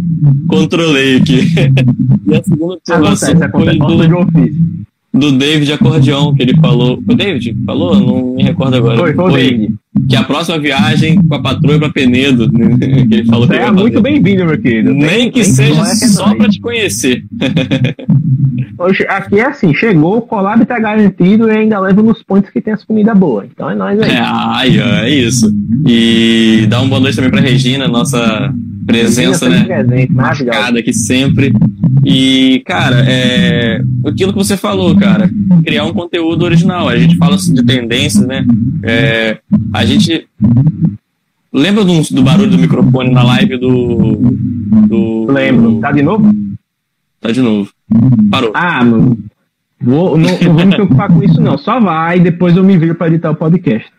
[0.49, 1.53] Controlei aqui.
[2.27, 4.09] e a segunda observação acontece, acontece.
[4.33, 7.03] foi do do David Acordeão, que ele falou.
[7.07, 7.99] O David falou?
[7.99, 8.97] Não me recordo agora.
[8.97, 9.71] Foi, foi, foi.
[10.09, 12.51] Que a próxima viagem com a patroa pra Penedo.
[12.53, 12.77] Né?
[12.79, 14.95] Que ele falou que é muito bem-vindo, meu querido.
[14.95, 17.25] Nem que seja é só pra te conhecer.
[18.79, 22.61] Hoje, aqui é assim: chegou, o collab tá garantido e ainda leva nos pontos que
[22.61, 23.49] tem as comidas boas.
[23.53, 24.11] Então é nóis aí.
[24.11, 25.53] É, ai, é isso.
[25.87, 28.55] E dá uma boa noite também pra Regina, nossa
[28.91, 29.65] presença, né?
[29.65, 31.53] Presente, marcada aqui sempre.
[32.05, 35.31] E, cara, é aquilo que você falou, cara,
[35.65, 36.89] criar um conteúdo original.
[36.89, 38.45] A gente fala de tendências, né?
[38.83, 39.39] É,
[39.73, 40.27] a gente
[41.53, 44.17] lembra do, do, barulho do microfone na live do.
[44.87, 45.81] do Lembro.
[45.81, 46.35] Tá de novo?
[47.21, 47.71] Tá de novo.
[48.31, 48.53] Parou.
[48.55, 49.19] Ah, mano.
[49.83, 51.57] Vou, não, não vou me preocupar com isso, não.
[51.57, 53.91] Só vai e depois eu me viro para editar o podcast.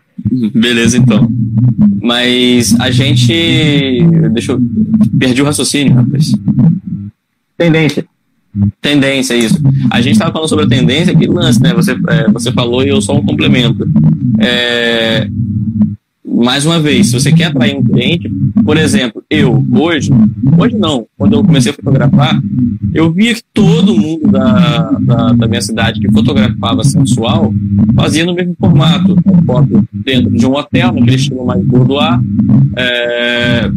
[0.54, 1.30] Beleza, então.
[2.02, 4.00] Mas a gente.
[4.34, 4.62] Deixa eu.
[5.20, 6.32] Perdi o raciocínio, rapaz.
[7.58, 8.06] Tendência.
[8.82, 9.62] Tendência, isso.
[9.90, 11.74] A gente estava falando sobre a tendência, que lance, né?
[11.74, 13.88] Você, é, você falou e eu só um complemento.
[14.40, 15.28] É,
[16.26, 18.30] mais uma vez, se você quer atrair um cliente,
[18.64, 20.10] por exemplo, eu, hoje,
[20.58, 22.42] hoje não, quando eu comecei a fotografar,
[22.94, 27.54] eu via que todo mundo da, da, da minha cidade que fotografava sensual
[27.96, 29.16] fazia no mesmo formato.
[29.46, 32.20] Foto dentro de um hotel, naquele estilo mais boudoir,
[32.76, 33.70] é,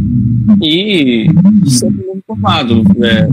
[0.63, 1.27] e
[1.67, 3.29] sempre no mesmo formato, é,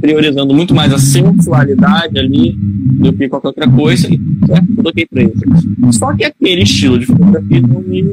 [0.00, 4.66] priorizando muito mais a sensualidade ali do que qualquer outra coisa, e certo?
[4.76, 5.96] Tudo ok pra eles.
[5.96, 8.12] Só que aquele estilo de fotografia não me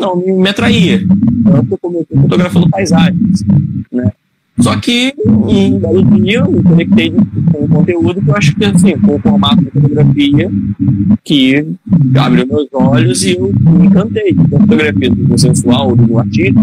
[0.00, 1.02] não me atraía.
[1.70, 3.42] Eu comecei fotografando paisagens,
[3.92, 4.10] né?
[4.60, 8.64] Só que um belo dia eu me conectei com um conteúdo que eu acho que
[8.64, 10.50] assim, com o formato de fotografia
[11.24, 11.66] que
[12.16, 16.60] abriu meus olhos e eu me encantei com a fotografia do sensual, do artista,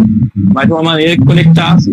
[0.54, 1.90] mas de uma maneira que conectasse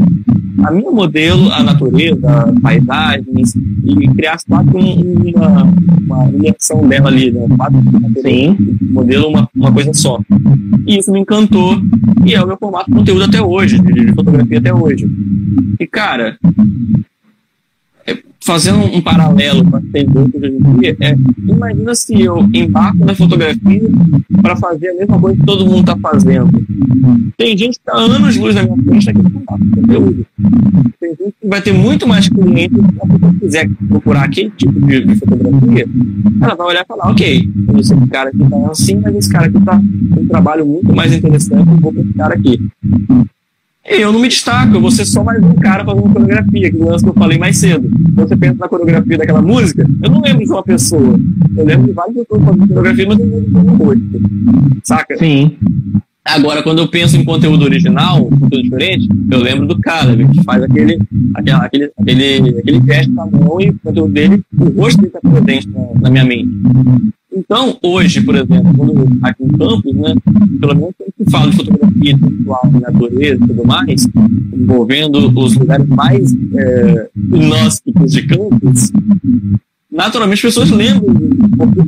[0.62, 4.70] a minha modelo, a natureza, paisagens, e criasse quase
[5.34, 7.46] uma, uma imersão dela ali, né?
[7.56, 7.76] Quase
[8.22, 8.56] Sim.
[8.80, 10.20] modelo uma, uma coisa só.
[10.86, 11.80] E isso me encantou,
[12.24, 15.06] e é o meu formato de conteúdo até hoje, de, de fotografia até hoje.
[15.78, 16.36] E, cara,
[18.44, 21.16] fazendo um paralelo com tendências hoje em dia, é,
[21.48, 23.80] imagina se eu embarco na fotografia
[24.42, 26.50] para fazer a mesma coisa que todo mundo está fazendo.
[27.38, 30.26] Tem gente que está anos luz na minha frente aqui no conteúdo.
[31.00, 34.80] Tem gente que vai ter muito mais clientes se a pessoa quiser procurar aquele tipo
[34.86, 35.88] de, de, fotografia,
[36.42, 39.56] ela vai olhar e falar, ok, esse cara aqui está assim, mas esse cara aqui
[39.56, 42.60] está um trabalho muito mais interessante, eu vou com esse cara aqui
[43.84, 47.04] eu não me destaco, eu vou ser só mais um cara fazendo coreografia, que lance
[47.04, 47.88] que eu falei mais cedo.
[48.14, 51.20] Quando você pensa na coreografia daquela música, eu não lembro de uma pessoa.
[51.56, 54.02] Eu lembro de várias pessoas fazendo coreografia, mas eu não lembro de um rosto.
[54.82, 55.16] Saca?
[55.18, 55.56] Sim.
[56.24, 60.62] Agora, quando eu penso em conteúdo original, conteúdo diferente, eu lembro do Caleb, que faz
[60.62, 60.98] aquele,
[61.34, 65.20] aquele, aquele, aquele, aquele gesto na mão e o conteúdo dele, o rosto dele está
[65.20, 66.48] presente na, na minha mente.
[67.36, 70.14] Então, hoje, por exemplo, aqui em Campos, né,
[70.60, 74.08] pelo menos quando se fala de fotografia pessoal, natureza e tudo mais,
[74.52, 78.92] envolvendo os lugares mais é, inóspitos de Campos,
[79.90, 81.12] naturalmente as pessoas lembram
[81.56, 81.80] porque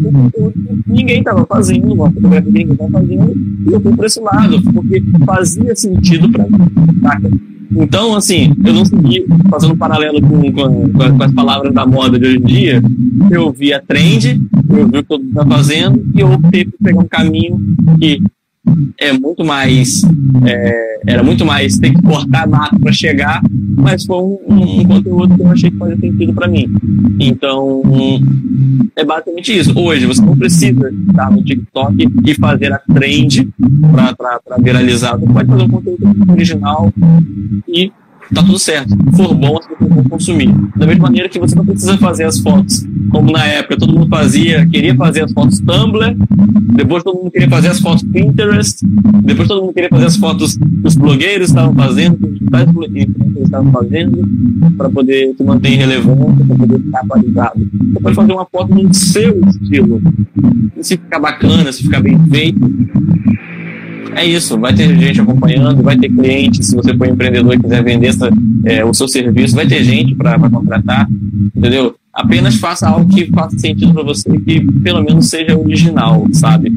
[0.88, 3.34] ninguém estava fazendo, uma fotografia que ninguém estava fazendo,
[3.68, 7.55] e eu fui por esse lado, porque fazia sentido para mim?
[7.70, 12.18] Então, assim, eu não segui fazendo um paralelo com, com, com, as palavras da moda
[12.18, 12.82] de hoje em dia.
[13.30, 14.40] Eu vi a trend,
[14.70, 17.60] eu vi o que todo mundo está fazendo e eu optei por pegar um caminho
[17.98, 18.22] que
[18.98, 20.02] é muito mais
[20.44, 23.40] é, era muito mais ter que cortar mato para chegar
[23.76, 26.74] mas foi um, um, conteúdo que eu achei que fazia sentido para mim.
[27.20, 27.82] Então
[28.96, 29.78] é basicamente isso.
[29.78, 33.48] Hoje você não precisa estar no TikTok e fazer a trend
[33.92, 35.16] para viralizar.
[35.16, 36.92] Você pode fazer um conteúdo original
[37.68, 37.92] e
[38.34, 38.90] tá tudo certo.
[38.90, 40.54] Se for bom, pessoas vão consumir.
[40.76, 44.08] Da mesma maneira que você não precisa fazer as fotos como na época todo mundo
[44.08, 46.16] fazia, queria fazer as fotos Tumblr,
[46.74, 48.84] depois todo mundo queria fazer as fotos Pinterest,
[49.22, 53.44] depois todo mundo queria fazer as fotos que os blogueiros estavam fazendo, que os digitais
[53.44, 54.28] estavam fazendo,
[54.76, 57.70] para poder se manter relevante, para poder ficar atualizado.
[57.94, 60.02] Você pode fazer uma foto no seu estilo.
[60.80, 62.60] Se ficar bacana, se ficar bem feito,
[64.14, 67.82] é isso, vai ter gente acompanhando, vai ter cliente, se você for empreendedor e quiser
[67.82, 68.30] vender essa,
[68.64, 71.08] é, o seu serviço, vai ter gente para contratar,
[71.54, 71.94] entendeu?
[72.12, 76.72] Apenas faça algo que faça sentido para você, que pelo menos seja original, sabe?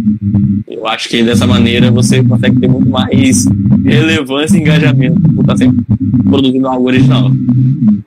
[0.67, 3.45] Eu acho que dessa maneira você consegue ter muito mais
[3.85, 5.77] relevância e engajamento por estar sempre
[6.25, 7.31] produzindo algo original.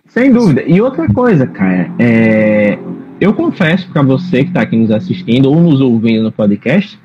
[0.09, 0.63] Sem dúvida.
[0.67, 2.79] E outra coisa, cara, é...
[3.19, 6.99] eu confesso para você que está aqui nos assistindo ou nos ouvindo no podcast,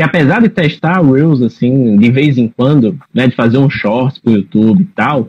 [0.00, 4.18] que apesar de testar Reels assim, de vez em quando, né, de fazer um shorts
[4.18, 5.28] pro YouTube e tal,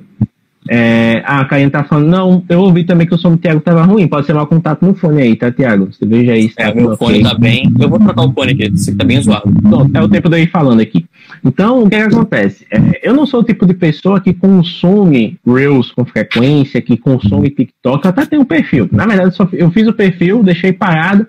[0.69, 3.83] é, a Karine tá falando, não, eu ouvi também que o som do Thiago tava
[3.83, 5.91] ruim, pode ser mau contato no fone aí, tá, Thiago?
[5.91, 6.49] Você veja aí.
[6.55, 7.23] É, tá meu fone okay.
[7.23, 7.73] tá bem.
[7.77, 9.51] Eu vou trocar o fone aqui, você tá bem zoado.
[9.61, 11.05] Pronto, é o tempo de eu ir falando aqui.
[11.43, 12.65] Então, o que, é que acontece?
[12.71, 17.49] É, eu não sou o tipo de pessoa que consome Reels com frequência, que consome
[17.49, 18.87] TikTok, eu até tenho um perfil.
[18.89, 21.27] Na verdade, eu, só, eu fiz o perfil, deixei parado,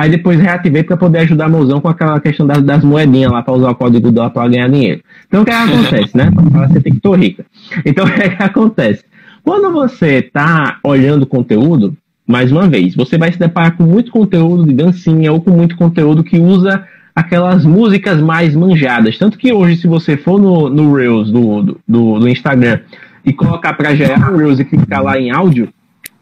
[0.00, 3.42] Aí depois reativei para poder ajudar a mozão com aquela questão das, das moedinhas lá
[3.42, 5.02] para usar o código dólar para ganhar dinheiro.
[5.28, 6.30] Então o que, é que acontece, né?
[6.68, 7.44] Você tem que tô rica.
[7.84, 9.04] Então o que, é que acontece?
[9.42, 11.94] Quando você está olhando conteúdo,
[12.26, 15.76] mais uma vez, você vai se deparar com muito conteúdo de dancinha ou com muito
[15.76, 16.82] conteúdo que usa
[17.14, 19.18] aquelas músicas mais manjadas.
[19.18, 22.80] Tanto que hoje, se você for no, no Reels do, do, do Instagram
[23.22, 25.68] e colocar para gerar um Reels e clicar lá em áudio,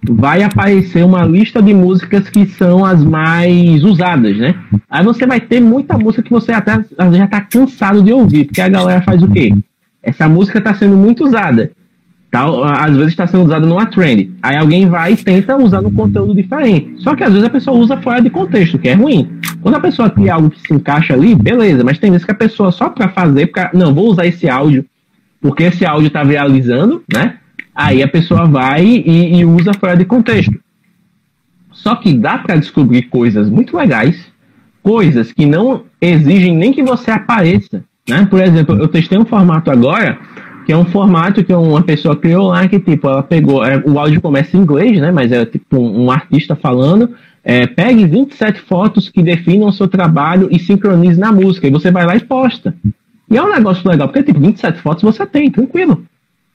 [0.02, 4.54] vai aparecer uma lista de músicas que são as mais usadas, né?
[4.88, 8.60] Aí você vai ter muita música que você até já está cansado de ouvir, porque
[8.60, 9.52] a galera faz o quê?
[10.02, 11.70] Essa música está sendo muito usada.
[12.30, 12.44] Tá?
[12.84, 14.30] Às vezes está sendo usada numa trend.
[14.42, 16.94] Aí alguém vai e tenta usar no conteúdo diferente.
[16.98, 19.30] Só que às vezes a pessoa usa fora de contexto, que é ruim.
[19.62, 22.34] Quando a pessoa cria algo que se encaixa ali, beleza, mas tem vezes que a
[22.34, 24.84] pessoa só para fazer, não, vou usar esse áudio,
[25.40, 27.36] porque esse áudio está viralizando, né?
[27.78, 30.58] Aí a pessoa vai e, e usa fora de contexto.
[31.70, 34.20] Só que dá para descobrir coisas muito legais,
[34.82, 37.84] coisas que não exigem nem que você apareça.
[38.08, 38.26] Né?
[38.28, 40.18] Por exemplo, eu testei um formato agora,
[40.66, 43.96] que é um formato que uma pessoa criou lá, que tipo, ela pegou, é, o
[43.96, 45.12] áudio começa em inglês, né?
[45.12, 47.14] Mas é tipo um, um artista falando,
[47.44, 51.68] é, pegue 27 fotos que definam o seu trabalho e sincronize na música.
[51.68, 52.74] E você vai lá e posta.
[53.30, 56.04] E é um negócio legal, porque tipo, 27 fotos você tem, tranquilo.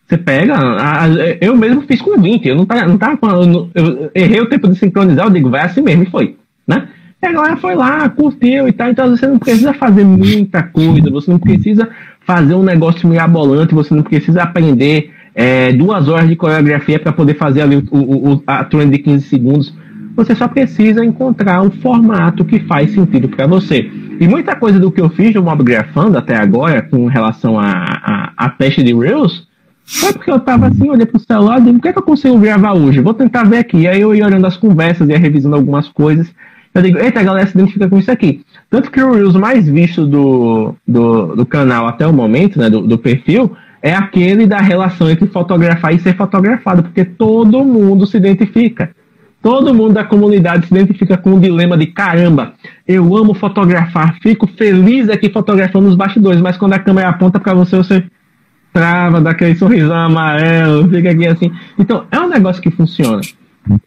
[0.08, 1.08] Você pega, a,
[1.39, 4.68] eu mesmo fiz com 20, eu não tava, não tava eu, eu errei o tempo
[4.68, 6.36] de sincronizar, eu digo, vai assim mesmo, e foi,
[6.68, 6.88] né?
[7.22, 11.10] E a galera foi lá, curtiu e tal, então você não precisa fazer muita coisa,
[11.10, 11.89] você não precisa
[12.26, 17.36] fazer um negócio mirabolante, você não precisa aprender é, duas horas de coreografia para poder
[17.36, 19.74] fazer ali o, o, a trend de 15 segundos.
[20.16, 23.89] Você só precisa encontrar um formato que faz sentido para você.
[24.20, 27.72] E muita coisa do que eu fiz no Mob Grafando até agora, com relação a,
[27.72, 29.47] a, a teste de Reels,
[29.86, 32.38] foi porque eu tava assim, olhei pro celular e o que é que eu consigo
[32.38, 33.02] gravar hoje?
[33.02, 33.88] Vou tentar ver aqui.
[33.88, 36.34] Aí eu ia olhando as conversas, ia revisando algumas coisas.
[36.74, 38.44] Eu digo, eita, a galera se identifica com isso aqui.
[38.70, 42.82] Tanto que o Reels mais visto do, do, do canal até o momento, né, do,
[42.82, 48.18] do perfil, é aquele da relação entre fotografar e ser fotografado, porque todo mundo se
[48.18, 48.96] identifica.
[49.42, 52.54] Todo mundo da comunidade se identifica com o dilema de caramba,
[52.88, 57.54] eu amo fotografar, fico feliz aqui fotografando os bastidores, mas quando a câmera aponta para
[57.54, 58.06] você, você
[58.74, 61.52] trava, dá aquele sorrisão amarelo, fica aqui assim.
[61.78, 63.22] Então, é um negócio que funciona.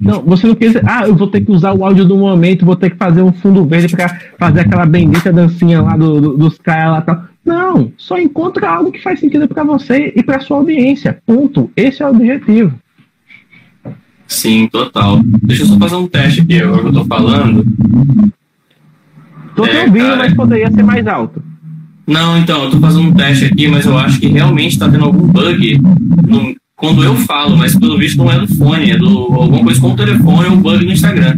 [0.00, 2.76] Não, você não pensa, ah, eu vou ter que usar o áudio do momento, vou
[2.76, 4.08] ter que fazer um fundo verde para
[4.38, 7.24] fazer aquela bendita dancinha lá do, do, dos caras lá tal.
[7.44, 11.18] Não, só encontra algo que faz sentido para você e para sua audiência.
[11.24, 11.70] Ponto.
[11.76, 12.74] Esse é o objetivo.
[14.26, 15.20] Sim, total.
[15.42, 17.64] Deixa eu só fazer um teste aqui, agora que eu tô falando.
[19.54, 20.16] Tô te é, ouvindo, cara...
[20.16, 21.42] mas poderia ser mais alto.
[22.06, 25.04] Não, então, eu tô fazendo um teste aqui, mas eu acho que realmente tá tendo
[25.04, 25.80] algum bug
[26.26, 29.80] no, quando eu falo, mas pelo visto não é do fone, é do alguma coisa
[29.80, 31.36] com o telefone ou um bug no Instagram.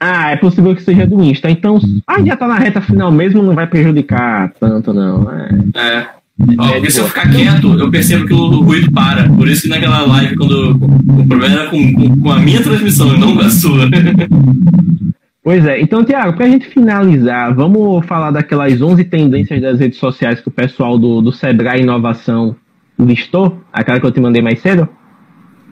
[0.00, 1.50] Ah, é possível que seja do Insta.
[1.50, 5.26] Então, ah, já tá na reta final mesmo, não vai prejudicar tanto, não.
[5.32, 5.78] É.
[5.80, 6.08] é.
[6.56, 9.28] Ó, porque se eu ficar quieto, eu percebo que o ruído para.
[9.28, 13.18] Por isso que naquela live, quando o problema era com, com a minha transmissão e
[13.18, 13.88] não com a sua.
[15.48, 15.80] Pois é.
[15.80, 20.48] Então, Tiago, para a gente finalizar, vamos falar daquelas 11 tendências das redes sociais que
[20.48, 22.54] o pessoal do, do Sebrae Inovação
[22.98, 23.58] listou?
[23.72, 24.86] Aquela que eu te mandei mais cedo?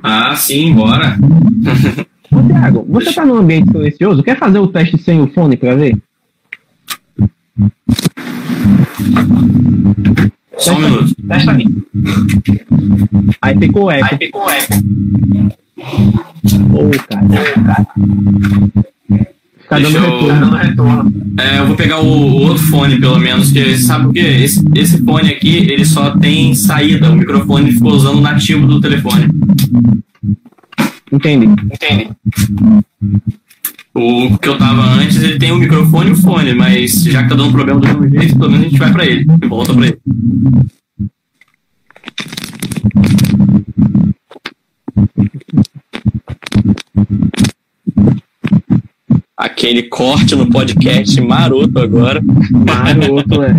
[0.03, 1.19] Ah, sim, bora.
[2.33, 4.23] Ô, Tiago, você está num ambiente silencioso?
[4.23, 5.99] Quer fazer o teste sem o fone para ver?
[10.57, 11.15] Só um minuto.
[11.29, 11.67] Testa aí.
[13.43, 14.09] Aí ficou eco.
[14.11, 14.75] Aí ficou eco.
[16.73, 17.27] Ô, oh, cara.
[17.27, 17.87] Ô, cara.
[19.69, 20.47] Tá dando retorno.
[20.47, 21.13] Eu, retorno.
[21.39, 24.21] É, eu vou pegar o, o, outro fone, pelo menos, que sabe o que?
[24.21, 27.11] Esse, esse fone aqui, ele só tem saída.
[27.11, 29.29] O microfone ficou usando o nativo do telefone.
[31.13, 31.47] Entendi.
[31.47, 32.09] Entendi.
[33.93, 37.31] O que eu tava antes, ele tem o microfone e o fone, mas já que
[37.31, 39.27] tá dando problema do mesmo jeito, pelo menos a gente vai pra ele.
[39.43, 39.99] E volta pra ele.
[49.37, 52.23] Aquele corte no podcast maroto agora.
[52.23, 53.55] Maroto, é.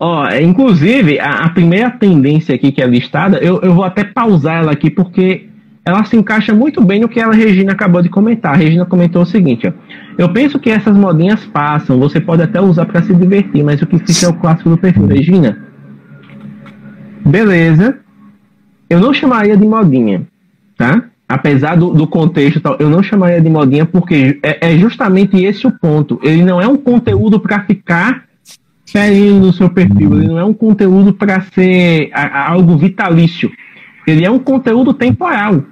[0.00, 4.62] Ó, inclusive, a, a, primeira tendência aqui que é listada, eu, eu vou até pausar
[4.62, 5.48] ela aqui porque
[5.84, 8.54] ela se encaixa muito bem no que a Regina acabou de comentar.
[8.54, 9.72] A Regina comentou o seguinte, ó.
[10.18, 13.86] Eu penso que essas modinhas passam, você pode até usar para se divertir, mas o
[13.86, 15.06] que fica é o clássico do perfil.
[15.06, 15.64] Regina,
[17.24, 18.00] beleza,
[18.90, 20.26] eu não chamaria de modinha,
[20.76, 21.04] tá?
[21.28, 25.66] Apesar do, do contexto tal, eu não chamaria de modinha porque é, é justamente esse
[25.66, 26.20] o ponto.
[26.22, 28.24] Ele não é um conteúdo para ficar
[28.86, 33.50] ferindo no seu perfil, ele não é um conteúdo para ser a, a, algo vitalício.
[34.06, 35.64] Ele é um conteúdo temporal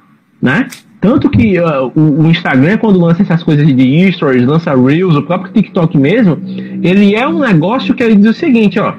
[0.44, 0.68] né?
[1.00, 5.22] Tanto que uh, o, o, Instagram, quando lança essas coisas de stories, lança Reels, o
[5.22, 6.38] próprio TikTok mesmo,
[6.82, 8.94] ele é um negócio que ele diz o seguinte, ó.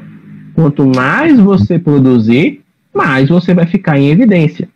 [0.56, 2.62] Quanto mais você produzir,
[2.94, 4.68] mais você vai ficar em evidência.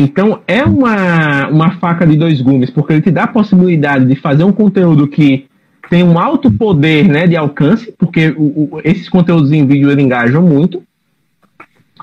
[0.00, 4.14] Então é uma, uma faca de dois gumes, porque ele te dá a possibilidade de
[4.16, 5.46] fazer um conteúdo que
[5.90, 10.42] tem um alto poder né, de alcance, porque o, o, esses conteúdos em vídeo engajam
[10.42, 10.82] muito,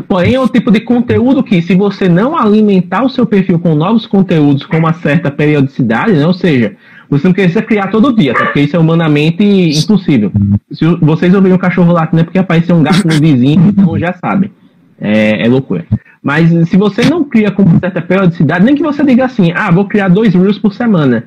[0.08, 3.74] Porém, é o tipo de conteúdo que, se você não alimentar o seu perfil com
[3.74, 6.28] novos conteúdos com uma certa periodicidade, né?
[6.28, 6.76] ou seja,
[7.10, 8.46] você não precisa criar todo dia, tá?
[8.46, 10.32] porque isso é humanamente impossível.
[10.72, 14.14] Se vocês ouvirem um cachorro latindo, é porque apareceu um gato no vizinho, então já
[14.14, 14.52] sabem.
[15.00, 15.86] É, é, loucura.
[16.22, 19.86] Mas se você não cria com certa periodicidade, nem que você diga assim, ah, vou
[19.86, 21.26] criar dois reels por semana,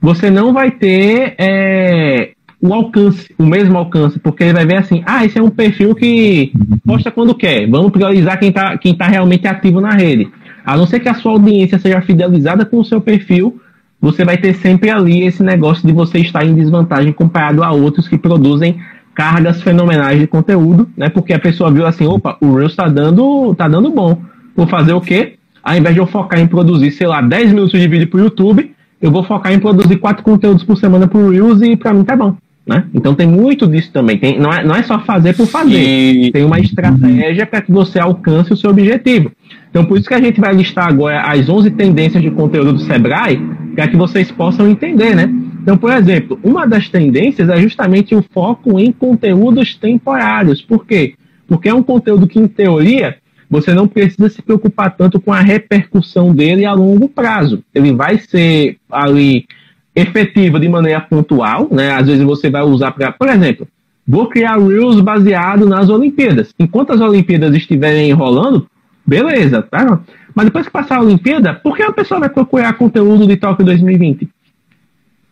[0.00, 5.02] você não vai ter é, o alcance, o mesmo alcance, porque ele vai ver assim,
[5.06, 6.52] ah, esse é um perfil que
[6.84, 10.28] posta quando quer, vamos priorizar quem está quem tá realmente ativo na rede.
[10.64, 13.60] A não ser que a sua audiência seja fidelizada com o seu perfil,
[14.00, 18.08] você vai ter sempre ali esse negócio de você estar em desvantagem comparado a outros
[18.08, 18.78] que produzem
[19.14, 21.08] cargas fenomenais de conteúdo, né?
[21.08, 24.20] Porque a pessoa viu assim, opa, o Reels está dando, tá dando bom.
[24.56, 25.34] Vou fazer o quê?
[25.62, 28.24] Ao invés de eu focar em produzir, sei lá, 10 minutos de vídeo para o
[28.24, 31.92] YouTube, eu vou focar em produzir quatro conteúdos por semana para o Reels e para
[31.92, 32.36] mim tá bom.
[32.66, 32.84] Né?
[32.94, 34.18] Então tem muito disso também.
[34.18, 35.76] Tem, não, é, não é só fazer por fazer.
[35.76, 36.30] E...
[36.30, 39.32] Tem uma estratégia para que você alcance o seu objetivo.
[39.70, 42.80] Então por isso que a gente vai listar agora as 11 tendências de conteúdo do
[42.80, 43.40] Sebrae,
[43.74, 45.28] para que vocês possam entender, né?
[45.62, 50.62] Então, por exemplo, uma das tendências é justamente o foco em conteúdos temporários.
[50.62, 51.14] Por quê?
[51.46, 55.40] Porque é um conteúdo que, em teoria, você não precisa se preocupar tanto com a
[55.40, 57.62] repercussão dele a longo prazo.
[57.74, 59.46] Ele vai ser ali
[59.94, 61.92] efetiva de maneira pontual, né?
[61.92, 63.66] Às vezes você vai usar para, por exemplo,
[64.06, 66.54] vou criar Reels baseado nas Olimpíadas.
[66.58, 68.66] Enquanto as Olimpíadas estiverem enrolando,
[69.04, 70.00] beleza, tá?
[70.34, 73.64] Mas depois que passar a Olimpíada, por que a pessoa vai procurar conteúdo de Tóquio
[73.64, 74.28] 2020?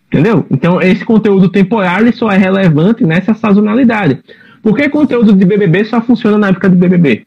[0.09, 0.47] Entendeu?
[0.51, 4.21] Então, esse conteúdo temporário só é relevante nessa sazonalidade.
[4.63, 7.27] Por que conteúdo de BBB só funciona na época do BBB?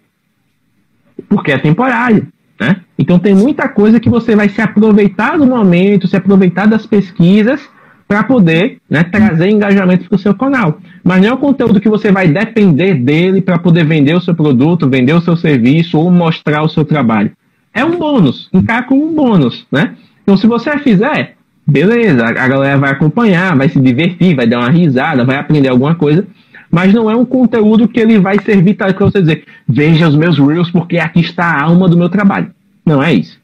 [1.29, 2.27] Porque é temporário.
[2.59, 2.77] Né?
[2.97, 7.59] Então tem muita coisa que você vai se aproveitar do momento, se aproveitar das pesquisas
[8.07, 10.79] para poder né, trazer engajamento para o seu canal.
[11.03, 14.35] Mas não é o conteúdo que você vai depender dele para poder vender o seu
[14.35, 17.31] produto, vender o seu serviço ou mostrar o seu trabalho.
[17.73, 19.95] É um bônus, encara como um bônus, né?
[20.21, 21.35] Então se você fizer,
[21.71, 25.95] beleza, a galera vai acompanhar, vai se divertir, vai dar uma risada, vai aprender alguma
[25.95, 26.27] coisa,
[26.69, 30.37] mas não é um conteúdo que ele vai servir para você dizer, veja os meus
[30.37, 32.51] Reels porque aqui está a alma do meu trabalho.
[32.85, 33.40] Não é isso.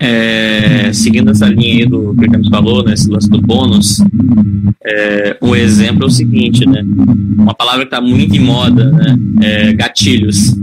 [0.00, 4.02] É, seguindo essa linha aí do que o Camus falou, né, esse lance do bônus,
[4.84, 6.84] é, um exemplo é o seguinte, né,
[7.38, 10.54] uma palavra que está muito em moda, né, é gatilhos.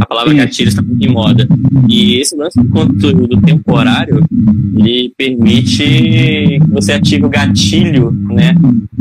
[0.00, 0.38] A palavra Sim.
[0.38, 1.46] gatilhos está muito em moda.
[1.88, 4.24] E esse lance do conteúdo temporário,
[4.76, 8.54] ele permite que você ative o gatilho, né,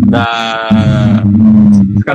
[0.07, 1.23] da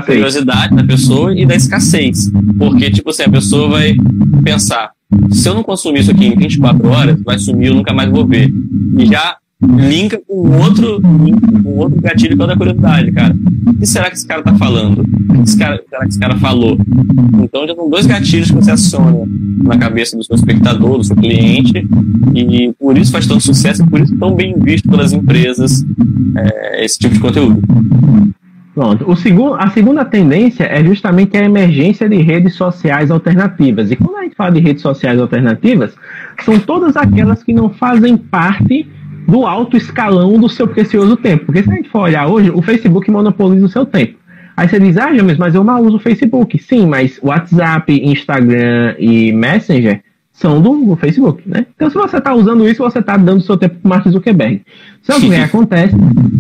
[0.07, 2.31] curiosidade da pessoa e da escassez.
[2.57, 3.97] Porque, tipo assim, a pessoa vai
[4.45, 4.91] pensar,
[5.31, 8.27] se eu não consumir isso aqui em 24 horas, vai sumir, eu nunca mais vou
[8.27, 8.53] ver.
[8.99, 13.37] E já linka com outro, com outro gatilho que é curiosidade, cara.
[13.67, 15.01] O que será que esse cara tá falando?
[15.01, 16.79] O que será que esse cara falou?
[17.43, 19.27] Então já são dois gatilhos que você aciona
[19.63, 21.87] na cabeça do seu espectador, do seu cliente,
[22.35, 25.85] e por isso faz tanto sucesso e por isso tão bem visto pelas empresas
[26.37, 27.61] é, esse tipo de conteúdo.
[28.79, 29.11] Pronto.
[29.11, 33.91] O segundo, a segunda tendência é justamente a emergência de redes sociais alternativas.
[33.91, 35.97] E quando a gente fala de redes sociais alternativas,
[36.45, 38.89] são todas aquelas que não fazem parte
[39.27, 41.47] do alto escalão do seu precioso tempo.
[41.47, 44.17] Porque se a gente for olhar hoje, o Facebook monopoliza o seu tempo.
[44.57, 46.57] Aí você diz, ah, James, mas eu mal uso o Facebook.
[46.63, 50.01] Sim, mas WhatsApp, Instagram e Messenger
[50.39, 51.67] são do Facebook, né?
[51.75, 54.63] Então, se você está usando isso, você está dando seu tempo para Mark Zuckerberg.
[55.03, 55.97] Se o que acontece,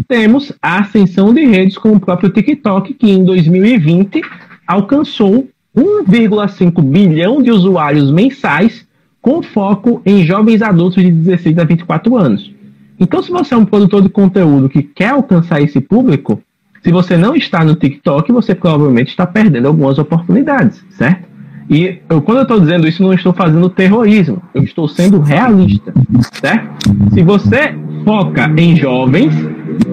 [0.06, 4.22] temos a ascensão de redes como o próprio TikTok, que em 2020
[4.68, 8.86] alcançou 1,5 bilhão de usuários mensais,
[9.20, 12.54] com foco em jovens adultos de 16 a 24 anos.
[13.00, 16.40] Então, se você é um produtor de conteúdo que quer alcançar esse público,
[16.84, 21.27] se você não está no TikTok, você provavelmente está perdendo algumas oportunidades, certo?
[21.68, 25.92] E eu, quando eu estou dizendo isso, não estou fazendo terrorismo, eu estou sendo realista,
[26.40, 26.90] certo?
[27.12, 29.34] Se você foca em jovens,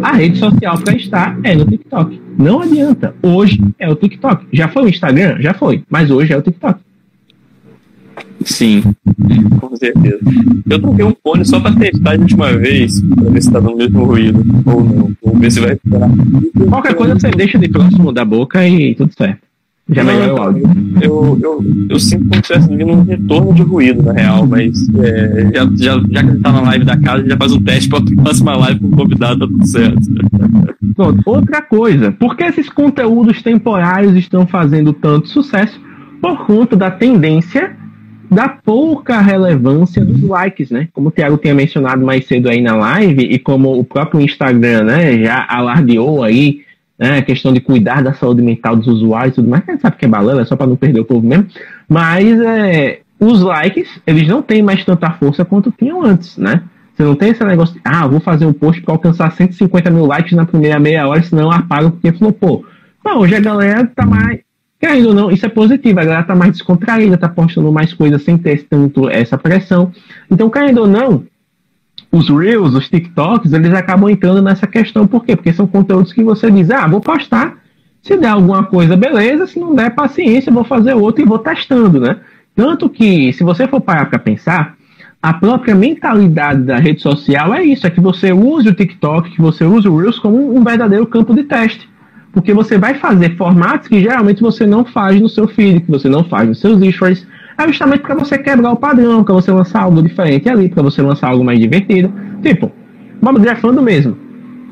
[0.01, 2.21] a rede social para estar é no TikTok.
[2.37, 3.13] Não adianta.
[3.21, 4.45] Hoje é o TikTok.
[4.53, 5.41] Já foi o Instagram?
[5.41, 5.83] Já foi.
[5.89, 6.79] Mas hoje é o TikTok.
[8.45, 8.83] Sim,
[9.59, 10.19] com certeza.
[10.69, 13.75] Eu troquei um fone só para testar a última vez, para ver se tá no
[13.75, 15.11] mesmo ruído ou não.
[15.23, 16.09] Vamos ver se vai esperar.
[16.69, 19.41] Qualquer coisa você deixa de próximo da boca e tudo certo.
[19.89, 20.63] Já não, melhora o áudio.
[20.99, 24.87] Eu, eu, eu sinto como se estivesse vindo um retorno de ruído, na real, mas
[24.97, 27.89] é, já, já, já que ele tá na live da casa, já faz um teste
[27.89, 29.99] para a próxima live com o convidado, tá tudo certo.
[30.95, 31.21] Pronto.
[31.25, 35.79] Outra coisa, por que esses conteúdos temporários estão fazendo tanto sucesso?
[36.19, 37.75] Por conta da tendência
[38.31, 40.87] da pouca relevância dos likes, né?
[40.93, 44.85] Como o Thiago tinha mencionado mais cedo aí na live, e como o próprio Instagram,
[44.85, 46.61] né, já alardeou aí,
[46.97, 49.97] né, questão de cuidar da saúde mental dos usuários e tudo mais, a gente sabe
[49.97, 51.47] que é balão, é só para não perder o povo mesmo,
[51.87, 56.63] mas é, os likes, eles não têm mais tanta força quanto tinham antes, né?
[56.93, 60.05] Você não tem esse negócio de, ah, vou fazer um post para alcançar 150 mil
[60.05, 62.65] likes na primeira meia hora, senão eu apago porque flopou.
[63.03, 64.39] Não, hoje a galera tá mais,
[64.79, 68.21] Querendo ou não, isso é positivo, a galera tá mais descontraída, tá postando mais coisas
[68.21, 69.91] sem ter tanto essa pressão.
[70.29, 71.23] Então, querendo ou não,
[72.17, 75.05] os Reels, os TikToks, eles acabam entrando nessa questão.
[75.05, 75.35] Por quê?
[75.35, 77.57] Porque são conteúdos que você diz, ah, vou postar,
[78.01, 81.99] se der alguma coisa, beleza, se não der, paciência, vou fazer outro e vou testando,
[81.99, 82.17] né?
[82.55, 84.75] Tanto que, se você for parar para pensar,
[85.21, 89.41] a própria mentalidade da rede social é isso, é que você use o TikTok, que
[89.41, 91.89] você use o Reels como um verdadeiro campo de teste
[92.35, 96.09] porque você vai fazer formatos que geralmente você não faz no seu feed, que você
[96.09, 97.25] não faz nos seus stories,
[97.57, 101.01] é justamente para você quebrar o padrão, para você lançar algo diferente ali, para você
[101.01, 102.13] lançar algo mais divertido.
[102.41, 102.71] Tipo,
[103.21, 104.17] vamos grafando mesmo.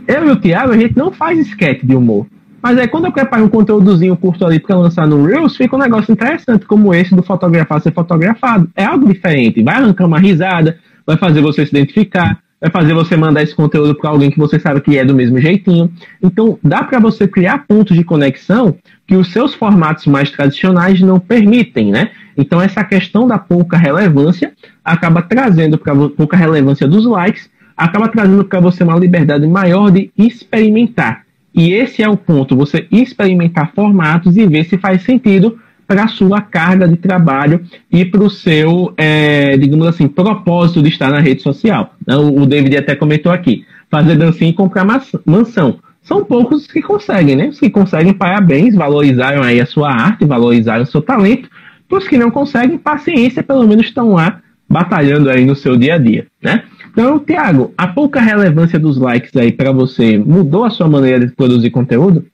[0.08, 2.28] Eu e o Thiago, a gente não faz sketch de humor.
[2.62, 5.80] Mas aí quando eu preparo um conteúdozinho curto ali para lançar no Reels, fica um
[5.80, 8.70] negócio interessante, como esse do fotografar ser fotografado.
[8.74, 13.18] É algo diferente, vai arrancar uma risada, vai fazer você se identificar, vai fazer você
[13.18, 15.92] mandar esse conteúdo para alguém que você sabe que é do mesmo jeitinho.
[16.22, 18.76] Então, dá para você criar pontos de conexão
[19.14, 22.10] que os seus formatos mais tradicionais não permitem, né?
[22.36, 24.54] Então, essa questão da pouca relevância
[24.84, 27.48] acaba trazendo para pouca relevância dos likes,
[27.78, 31.26] acaba trazendo para você uma liberdade maior de experimentar.
[31.54, 36.42] E esse é o ponto, você experimentar formatos e ver se faz sentido para sua
[36.42, 37.62] carga de trabalho
[37.92, 41.94] e para o seu, é, digamos assim, propósito de estar na rede social.
[42.08, 42.16] Né?
[42.16, 44.88] O David até comentou aqui, fazer dancinha e comprar
[45.24, 45.78] mansão.
[46.04, 47.48] São poucos os que conseguem, né?
[47.48, 51.50] Os que conseguem, parabéns, valorizaram aí a sua arte, valorizaram o seu talento.
[51.88, 55.96] Para os que não conseguem, paciência, pelo menos estão lá batalhando aí no seu dia
[55.96, 56.64] a dia, né?
[56.92, 61.34] Então, Tiago, a pouca relevância dos likes aí para você mudou a sua maneira de
[61.34, 62.26] produzir conteúdo?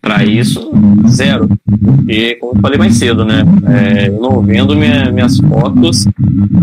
[0.00, 0.72] Para isso,
[1.06, 1.48] zero.
[1.80, 3.44] Porque, como eu falei mais cedo, né?
[3.68, 6.04] É, eu não vendo minha, minhas fotos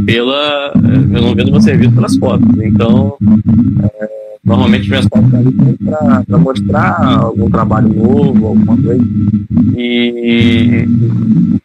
[0.06, 0.74] pela.
[0.76, 2.48] Eu não vendo meu serviço pelas fotos.
[2.62, 3.16] Então,
[4.02, 9.04] é, Normalmente minhas fotos ali para mostrar algum trabalho novo, alguma coisa.
[9.76, 10.86] E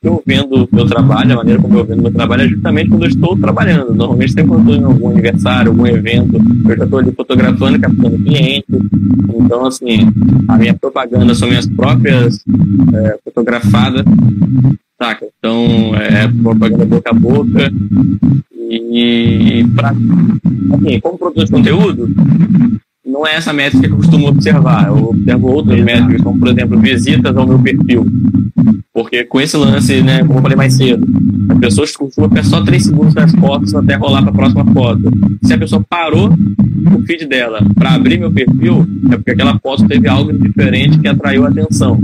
[0.01, 3.09] eu vendo meu trabalho, a maneira como eu vendo meu trabalho é justamente quando eu
[3.09, 3.95] estou trabalhando.
[3.95, 6.37] Normalmente sempre quando estou em algum aniversário, algum evento,
[6.69, 8.67] eu já estou ali fotografando captando cliente.
[9.35, 10.13] Então, assim,
[10.47, 12.45] a minha propaganda são minhas próprias
[12.95, 14.05] é, fotografadas
[15.01, 15.27] saca?
[15.39, 17.73] Então, é propaganda boca a boca.
[18.71, 22.09] E, pra, assim, como produtor de conteúdo,
[23.09, 24.89] não é essa métrica que eu costumo observar.
[24.89, 28.07] Eu observo outras métricas, como, por exemplo, visitas ao meu perfil.
[28.93, 31.07] Porque com esse lance, né, como eu falei mais cedo,
[31.49, 35.03] as pessoas costumam ficar só 3 segundos nas fotos até rolar para a próxima foto.
[35.43, 39.87] Se a pessoa parou o feed dela para abrir meu perfil, é porque aquela foto
[39.87, 41.99] teve algo diferente que atraiu a atenção.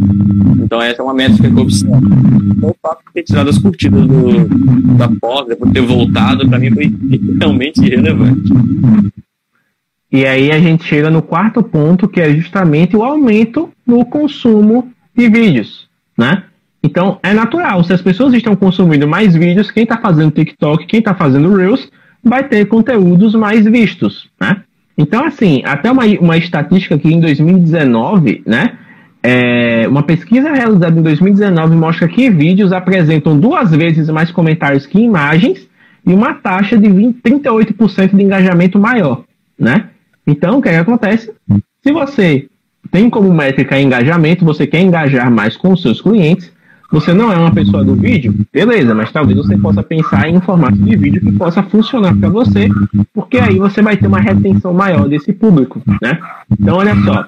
[0.62, 2.06] Então essa é uma métrica que eu observo.
[2.56, 6.48] Então o fato de ter tirado as curtidas do, da foto, depois de ter voltado,
[6.48, 6.92] para mim foi
[7.38, 8.52] realmente irrelevante.
[10.14, 14.88] E aí a gente chega no quarto ponto, que é justamente o aumento no consumo
[15.12, 16.44] de vídeos, né?
[16.80, 21.00] Então é natural, se as pessoas estão consumindo mais vídeos, quem está fazendo TikTok, quem
[21.00, 21.90] está fazendo Reels,
[22.22, 24.62] vai ter conteúdos mais vistos, né?
[24.96, 28.78] Então, assim, até uma, uma estatística que em 2019, né?
[29.20, 35.00] É, uma pesquisa realizada em 2019 mostra que vídeos apresentam duas vezes mais comentários que
[35.00, 35.68] imagens
[36.06, 39.24] e uma taxa de 20, 38% de engajamento maior,
[39.58, 39.88] né?
[40.26, 41.32] Então, o que, é que acontece?
[41.82, 42.46] Se você
[42.90, 46.52] tem como métrica engajamento, você quer engajar mais com os seus clientes,
[46.94, 48.32] Você não é uma pessoa do vídeo?
[48.52, 52.28] Beleza, mas talvez você possa pensar em um formato de vídeo que possa funcionar para
[52.28, 52.68] você,
[53.12, 56.18] porque aí você vai ter uma retenção maior desse público, né?
[56.52, 57.26] Então, olha só.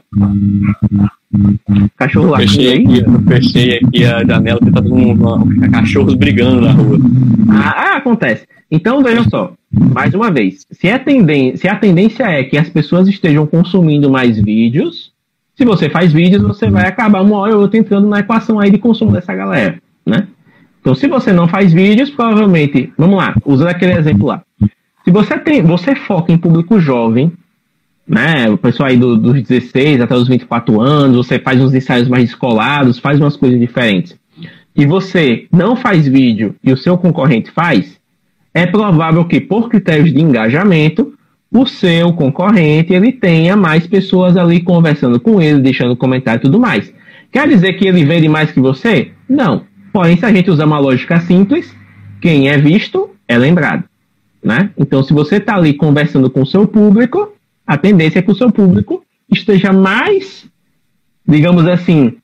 [1.97, 2.39] Cachorro lá.
[2.39, 6.99] Fechei aqui, eu fechei aqui a janela que tá todo mundo, cachorros brigando na rua.
[7.51, 8.47] Ah, ah, acontece.
[8.71, 12.69] Então, vejam só, mais uma vez, se a, tendência, se a tendência é que as
[12.69, 15.13] pessoas estejam consumindo mais vídeos,
[15.55, 18.71] se você faz vídeos, você vai acabar uma hora ou outra entrando na equação aí
[18.71, 20.29] de consumo dessa galera, né?
[20.81, 24.43] Então, se você não faz vídeos, provavelmente, vamos lá, usando aquele exemplo lá.
[25.05, 27.33] Se você tem, você foca em público jovem,
[28.07, 28.49] né?
[28.49, 32.25] O pessoal aí do, dos 16 até os 24 anos, você faz uns ensaios mais
[32.25, 34.17] descolados, faz umas coisas diferentes.
[34.77, 37.96] E você não faz vídeo e o seu concorrente faz,
[38.57, 41.13] é provável que, por critérios de engajamento,
[41.53, 46.59] o seu concorrente ele tenha mais pessoas ali conversando com ele, deixando comentário e tudo
[46.59, 46.91] mais.
[47.31, 49.11] Quer dizer que ele vende mais que você?
[49.29, 49.65] Não.
[49.93, 51.77] Porém, se a gente usar uma lógica simples,
[52.19, 53.85] quem é visto é lembrado.
[54.43, 54.71] Né?
[54.79, 57.35] Então, se você está ali conversando com o seu público,
[57.67, 60.47] a tendência é que o seu público esteja mais,
[61.29, 62.17] digamos assim,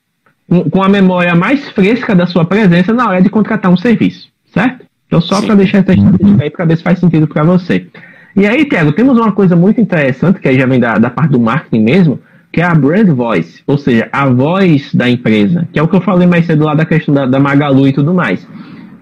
[0.70, 4.86] com a memória mais fresca da sua presença na hora de contratar um serviço, certo?
[5.12, 7.86] Então, só para deixar essa estatística aí para ver se faz sentido para você.
[8.34, 11.32] E aí, Tiago, temos uma coisa muito interessante, que aí já vem da, da parte
[11.32, 12.18] do marketing mesmo,
[12.50, 15.94] que é a brand voice, ou seja, a voz da empresa, que é o que
[15.94, 18.48] eu falei mais cedo lá da questão da, da Magalu e tudo mais.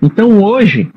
[0.03, 0.91] Então, hoje,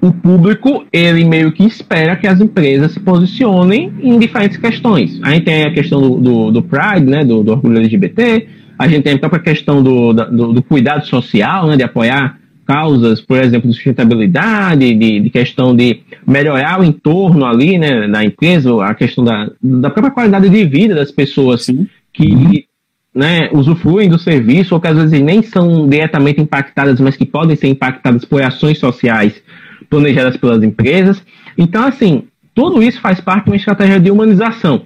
[0.00, 5.18] o público, ele meio que espera que as empresas se posicionem em diferentes questões.
[5.24, 8.46] A gente tem a questão do, do, do Pride, né, do, do orgulho LGBT,
[8.78, 13.20] a gente tem a própria questão do, do, do cuidado social, né, de apoiar causas,
[13.20, 18.84] por exemplo, de sustentabilidade, de, de, questão de melhorar o entorno ali, né, da empresa,
[18.84, 21.86] a questão da, da própria qualidade de vida das pessoas Sim.
[22.12, 22.66] que
[23.14, 27.56] né, usufruem do serviço ou que às vezes nem são diretamente impactadas, mas que podem
[27.56, 29.42] ser impactadas por ações sociais
[29.90, 31.22] planejadas pelas empresas.
[31.58, 32.24] Então, assim,
[32.54, 34.82] tudo isso faz parte de uma estratégia de humanização.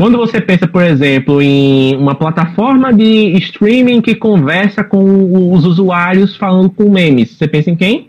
[0.00, 6.34] Quando você pensa, por exemplo, em uma plataforma de streaming que conversa com os usuários
[6.38, 8.08] falando com memes, você pensa em quem?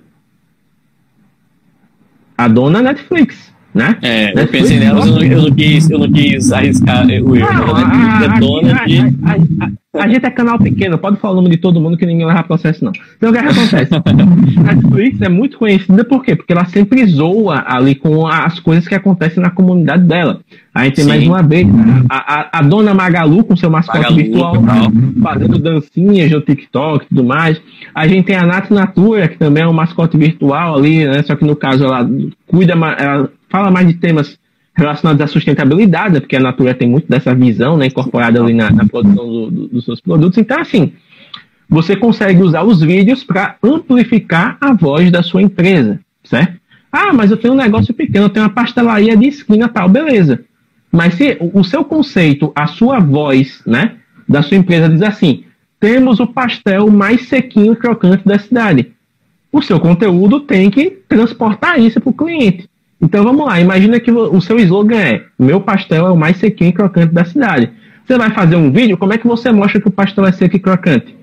[2.37, 3.97] A dona Netflix, né?
[4.01, 7.11] É, Netflix, eu pensei nela, eu não, eu não, quis, eu não quis arriscar o
[7.11, 7.35] erro.
[7.35, 11.81] Não, a, a, a, a gente é canal pequeno, pode falar o nome de todo
[11.81, 12.93] mundo que ninguém vai processo, não.
[13.17, 13.91] Então o que, é acontece?
[13.93, 16.33] a Netflix é muito conhecida por quê?
[16.33, 20.39] Porque ela sempre zoa ali com as coisas que acontecem na comunidade dela.
[20.73, 21.67] A gente tem mais uma vez
[22.09, 24.53] a, a, a, dona Magalu com seu mascote Magalu, virtual
[25.21, 27.61] fazendo dancinhas no TikTok e tudo mais.
[27.93, 31.21] A gente tem a Nath Natura, que também é um mascote virtual ali, né?
[31.23, 32.09] Só que no caso ela
[32.47, 34.39] cuida, ela fala mais de temas
[34.81, 38.85] relacionados à sustentabilidade, porque a Natura tem muito dessa visão né, incorporada ali na, na
[38.85, 40.37] produção do, do, dos seus produtos.
[40.37, 40.93] Então, assim,
[41.69, 46.59] você consegue usar os vídeos para amplificar a voz da sua empresa, certo?
[46.91, 50.43] Ah, mas eu tenho um negócio pequeno, eu tenho uma pastelaria de esquina tal, beleza.
[50.91, 53.95] Mas se o seu conceito, a sua voz, né,
[54.27, 55.45] da sua empresa diz assim:
[55.79, 58.91] temos o pastel mais sequinho e crocante da cidade.
[59.51, 62.69] O seu conteúdo tem que transportar isso para o cliente.
[63.01, 66.69] Então vamos lá, imagina que o seu slogan é: meu pastel é o mais sequinho
[66.69, 67.69] e crocante da cidade.
[68.05, 70.55] Você vai fazer um vídeo, como é que você mostra que o pastel é seco
[70.55, 71.15] e crocante?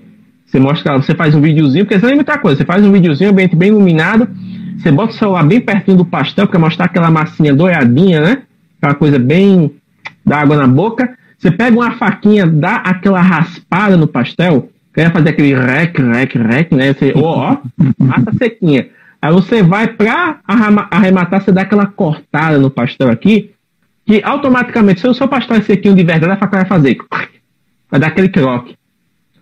[0.47, 3.33] Você mostra, você faz um videozinho, porque você lembra muita coisa, você faz um videozinho
[3.33, 4.27] bem, bem iluminado,
[4.79, 8.43] você bota o celular bem pertinho do pastel para mostrar aquela massinha douradinha, né?
[8.79, 9.71] Aquela coisa bem
[10.25, 11.17] da água na boca.
[11.39, 16.73] Você pega uma faquinha, dá aquela raspada no pastel, quer fazer aquele rec, rec, rec,
[16.73, 16.95] né?
[16.95, 17.57] Você, ó, ó,
[17.99, 18.89] massa sequinha.
[19.20, 20.40] Aí você vai para
[20.90, 23.53] arrematar, você dá aquela cortada no pastel aqui,
[24.07, 26.99] que automaticamente, se o seu pastel é sequinho de verdade, a faca vai fazer.
[27.90, 28.77] Vai dar aquele croque.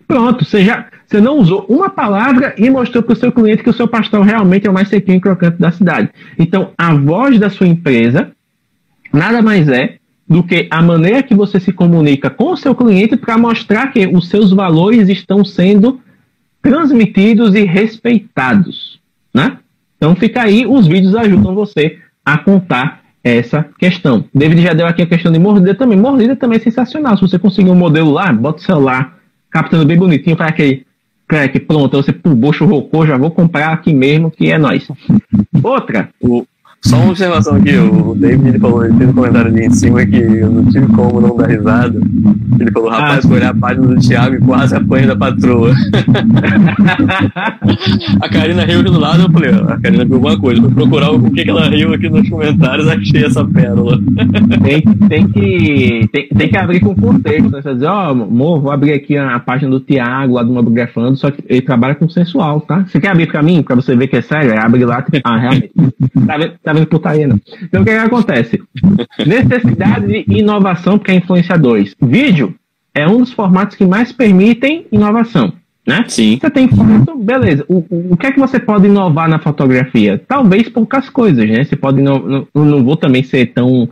[0.09, 3.71] Pronto, você, já, você não usou uma palavra e mostrou para o seu cliente que
[3.71, 6.11] o seu pastel realmente é o mais sequinho e crocante da cidade.
[6.39, 8.31] Então, a voz da sua empresa
[9.13, 9.97] nada mais é
[10.29, 14.07] do que a maneira que você se comunica com o seu cliente para mostrar que
[14.07, 16.01] os seus valores estão sendo
[16.61, 19.01] transmitidos e respeitados,
[19.33, 19.59] né?
[19.97, 24.25] Então fica aí, os vídeos ajudam você a contar essa questão.
[24.33, 25.99] David já deu aqui a questão de mordida também.
[25.99, 27.17] Mordida também é sensacional.
[27.17, 29.19] Se você conseguir um modelo lá, bota o celular,
[29.51, 30.87] captando bem bonitinho para aquele
[31.27, 34.87] crack, pronto, você pro bocho rocou, já vou comprar aqui mesmo, que é nós.
[35.63, 36.47] Outra, o,
[36.83, 40.07] Só uma observação aqui, o David ele falou, ele fez um comentário ali em cima
[40.07, 42.01] que eu não tive como não dar risada.
[42.61, 43.29] Ele falou, rapaz, ah.
[43.29, 45.75] foi olhar a página do Thiago e quase apanha da patroa.
[48.21, 50.63] a Karina riu aqui do lado, eu falei, a Karina viu alguma coisa.
[50.63, 53.99] Fui procurar o que, que ela riu aqui nos comentários, achei essa pérola.
[54.63, 57.63] tem, tem, que, tem, tem que abrir com contexto, né?
[57.63, 60.53] Você dizer, ó, oh, amor, vou abrir aqui a, a página do Thiago, lá do
[60.53, 62.85] Mobografando, só que ele trabalha com sensual, tá?
[62.87, 64.53] Você quer abrir pra mim, pra você ver que é sério?
[64.53, 65.73] É, abre lá, ah, realmente.
[66.27, 67.41] tá vendo, tá vendo putaria, não.
[67.63, 68.63] Então, o que, que acontece?
[69.25, 71.95] Necessidade de inovação, porque é influência 2.
[72.03, 72.55] Vídeo
[72.95, 75.53] é um dos formatos que mais permitem inovação.
[75.87, 76.05] Né?
[76.09, 76.39] Sim.
[76.41, 77.65] Você tem foto, beleza.
[77.69, 80.21] O, o, o, que é que você pode inovar na fotografia?
[80.27, 81.63] Talvez poucas coisas, né?
[81.63, 83.89] Você pode inovar, não, não vou também ser tão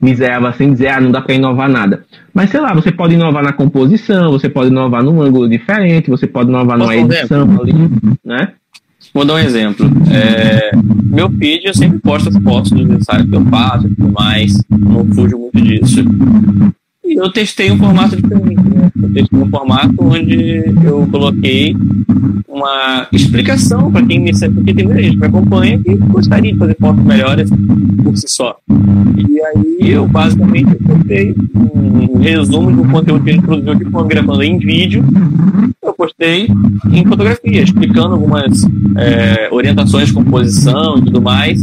[0.00, 2.04] miserável assim dizer, ah, não dá para inovar nada.
[2.34, 6.26] Mas sei lá, você pode inovar na composição, você pode inovar num ângulo diferente, você
[6.26, 7.72] pode inovar Posso numa edição ali,
[8.22, 8.52] né?
[9.12, 9.86] Vou dar um exemplo.
[10.10, 10.70] É,
[11.04, 14.52] meu feed eu sempre posto as fotos dos ensaios que eu faço e tudo mais.
[14.70, 16.04] Não fujo muito disso.
[17.08, 18.60] Eu testei um formato diferente.
[18.62, 18.90] Né?
[19.02, 21.76] Eu testei um formato onde eu coloquei
[22.48, 26.58] uma explicação para quem me segue, porque tem muita gente que acompanha que gostaria de
[26.58, 27.50] fazer fotos melhores
[28.02, 28.56] por si só.
[29.16, 34.08] E aí eu basicamente postei um resumo do conteúdo que a gente produziu aqui, foi
[34.08, 35.04] gravando em vídeo.
[35.82, 36.48] Eu postei
[36.92, 38.64] em fotografia, explicando algumas
[38.96, 41.62] é, orientações de composição e tudo mais.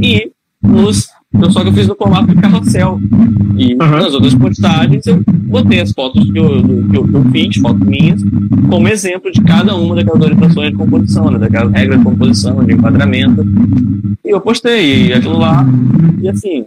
[0.00, 0.30] E
[0.62, 2.98] nos então, só que eu fiz no formato de carrossel.
[3.56, 3.78] E uhum.
[3.78, 7.86] nas outras postagens eu botei as fotos que eu, que eu, que eu fiz, fotos
[7.86, 8.22] minhas,
[8.68, 11.38] como exemplo de cada uma daquelas orientações de composição, né?
[11.38, 13.46] daquelas regras de composição, de enquadramento.
[14.24, 15.64] E eu postei aquilo lá.
[16.20, 16.66] E assim,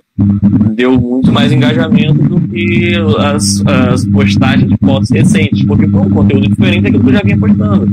[0.75, 6.09] deu muito mais engajamento do que as, as postagens de fotos recentes, porque foi um
[6.09, 7.87] conteúdo diferente daquilo que eu já vinha postando.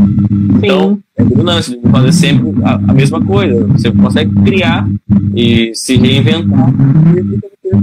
[0.57, 3.66] Então, é o lance de fazer sempre a, a, mesma coisa.
[3.69, 4.89] Você consegue criar
[5.35, 6.73] e se reinventar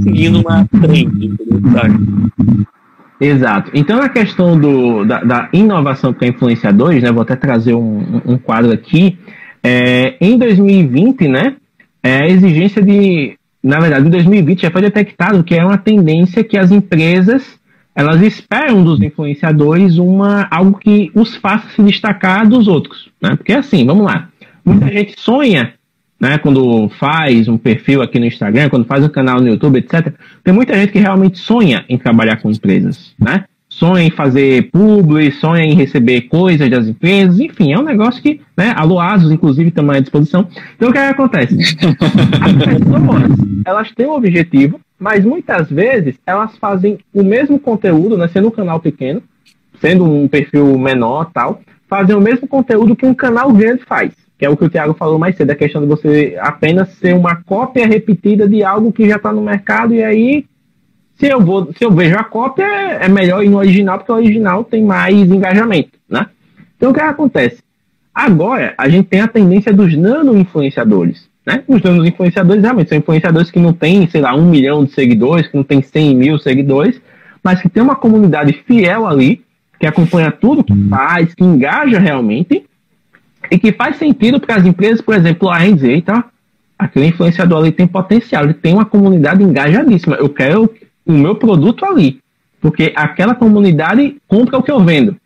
[0.01, 1.35] seguindo uma trend,
[3.19, 3.71] Exato.
[3.73, 8.37] Então, a questão do, da, da inovação para influenciadores, né, vou até trazer um, um
[8.37, 9.17] quadro aqui.
[9.63, 11.55] É, em 2020, né,
[12.01, 16.43] é a exigência de na verdade, em 2020 já foi detectado que é uma tendência
[16.43, 17.59] que as empresas
[17.95, 23.35] elas esperam dos influenciadores uma algo que os faça se destacar dos outros, né?
[23.35, 24.29] Porque assim, vamos lá,
[24.65, 25.75] muita gente sonha,
[26.19, 26.37] né?
[26.39, 30.13] Quando faz um perfil aqui no Instagram, quando faz um canal no YouTube, etc.
[30.43, 33.45] Tem muita gente que realmente sonha em trabalhar com empresas, né?
[33.77, 38.39] Sonha em fazer publi, sonha em receber coisas das empresas, enfim, é um negócio que,
[38.55, 40.47] né, a Loasos, inclusive, também à disposição.
[40.75, 41.57] Então, o que, é que acontece?
[41.59, 43.23] As pessoas,
[43.65, 48.51] elas têm um objetivo, mas muitas vezes elas fazem o mesmo conteúdo, né, sendo um
[48.51, 49.21] canal pequeno,
[49.81, 54.45] sendo um perfil menor tal, fazem o mesmo conteúdo que um canal grande faz, que
[54.45, 57.35] é o que o Thiago falou mais cedo, a questão de você apenas ser uma
[57.35, 60.45] cópia repetida de algo que já está no mercado e aí
[61.15, 64.15] se eu vou, se eu vejo a cópia, é melhor ir no original, porque o
[64.15, 66.27] original tem mais engajamento, né?
[66.75, 67.61] Então o que acontece?
[68.13, 71.63] Agora, a gente tem a tendência dos nano-influenciadores, né?
[71.67, 75.57] Os nano-influenciadores realmente são influenciadores que não têm, sei lá, um milhão de seguidores, que
[75.57, 77.01] não tem 100 mil seguidores,
[77.43, 79.43] mas que tem uma comunidade fiel ali,
[79.79, 82.65] que acompanha tudo que faz, que engaja realmente,
[83.51, 86.25] e que faz sentido para as empresas, por exemplo, a dizer, tá?
[86.77, 90.15] Aquele influenciador ali tem potencial, ele tem uma comunidade engajadíssima.
[90.15, 90.69] Eu quero
[91.05, 92.19] o meu produto ali.
[92.61, 95.17] Porque aquela comunidade compra o que eu vendo,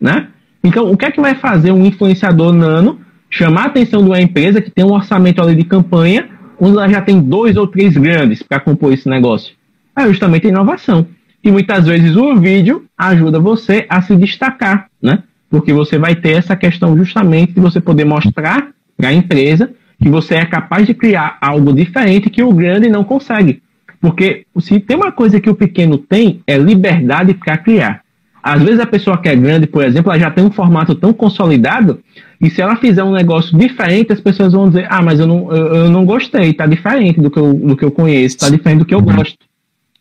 [0.00, 0.28] né?
[0.62, 3.00] Então, o que é que vai fazer um influenciador nano
[3.30, 6.28] chamar a atenção de uma empresa que tem um orçamento ali de campanha,
[6.60, 9.54] onde ela já tem dois ou três grandes para compor esse negócio?
[9.96, 11.06] É justamente a inovação.
[11.42, 15.22] E muitas vezes o vídeo ajuda você a se destacar, né?
[15.50, 20.08] Porque você vai ter essa questão justamente de você poder mostrar para a empresa que
[20.08, 23.61] você é capaz de criar algo diferente que o grande não consegue.
[24.02, 28.02] Porque se tem uma coisa que o pequeno tem, é liberdade para criar.
[28.42, 31.12] Às vezes a pessoa que é grande, por exemplo, ela já tem um formato tão
[31.12, 32.00] consolidado,
[32.40, 35.52] e se ela fizer um negócio diferente, as pessoas vão dizer, ah, mas eu não,
[35.52, 38.80] eu, eu não gostei, está diferente do que, eu, do que eu conheço, está diferente
[38.80, 39.38] do que eu gosto.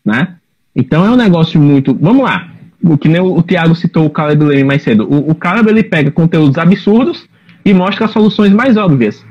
[0.04, 0.36] Né?
[0.76, 1.96] Então é um negócio muito.
[2.02, 2.50] Vamos lá.
[2.84, 5.08] O que nem o, o Thiago citou o Caleb Leme mais cedo.
[5.08, 7.28] O, o Caleb ele pega conteúdos absurdos
[7.64, 9.24] e mostra soluções mais óbvias.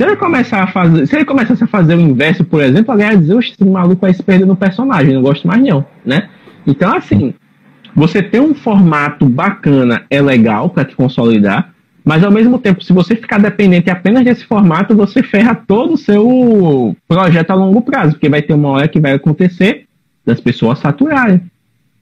[0.00, 3.10] Se ele começar a fazer, se ele começasse a fazer o inverso, por exemplo, alguém
[3.10, 6.30] ia dizer, esse maluco vai se perder no personagem, não gosto mais não, né?
[6.66, 7.34] Então, assim,
[7.94, 12.94] você ter um formato bacana é legal para te consolidar, mas ao mesmo tempo, se
[12.94, 18.12] você ficar dependente apenas desse formato, você ferra todo o seu projeto a longo prazo,
[18.12, 19.84] porque vai ter uma hora que vai acontecer
[20.24, 21.42] das pessoas saturarem,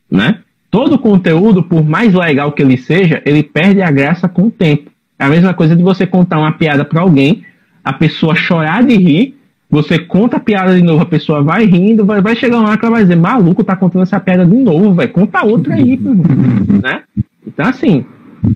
[0.09, 0.39] né?
[0.71, 4.89] Todo conteúdo, por mais legal que ele seja, ele perde a graça com o tempo.
[5.19, 7.43] É a mesma coisa de você contar uma piada para alguém
[7.89, 9.35] a pessoa chorar de rir,
[9.71, 12.79] Você conta a piada de novo, a pessoa vai rindo, vai, vai chegar uma hora
[12.79, 15.99] que ela vai dizer, maluco, tá contando essa piada de novo, vai conta outra aí,
[16.83, 17.03] né?
[17.47, 18.05] Então, assim,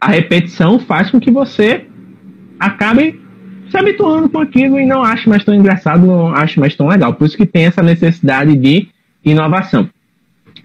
[0.01, 1.87] a repetição faz com que você
[2.59, 3.21] acabe
[3.71, 7.15] se habituando com aquilo e não ache mais tão engraçado, não ache mais tão legal.
[7.15, 8.89] Por isso que tem essa necessidade de
[9.25, 9.89] inovação.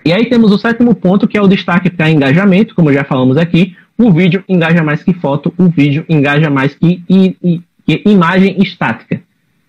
[0.06, 3.38] E aí temos o sétimo ponto, que é o destaque para engajamento, como já falamos
[3.38, 3.76] aqui.
[3.98, 9.22] O vídeo engaja mais que foto, o vídeo engaja mais que, i, que imagem estática.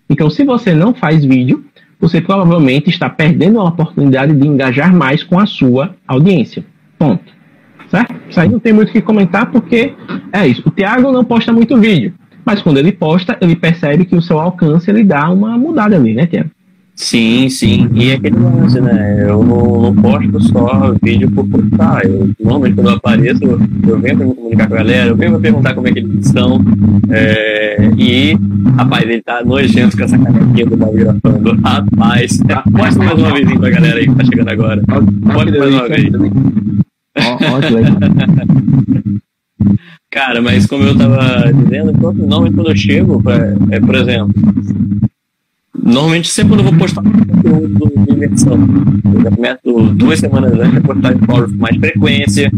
[0.09, 1.63] Então, se você não faz vídeo,
[1.99, 6.65] você provavelmente está perdendo a oportunidade de engajar mais com a sua audiência.
[6.97, 7.31] Ponto.
[7.89, 8.13] Certo?
[8.29, 9.93] Isso aí não tem muito o que comentar, porque
[10.31, 10.61] é isso.
[10.65, 12.13] O Thiago não posta muito vídeo,
[12.45, 16.13] mas quando ele posta, ele percebe que o seu alcance ele dá uma mudada ali,
[16.13, 16.51] né, Thiago?
[16.99, 17.89] Sim, sim.
[17.93, 19.23] E é aquele lance, né?
[19.25, 22.05] Eu não, não posto só vídeo por postar.
[22.05, 25.31] Eu, normalmente, quando eu apareço, eu venho pra me comunicar com a galera, eu venho
[25.31, 26.59] pra perguntar como é que eles estão.
[27.09, 28.37] É, e,
[28.75, 31.57] rapaz, ele tá nojento com essa canequinha do mal gravando.
[31.63, 32.37] Rapaz,
[32.69, 34.83] mostra mais uma vez pra galera aí que tá chegando agora.
[35.21, 36.11] Mostra mais uma vez.
[40.11, 43.23] Cara, mas como eu tava dizendo, normalmente quando eu chego,
[43.71, 44.33] é, por exemplo,
[45.83, 48.57] Normalmente, sempre quando eu vou postar conteúdo de imersão,
[49.13, 52.51] eu já começo duas semanas antes a postar de com mais frequência.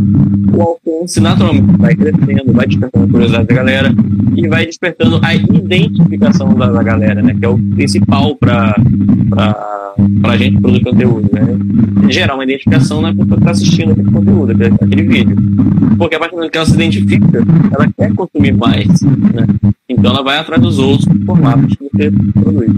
[0.53, 3.95] O alcance naturalmente vai crescendo, vai despertando a curiosidade da galera
[4.35, 7.35] e vai despertando a identificação da, da galera, né?
[7.37, 8.75] Que é o principal para
[10.23, 11.41] a gente produzir conteúdo, né?
[12.09, 15.37] Gerar uma identificação na pessoa que está assistindo aquele conteúdo, aquele, aquele vídeo.
[15.97, 19.45] Porque a partir do momento que ela se identifica, ela quer consumir mais, né?
[19.87, 22.71] Então ela vai atrás dos outros formatos que você produz.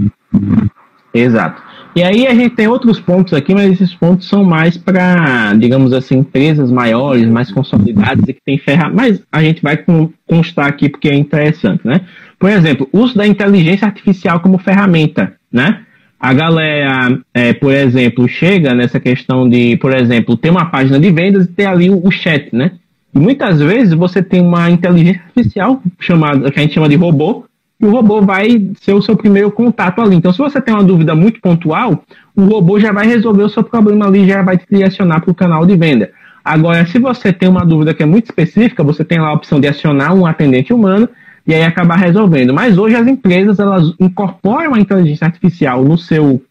[1.14, 1.62] Exato.
[1.96, 5.94] E aí a gente tem outros pontos aqui, mas esses pontos são mais para, digamos
[5.94, 8.96] assim, empresas maiores, mais consolidadas e que tem ferramentas.
[8.96, 9.78] Mas a gente vai
[10.28, 12.02] constar aqui porque é interessante, né?
[12.40, 15.82] Por exemplo, uso da inteligência artificial como ferramenta, né?
[16.20, 21.12] A galera, é, por exemplo, chega nessa questão de, por exemplo, ter uma página de
[21.12, 22.72] vendas e ter ali o, o chat, né?
[23.14, 27.46] E muitas vezes você tem uma inteligência artificial chamada, que a gente chama de robô,
[27.84, 30.16] e o robô vai ser o seu primeiro contato ali.
[30.16, 32.02] Então, se você tem uma dúvida muito pontual,
[32.34, 35.36] o robô já vai resolver o seu problema ali, já vai te direcionar para o
[35.36, 36.10] canal de venda.
[36.46, 39.60] Agora, se você tem uma dúvida que é muito específica, você tem lá a opção
[39.60, 41.10] de acionar um atendente humano
[41.46, 42.54] e aí acabar resolvendo.
[42.54, 46.42] Mas hoje as empresas elas incorporam a inteligência artificial no seu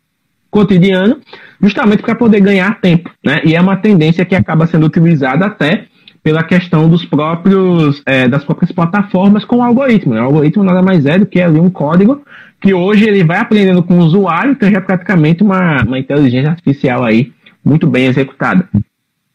[0.50, 1.18] cotidiano,
[1.62, 3.40] justamente para poder ganhar tempo, né?
[3.42, 5.86] E é uma tendência que acaba sendo utilizada até
[6.22, 10.14] pela questão dos próprios é, das próprias plataformas com o algoritmo.
[10.14, 10.20] Né?
[10.20, 12.22] O algoritmo nada mais é do que ali um código
[12.60, 16.50] que hoje ele vai aprendendo com o usuário, então já é praticamente uma, uma inteligência
[16.50, 17.32] artificial aí
[17.64, 18.68] muito bem executada.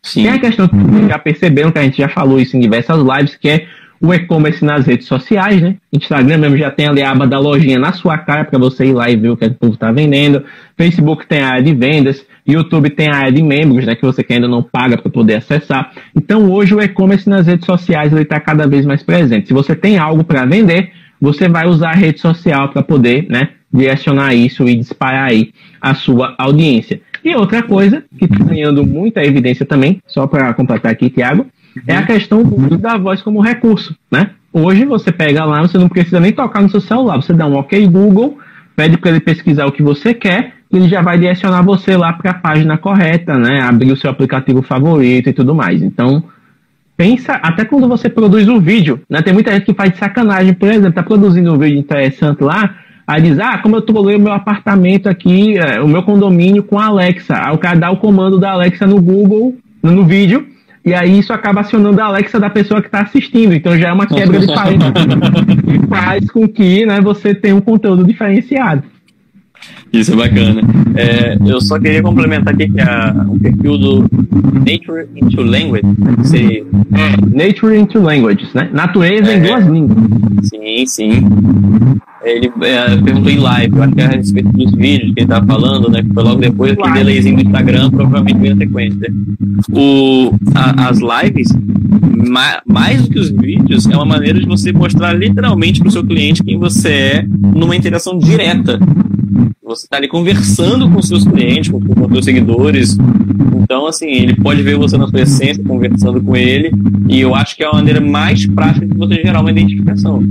[0.01, 0.23] Sim.
[0.23, 3.35] Tem a questão que já perceberam que a gente já falou isso em diversas lives,
[3.35, 3.68] que é
[3.99, 5.76] o e-commerce nas redes sociais, né?
[5.91, 8.93] Instagram mesmo já tem ali a aba da lojinha na sua cara para você ir
[8.93, 10.43] lá e ver o que, é que o povo está vendendo.
[10.77, 12.23] Facebook tem a área de vendas.
[12.48, 13.95] YouTube tem a área de membros, né?
[13.95, 15.91] Que você que ainda não paga para poder acessar.
[16.15, 19.48] Então hoje o e-commerce nas redes sociais ele está cada vez mais presente.
[19.48, 23.49] Se você tem algo para vender, você vai usar a rede social para poder, né?
[23.74, 25.52] Direcionar isso e disparar aí
[25.82, 27.02] a sua audiência.
[27.24, 31.45] E outra coisa que está ganhando muita evidência também, só para completar aqui, Tiago,
[31.86, 32.44] é a questão
[32.80, 34.32] da voz como recurso, né?
[34.53, 37.57] Hoje você pega lá, você não precisa nem tocar no seu celular, você dá um
[37.57, 38.40] OK Google,
[38.78, 42.14] pede para ele pesquisar o que você quer, e ele já vai direcionar você lá
[42.14, 43.62] para a página correta, né?
[43.62, 45.82] Abrir o seu aplicativo favorito e tudo mais.
[45.82, 46.24] Então,
[46.95, 49.24] pensa até quando você produz um vídeo, né?
[49.24, 52.76] Tem muita gente que faz sacanagem, por exemplo, tá produzindo um vídeo interessante lá,
[53.08, 56.78] aí diz, ah, como eu trolei o meu apartamento aqui, é, o meu condomínio com
[56.78, 57.34] a Alexa.
[57.36, 60.45] Aí o cara dá o comando da Alexa no Google, no vídeo,
[60.88, 63.53] e aí isso acaba acionando a Alexa da pessoa que está assistindo.
[63.53, 64.85] Então já é uma quebra de parede
[65.65, 68.84] que faz com que né, você tenha um conteúdo diferenciado.
[69.91, 70.61] Isso é bacana.
[70.95, 73.99] É, eu só queria complementar aqui que a, o perfil do
[74.65, 75.84] Nature into Language
[76.23, 76.65] seria...
[77.34, 78.69] Nature into Languages, né?
[78.72, 79.97] Natureza é, em duas línguas.
[80.43, 81.30] Sim, sim.
[82.23, 85.22] Ele é, perguntou em live, eu acho que é a respeito dos vídeos que ele
[85.22, 86.02] estava falando, né?
[86.02, 89.14] Que foi logo depois aquele delayzinho do Instagram, provavelmente veio a sequência.
[89.72, 91.49] O, a, as lives,
[92.27, 95.91] ma, mais do que os vídeos, é uma maneira de você mostrar literalmente para o
[95.91, 97.26] seu cliente quem você é
[97.56, 98.80] numa interação direta.
[99.64, 102.98] Você está ali conversando com seus clientes, com, com seus seguidores.
[103.68, 106.72] Então, assim, ele pode ver você na sua essência, conversando com ele.
[107.10, 110.23] E eu acho que é a maneira mais prática de você gerar uma identificação.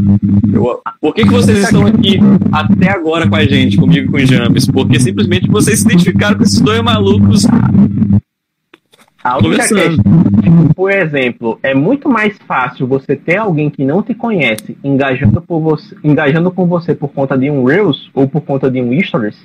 [0.50, 2.18] Eu, por que, que vocês estão aqui
[2.50, 4.66] até agora com a gente, comigo e com o James?
[4.66, 7.44] Porque simplesmente vocês se identificaram com esses dois malucos
[9.22, 9.98] A única questão,
[10.74, 15.60] por exemplo, é muito mais fácil você ter alguém que não te conhece engajando, por
[15.60, 19.36] você, engajando com você por conta de um Reels ou por conta de um Stories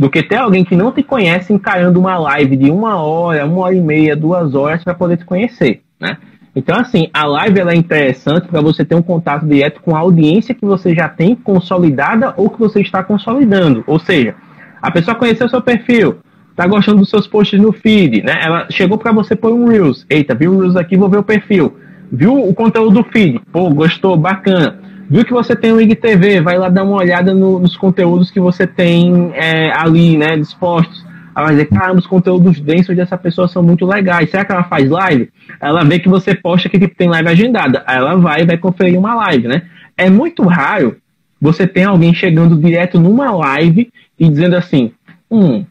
[0.00, 3.60] do que ter alguém que não te conhece encarando uma live de uma hora, uma
[3.60, 6.16] hora e meia, duas horas para poder te conhecer, né?
[6.56, 9.98] Então, assim, a live ela é interessante para você ter um contato direto com a
[9.98, 13.84] audiência que você já tem consolidada ou que você está consolidando.
[13.86, 14.34] Ou seja,
[14.80, 16.20] a pessoa conheceu seu perfil,
[16.56, 18.40] tá gostando dos seus posts no feed, né?
[18.42, 20.06] Ela chegou para você por um Reels.
[20.08, 21.76] Eita, viu o Reels aqui, vou ver o perfil.
[22.10, 23.38] Viu o conteúdo do feed?
[23.52, 24.80] Pô, gostou, bacana
[25.10, 28.38] Viu que você tem o IGTV, vai lá dar uma olhada no, nos conteúdos que
[28.38, 31.04] você tem é, ali, né, dispostos.
[31.34, 34.30] Ela vai dizer, caramba, os conteúdos densos dessa pessoa são muito legais.
[34.30, 35.28] Será que ela faz live?
[35.60, 37.82] Ela vê que você posta que tipo, tem live agendada.
[37.88, 39.62] Aí ela vai e vai conferir uma live, né?
[39.98, 40.96] É muito raro
[41.40, 44.92] você ter alguém chegando direto numa live e dizendo assim,
[45.28, 45.64] hum,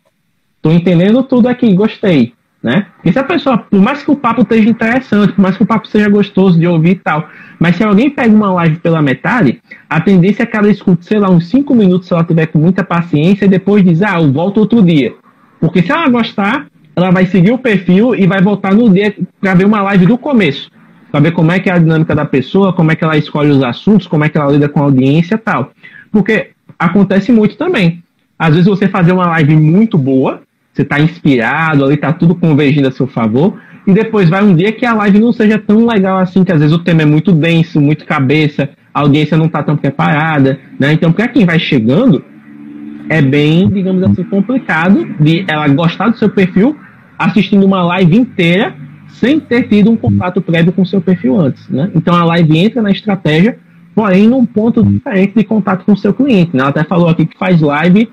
[0.62, 2.88] tô entendendo tudo aqui, gostei né?
[3.04, 5.66] E se a pessoa, por mais que o papo esteja interessante, por mais que o
[5.66, 7.28] papo seja gostoso de ouvir e tal,
[7.58, 11.20] mas se alguém pega uma live pela metade, a tendência é que ela escute, sei
[11.20, 14.32] lá, uns 5 minutos se ela tiver com muita paciência e depois diz, ah, eu
[14.32, 15.14] volto outro dia.
[15.60, 19.54] Porque se ela gostar, ela vai seguir o perfil e vai voltar no dia para
[19.54, 20.70] ver uma live do começo.
[21.12, 23.50] Para ver como é que é a dinâmica da pessoa, como é que ela escolhe
[23.50, 25.72] os assuntos, como é que ela lida com a audiência e tal.
[26.12, 28.04] Porque acontece muito também.
[28.38, 30.42] Às vezes você fazer uma live muito boa,
[30.80, 34.72] você está inspirado, ali está tudo convergindo a seu favor, e depois vai um dia
[34.72, 37.32] que a live não seja tão legal assim, que às vezes o tema é muito
[37.32, 40.94] denso, muito cabeça, a audiência não está tão preparada, né?
[40.94, 42.24] Então, para quem vai chegando,
[43.10, 46.78] é bem, digamos assim, complicado de ela gostar do seu perfil
[47.18, 48.74] assistindo uma live inteira
[49.08, 51.92] sem ter tido um contato prévio com seu perfil antes, né?
[51.94, 53.58] Então a live entra na estratégia,
[53.94, 56.62] porém num ponto diferente de contato com seu cliente, né?
[56.62, 58.08] Ela até falou aqui que faz live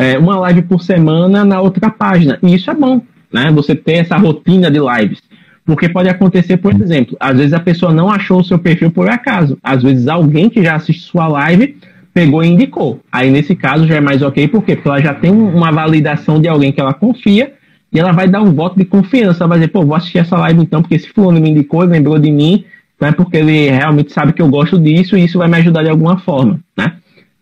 [0.00, 2.38] é, uma live por semana na outra página.
[2.42, 3.50] E isso é bom, né?
[3.52, 5.20] Você ter essa rotina de lives.
[5.62, 9.10] Porque pode acontecer, por exemplo, às vezes a pessoa não achou o seu perfil por
[9.10, 9.58] acaso.
[9.62, 11.76] Às vezes alguém que já assiste sua live
[12.14, 12.98] pegou e indicou.
[13.12, 14.74] Aí nesse caso já é mais ok, por quê?
[14.74, 17.52] Porque ela já tem uma validação de alguém que ela confia
[17.92, 19.44] e ela vai dar um voto de confiança.
[19.44, 22.18] Ela vai dizer, pô, vou assistir essa live então, porque esse fulano me indicou, lembrou
[22.18, 22.64] de mim,
[22.98, 23.12] né?
[23.12, 26.18] Porque ele realmente sabe que eu gosto disso e isso vai me ajudar de alguma
[26.18, 26.94] forma, né?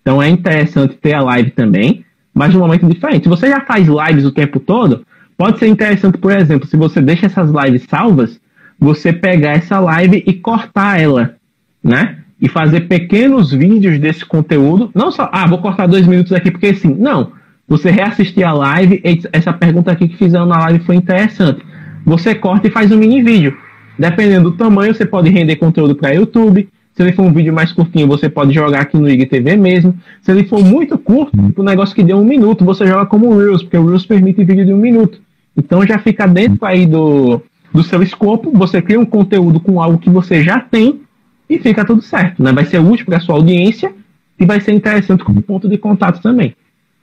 [0.03, 2.05] Então é interessante ter a live também
[2.39, 3.24] mas de um momento diferente.
[3.24, 5.05] Se você já faz lives o tempo todo,
[5.36, 8.40] pode ser interessante, por exemplo, se você deixa essas lives salvas,
[8.78, 11.35] você pegar essa live e cortar ela,
[11.82, 12.19] né?
[12.40, 14.89] E fazer pequenos vídeos desse conteúdo.
[14.94, 16.94] Não só, ah, vou cortar dois minutos aqui porque sim.
[16.94, 17.32] Não.
[17.66, 19.02] Você reassistir a live,
[19.32, 21.60] essa pergunta aqui que fizeram na live foi interessante.
[22.05, 23.59] Você corta e faz um mini vídeo.
[23.98, 26.69] Dependendo do tamanho, você pode render conteúdo para YouTube,
[26.99, 29.97] se ele for um vídeo mais curtinho, você pode jogar aqui no IGTV mesmo.
[30.20, 33.39] Se ele for muito curto, tipo um negócio que deu um minuto, você joga como
[33.39, 35.20] Reels, porque o Reels permite vídeo de um minuto.
[35.57, 37.41] Então já fica dentro aí do,
[37.73, 41.03] do seu escopo, você cria um conteúdo com algo que você já tem
[41.49, 42.43] e fica tudo certo.
[42.43, 42.51] Né?
[42.51, 43.93] Vai ser útil para a sua audiência
[44.37, 46.57] e vai ser interessante como ponto de contato também.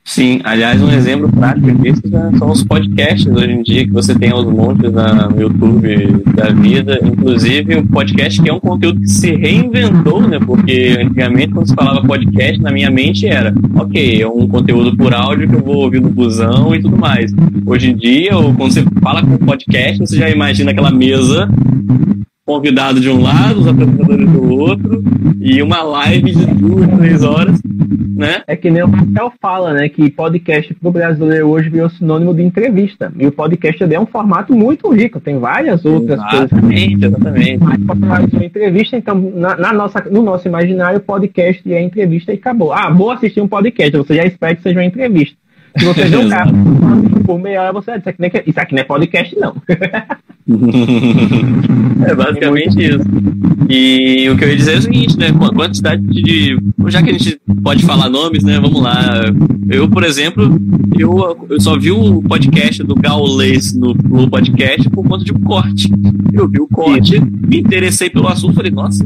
[0.07, 2.01] Sim, aliás, um exemplo prático disso
[2.37, 6.99] são os podcasts hoje em dia que você tem aos montes no YouTube da vida.
[7.03, 10.39] Inclusive, o podcast que é um conteúdo que se reinventou, né?
[10.39, 15.13] Porque antigamente, quando se falava podcast, na minha mente era, ok, é um conteúdo por
[15.13, 17.33] áudio que eu vou ouvir no busão e tudo mais.
[17.65, 21.49] Hoje em dia, quando você fala com podcast, você já imagina aquela mesa
[22.45, 25.03] convidado de um lado, os apresentadores do outro,
[25.41, 27.59] e uma live de duas, três horas,
[28.15, 28.43] né?
[28.45, 29.89] É que nem o Marcel fala, né?
[29.89, 33.11] Que podcast pro brasileiro hoje virou sinônimo de entrevista.
[33.17, 37.19] E o podcast é um formato muito rico, tem várias outras exatamente, coisas.
[37.19, 37.63] Exatamente,
[37.97, 42.71] Mas uma entrevista, então, na, na, nossa, no nosso imaginário, podcast é entrevista e acabou.
[42.71, 45.35] Ah, vou assistir um podcast, você já espera que seja uma entrevista.
[45.77, 46.51] Se você vê um cara
[47.25, 48.13] por meia hora, você diz,
[48.45, 49.55] isso aqui não é podcast, não.
[52.07, 53.03] é basicamente isso.
[53.67, 55.31] E o que eu ia dizer é o seguinte, né?
[55.31, 56.57] Com a quantidade de.
[56.87, 58.59] Já que a gente pode falar nomes, né?
[58.59, 59.23] Vamos lá.
[59.69, 60.59] Eu, por exemplo,
[60.99, 65.39] eu, eu só vi o podcast do Gaules no, no podcast por conta de um
[65.39, 65.89] corte.
[66.31, 69.03] Eu vi o corte, me interessei pelo assunto, falei, nossa,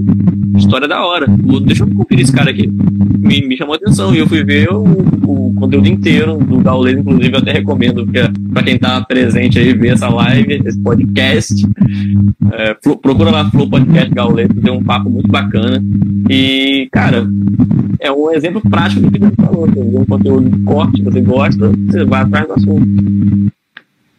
[0.58, 1.26] história da hora.
[1.64, 2.68] Deixa eu conferir esse cara aqui.
[2.68, 4.14] Me, me chamou a atenção.
[4.14, 8.06] E eu fui ver o, o conteúdo inteiro do Gaules, inclusive, eu até recomendo
[8.52, 11.68] para quem tá presente aí ver essa live, esse podcast Podcast.
[12.54, 15.82] É, procura lá Flow Podcast Gauleto, tem um papo muito bacana.
[16.30, 17.28] E, cara,
[18.00, 19.68] é um exemplo prático do que você falou.
[19.68, 22.88] Vê um conteúdo de corte, você gosta, você vai atrás do assunto.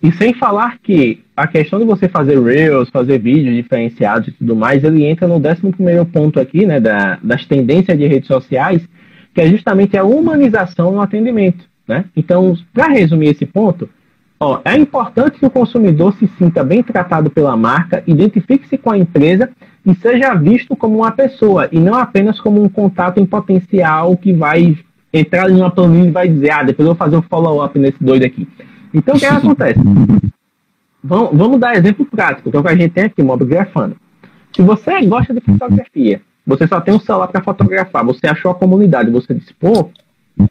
[0.02, 4.56] E sem falar que a questão de você fazer Reels, fazer vídeos diferenciados e tudo
[4.56, 8.82] mais, ele entra no 11 ponto aqui, né, da, das tendências de redes sociais,
[9.34, 11.68] que é justamente a humanização no atendimento.
[11.86, 12.04] Né?
[12.16, 13.88] Então, para resumir esse ponto,
[14.42, 18.96] Ó, é importante que o consumidor se sinta bem tratado pela marca, identifique-se com a
[18.96, 19.50] empresa
[19.84, 24.32] e seja visto como uma pessoa e não apenas como um contato em potencial que
[24.32, 24.78] vai
[25.12, 28.02] entrar em uma planilha e vai dizer, ah, depois eu vou fazer um follow-up nesse
[28.02, 28.48] doido aqui.
[28.94, 29.78] Então, o que, acontece?
[31.04, 33.94] Vamos, vamos, dar exemplo prático, que é o que a gente tem aqui, modo grafando.
[34.56, 38.54] Se você gosta de fotografia, você só tem um celular para fotografar, você achou a
[38.54, 39.90] comunidade, você disse, pô,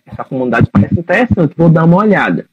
[0.05, 2.45] essa comunidade parece interessante, vou dar uma olhada.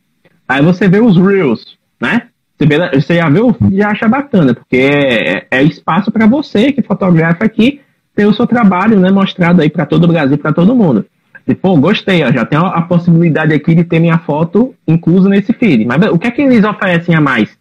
[0.49, 2.23] Aí você vê os Reels, né?
[2.59, 3.41] Você, já vê
[3.73, 7.81] já acha bacana, porque é, é espaço para você que fotografa aqui
[8.15, 11.05] ter o seu trabalho né, mostrado aí para todo o Brasil, para todo mundo.
[11.47, 15.53] E, pô, gostei, ó, já tem a possibilidade aqui de ter minha foto inclusa nesse
[15.53, 15.85] feed.
[15.85, 17.57] Mas o que é que eles oferecem a mais?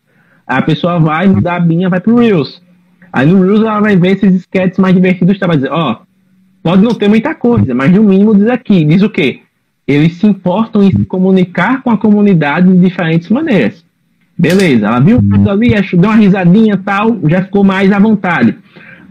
[0.47, 2.61] A pessoa vai mudar a binha, vai pro Reels.
[3.11, 5.45] Aí no Reels ela vai ver esses sketches mais divertidos, tá?
[5.45, 5.99] vai dizer, ó,
[6.63, 9.41] pode não ter muita coisa, mas no mínimo diz aqui, diz o quê?
[9.87, 13.85] Eles se importam em se comunicar com a comunidade de diferentes maneiras.
[14.37, 18.55] Beleza, ela viu tudo ali, deu uma risadinha tal, já ficou mais à vontade.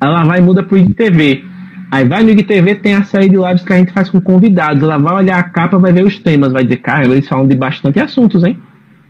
[0.01, 1.45] Ela vai e muda pro IGTV.
[1.91, 4.83] Aí vai no IGTV, tem a série de lives que a gente faz com convidados.
[4.83, 7.55] Ela vai olhar a capa, vai ver os temas, vai dizer, cara, eles falam de
[7.55, 8.59] bastante assuntos, hein?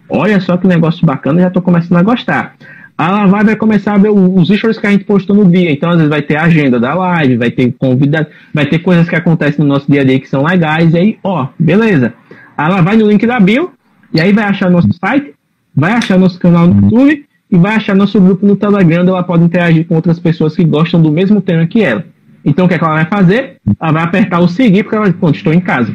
[0.08, 2.54] Olha só que negócio bacana, já tô começando a gostar.
[2.96, 5.72] Ela vai, vai começar a ver os stories que a gente postou no dia.
[5.72, 9.08] Então, às vezes, vai ter a agenda da live, vai ter convidados, vai ter coisas
[9.08, 10.94] que acontecem no nosso dia a dia que são legais.
[10.94, 12.14] E aí, ó, beleza.
[12.56, 13.72] Ela vai no link da bio,
[14.12, 15.34] e aí vai achar nosso site,
[15.74, 19.24] vai achar nosso canal no YouTube e vai achar nosso grupo no Telegram, onde ela
[19.24, 22.04] pode interagir com outras pessoas que gostam do mesmo tema que ela.
[22.44, 23.56] Então, o que, é que ela vai fazer?
[23.80, 25.94] Ela vai apertar o seguir, porque ela vai dizer, estou em casa.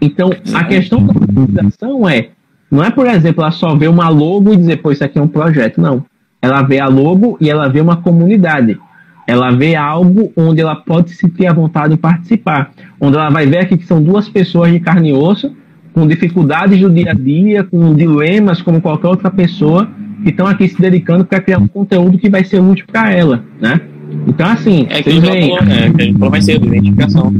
[0.00, 2.30] Então, a questão da organização é,
[2.70, 5.22] não é, por exemplo, ela só ver uma logo e dizer, pô, isso aqui é
[5.22, 5.80] um projeto.
[5.80, 6.04] Não.
[6.42, 8.78] Ela vê a logo e ela vê uma comunidade.
[9.26, 12.70] Ela vê algo onde ela pode se ter a vontade de participar.
[13.00, 15.52] Onde ela vai ver aqui que são duas pessoas de carne e osso,
[15.92, 19.88] com dificuldades do dia a dia, com dilemas como qualquer outra pessoa,
[20.22, 23.44] que estão aqui se dedicando para criar um conteúdo que vai ser útil para ela,
[23.60, 23.80] né?
[24.26, 24.86] Então, assim.
[24.88, 27.32] É que a gente falou, é, que a gente falou mais cedo, identificação.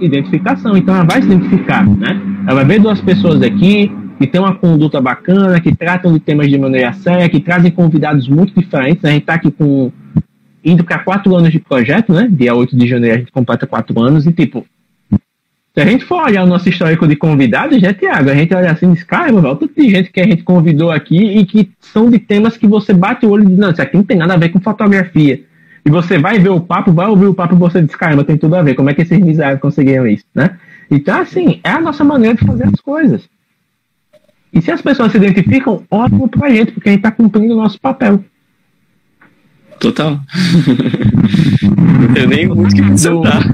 [0.00, 0.76] Identificação.
[0.76, 2.20] Então, ela vai se identificar, né?
[2.46, 6.48] Ela vai ver duas pessoas aqui que têm uma conduta bacana, que tratam de temas
[6.48, 9.02] de maneira séria, que trazem convidados muito diferentes.
[9.02, 9.10] Né?
[9.10, 9.92] A gente está aqui com.
[10.64, 12.28] indo para quatro anos de projeto, né?
[12.30, 14.66] Dia 8 de janeiro a gente completa quatro anos e, tipo.
[15.74, 18.72] Se a gente for olhar o nosso histórico de convidados, já, Tiago, a gente olha
[18.72, 22.10] assim e diz, cara, volta de gente que a gente convidou aqui e que são
[22.10, 24.34] de temas que você bate o olho e diz, não, isso aqui não tem nada
[24.34, 25.44] a ver com fotografia
[25.88, 28.36] e você vai ver o papo, vai ouvir o papo e você diz, caramba, tem
[28.36, 28.74] tudo a ver.
[28.74, 30.58] Como é que esses miseráveis conseguiram isso, né?
[30.90, 33.28] Então, assim, é a nossa maneira de fazer as coisas.
[34.58, 37.56] E se as pessoas se identificam, ótimo pra gente, porque a gente tá cumprindo o
[37.56, 38.24] nosso papel.
[39.78, 40.18] Total.
[41.62, 43.40] Não tenho nem muito que acrescentar.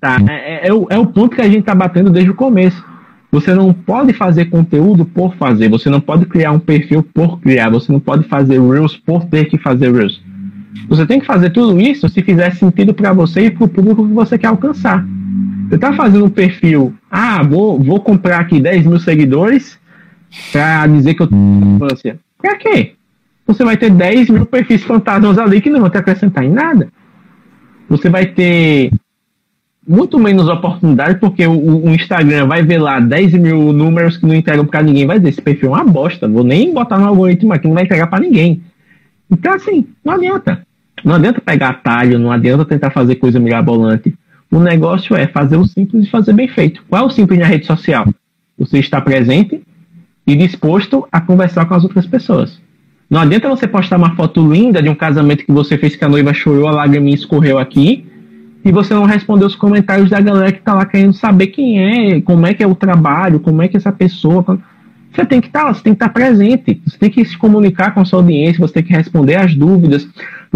[0.00, 2.34] tá, é, é, é, o, é o ponto que a gente tá batendo desde o
[2.34, 2.82] começo
[3.30, 7.68] você não pode fazer conteúdo por fazer, você não pode criar um perfil por criar,
[7.68, 10.22] você não pode fazer Reels por ter que fazer Reels.
[10.88, 14.06] Você tem que fazer tudo isso se fizer sentido para você e para o público
[14.06, 15.04] que você quer alcançar.
[15.68, 19.78] Você está fazendo um perfil, ah, vou, vou comprar aqui 10 mil seguidores
[20.52, 22.18] para dizer que eu tenho infância.
[22.40, 22.94] Para quê?
[23.46, 26.88] Você vai ter 10 mil perfis fantasmas ali que não vão te acrescentar em nada.
[27.88, 28.90] Você vai ter
[29.86, 34.34] muito menos oportunidade, porque o, o, Instagram vai ver lá 10 mil números que não
[34.34, 37.52] entregam para ninguém, vai dizer, esse perfil é uma bosta, vou nem botar no algoritmo
[37.52, 38.62] aqui, não vai entregar para ninguém.
[39.30, 40.66] Então, assim, não adianta.
[41.04, 44.12] Não adianta pegar atalho, não adianta tentar fazer coisa mirabolante.
[44.50, 46.82] O negócio é fazer o simples e fazer bem feito.
[46.88, 48.06] Qual é o simples na rede social?
[48.58, 49.62] Você está presente
[50.26, 52.60] e disposto a conversar com as outras pessoas.
[53.08, 56.08] Não adianta você postar uma foto linda de um casamento que você fez que a
[56.08, 58.04] noiva chorou, a lágrima escorreu aqui,
[58.64, 62.20] e você não respondeu os comentários da galera que está lá querendo saber quem é,
[62.20, 64.58] como é que é o trabalho, como é que essa pessoa.
[65.12, 67.38] Você tem que estar tá, você tem que estar tá presente, você tem que se
[67.38, 70.08] comunicar com a sua audiência, você tem que responder as dúvidas,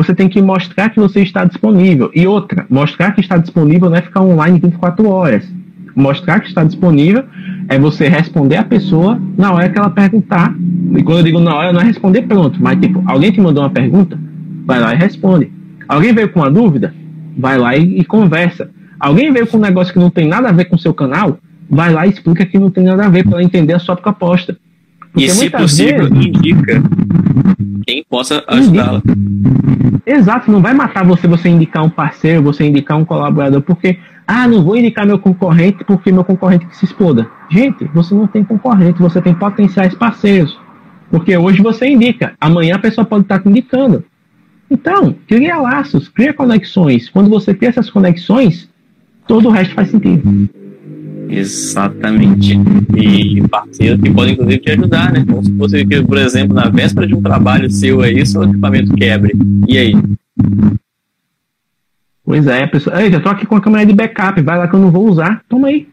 [0.03, 2.11] você tem que mostrar que você está disponível.
[2.15, 5.47] E outra, mostrar que está disponível não é ficar online 24 horas.
[5.95, 7.25] Mostrar que está disponível
[7.69, 10.55] é você responder a pessoa na hora que ela perguntar.
[10.97, 13.63] E quando eu digo na hora, não é responder pronto, mas tipo, alguém te mandou
[13.63, 14.19] uma pergunta,
[14.65, 15.53] vai lá e responde.
[15.89, 16.95] Alguém veio com uma dúvida?
[17.37, 18.71] vai lá e, e conversa.
[18.99, 21.39] Alguém veio com um negócio que não tem nada a ver com o seu canal,
[21.69, 24.57] vai lá e explica que não tem nada a ver para entender a sua proposta.
[25.13, 26.83] Porque e, se possível, vezes, indica
[27.87, 29.03] quem possa ajudá-la.
[30.07, 34.47] Exato, não vai matar você você indicar um parceiro, você indicar um colaborador, porque, ah,
[34.47, 37.29] não vou indicar meu concorrente porque meu concorrente que se exploda.
[37.51, 40.59] Gente, você não tem concorrente, você tem potenciais parceiros.
[41.11, 44.05] Porque hoje você indica, amanhã a pessoa pode estar te indicando.
[44.71, 47.09] Então, cria laços, cria conexões.
[47.09, 48.71] Quando você cria essas conexões,
[49.27, 50.49] todo o resto faz sentido.
[51.31, 52.59] Exatamente.
[52.97, 55.25] E parceiros que podem, inclusive, te ajudar, né?
[55.25, 59.33] Como se fosse, por exemplo, na véspera de um trabalho seu aí, seu equipamento quebre.
[59.69, 59.95] E aí?
[62.25, 63.01] Pois é, a pessoa.
[63.03, 65.09] Ei, já tô aqui com a câmera de backup, vai lá que eu não vou
[65.09, 65.43] usar.
[65.49, 65.89] Toma aí.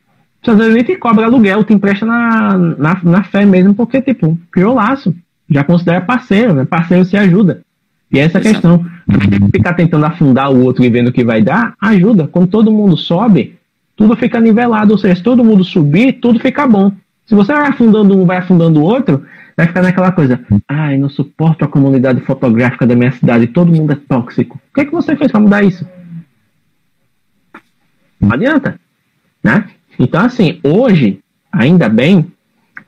[0.45, 4.39] Às vezes nem te cobra aluguel, te empresta na, na, na fé mesmo, porque, tipo,
[4.51, 5.13] criou laço.
[5.49, 6.65] Já considera parceiro, né?
[6.65, 7.61] Parceiro se ajuda.
[8.11, 8.53] E é essa Exato.
[8.53, 8.85] questão.
[9.51, 12.27] Ficar tentando afundar o outro e vendo o que vai dar, ajuda.
[12.27, 13.56] Quando todo mundo sobe,
[13.97, 14.93] tudo fica nivelado.
[14.93, 16.93] Ou seja, se todo mundo subir, tudo fica bom.
[17.25, 19.25] Se você vai afundando um, vai afundando o outro,
[19.57, 20.39] vai ficar naquela coisa.
[20.65, 24.57] Ai, não suporto a comunidade fotográfica da minha cidade, todo mundo é tóxico.
[24.69, 25.85] O que, é que você fez para mudar isso?
[28.21, 28.79] Não adianta.
[29.43, 29.65] Né?
[29.99, 31.19] Então, assim, hoje,
[31.51, 32.31] ainda bem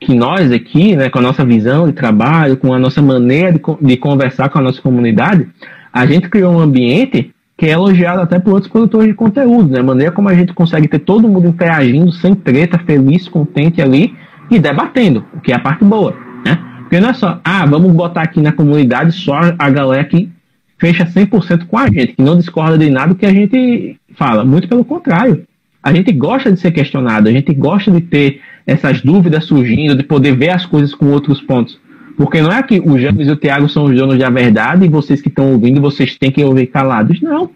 [0.00, 3.60] que nós aqui, né, com a nossa visão de trabalho, com a nossa maneira de,
[3.82, 5.46] de conversar com a nossa comunidade,
[5.92, 9.80] a gente criou um ambiente que é elogiado até por outros produtores de conteúdo, né?
[9.80, 14.14] A maneira como a gente consegue ter todo mundo interagindo, sem treta, feliz, contente ali
[14.50, 16.58] e debatendo, o que é a parte boa, né?
[16.78, 20.30] Porque não é só, ah, vamos botar aqui na comunidade só a galera que
[20.78, 24.42] fecha 100% com a gente, que não discorda de nada que a gente fala.
[24.42, 25.46] Muito pelo contrário.
[25.82, 30.02] A gente gosta de ser questionado, a gente gosta de ter essas dúvidas surgindo, de
[30.02, 31.78] poder ver as coisas com outros pontos.
[32.20, 34.90] Porque não é que o James e o Thiago são os donos da verdade e
[34.90, 37.18] vocês que estão ouvindo, vocês têm que ouvir calados.
[37.22, 37.48] Não.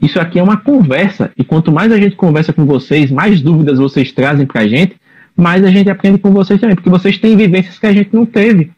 [0.00, 1.32] Isso aqui é uma conversa.
[1.36, 4.94] E quanto mais a gente conversa com vocês, mais dúvidas vocês trazem para a gente,
[5.36, 6.76] mais a gente aprende com vocês também.
[6.76, 8.70] Porque vocês têm vivências que a gente não teve.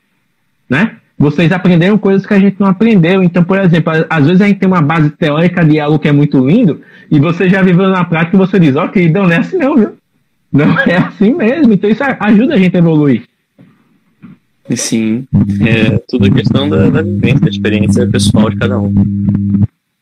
[0.66, 0.92] Né?
[1.18, 3.22] Vocês aprenderam coisas que a gente não aprendeu.
[3.22, 6.12] Então, por exemplo, às vezes a gente tem uma base teórica de algo que é
[6.12, 6.80] muito lindo,
[7.10, 9.76] e você já viveu na prática e você diz, ok, não, não é assim não,
[9.76, 9.90] viu?
[10.50, 11.74] Não é assim mesmo.
[11.74, 13.28] Então isso ajuda a gente a evoluir.
[14.76, 15.26] Sim,
[15.60, 18.92] é tudo questão da, da vivência, da experiência pessoal de cada um.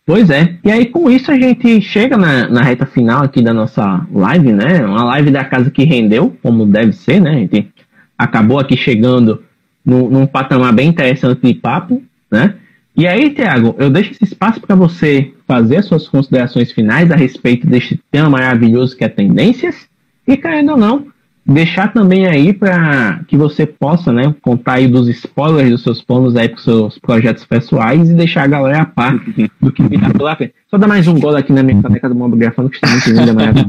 [0.05, 0.57] Pois é.
[0.65, 4.53] E aí, com isso, a gente chega na, na reta final aqui da nossa live,
[4.53, 4.85] né?
[4.86, 7.31] Uma live da casa que rendeu, como deve ser, né?
[7.32, 7.69] A gente
[8.16, 9.43] acabou aqui chegando
[9.85, 12.55] no, num patamar bem interessante de papo, né?
[12.97, 17.15] E aí, Tiago, eu deixo esse espaço para você fazer as suas considerações finais a
[17.15, 19.86] respeito deste tema maravilhoso que é tendências.
[20.27, 21.07] E, querendo ou não,
[21.48, 26.36] deixar também aí para que você possa né, contar aí dos spoilers dos seus planos
[26.36, 29.18] aí para seus projetos pessoais e deixar a galera a par
[29.60, 30.52] do que virá pela frente.
[30.70, 33.10] Só dar mais um gol aqui na minha caneca do Mob Grafando, que está muito
[33.10, 33.68] linda, maravilhosa.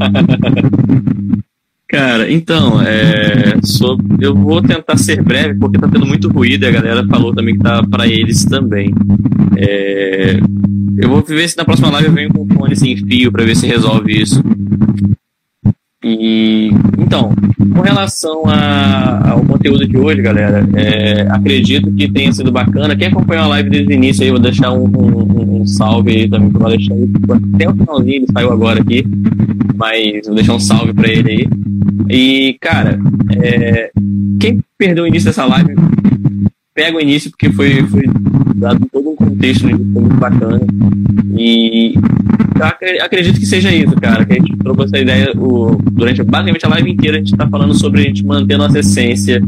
[1.88, 3.56] Cara, então, é,
[4.19, 7.56] eu vou tentar ser breve porque tá tendo muito ruído e a galera falou também
[7.56, 8.93] que tá para eles também.
[9.57, 10.38] É,
[10.97, 13.56] eu vou ver se na próxima live eu venho com fone sem fio para ver
[13.56, 14.43] se resolve isso.
[16.03, 16.72] E
[17.10, 17.34] então,
[17.73, 22.95] com relação a, ao conteúdo de hoje, galera, é, acredito que tenha sido bacana.
[22.95, 26.30] Quem acompanhou a live desde o início aí, vou deixar um, um, um salve aí
[26.30, 27.10] também para o Alexandre.
[27.56, 29.03] Até o finalzinho, ele saiu agora aqui,
[29.76, 31.48] mas vou deixar um salve para ele aí.
[32.11, 32.99] E, cara,
[33.41, 33.90] é,
[34.40, 35.73] quem perdeu o início dessa live,
[36.76, 38.03] pega o início porque foi, foi
[38.53, 40.62] dado todo um foi muito bacana.
[41.38, 41.94] E
[42.82, 44.26] eu acredito que seja isso, cara.
[44.26, 47.18] Que a gente trocou essa ideia o, durante basicamente a live inteira.
[47.18, 49.41] A gente está falando sobre a gente manter nossa essência,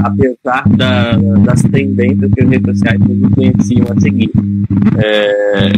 [0.00, 4.30] apesar da, das tendências que as redes sociais nos influenciam a seguir.
[4.98, 5.72] É,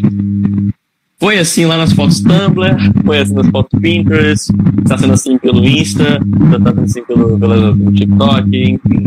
[1.20, 4.50] foi assim lá nas fotos Tumblr, foi assim nas fotos Pinterest,
[4.82, 6.18] está sendo assim pelo Insta,
[6.56, 9.04] está sendo assim pelo, pelo TikTok, enfim.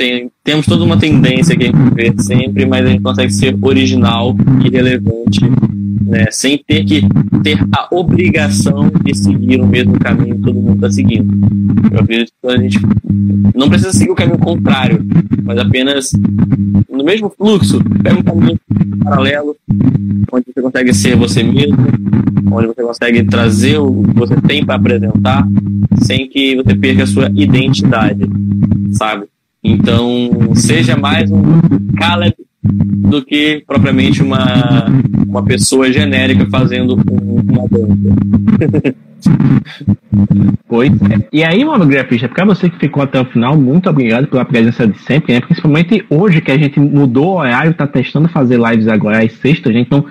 [0.00, 3.54] Tem, temos toda uma tendência que a gente vê sempre, mas a gente consegue ser
[3.60, 5.40] original e relevante
[6.00, 7.02] né, sem ter que
[7.42, 11.30] ter a obrigação de seguir o mesmo caminho que todo mundo está seguindo.
[11.92, 12.78] Eu acredito que a gente
[13.54, 15.04] não precisa seguir o caminho contrário,
[15.42, 16.12] mas apenas
[16.90, 18.58] no mesmo fluxo, pega um caminho
[19.04, 19.54] paralelo,
[20.32, 21.76] onde você consegue ser você mesmo,
[22.50, 25.46] onde você consegue trazer o que você tem para apresentar,
[26.02, 28.26] sem que você perca a sua identidade,
[28.92, 29.26] sabe?
[29.70, 31.42] Então, seja mais um
[31.96, 34.86] Caleb do que propriamente uma,
[35.26, 38.94] uma pessoa genérica fazendo uma dança.
[40.66, 41.28] Pois é.
[41.32, 44.86] E aí, mano, grafista, para você que ficou até o final, muito obrigado pela presença
[44.86, 45.40] de sempre, né?
[45.40, 49.72] Principalmente hoje que a gente mudou o horário, tá testando fazer lives agora às sextas,
[49.72, 49.86] gente.
[49.86, 50.04] Então,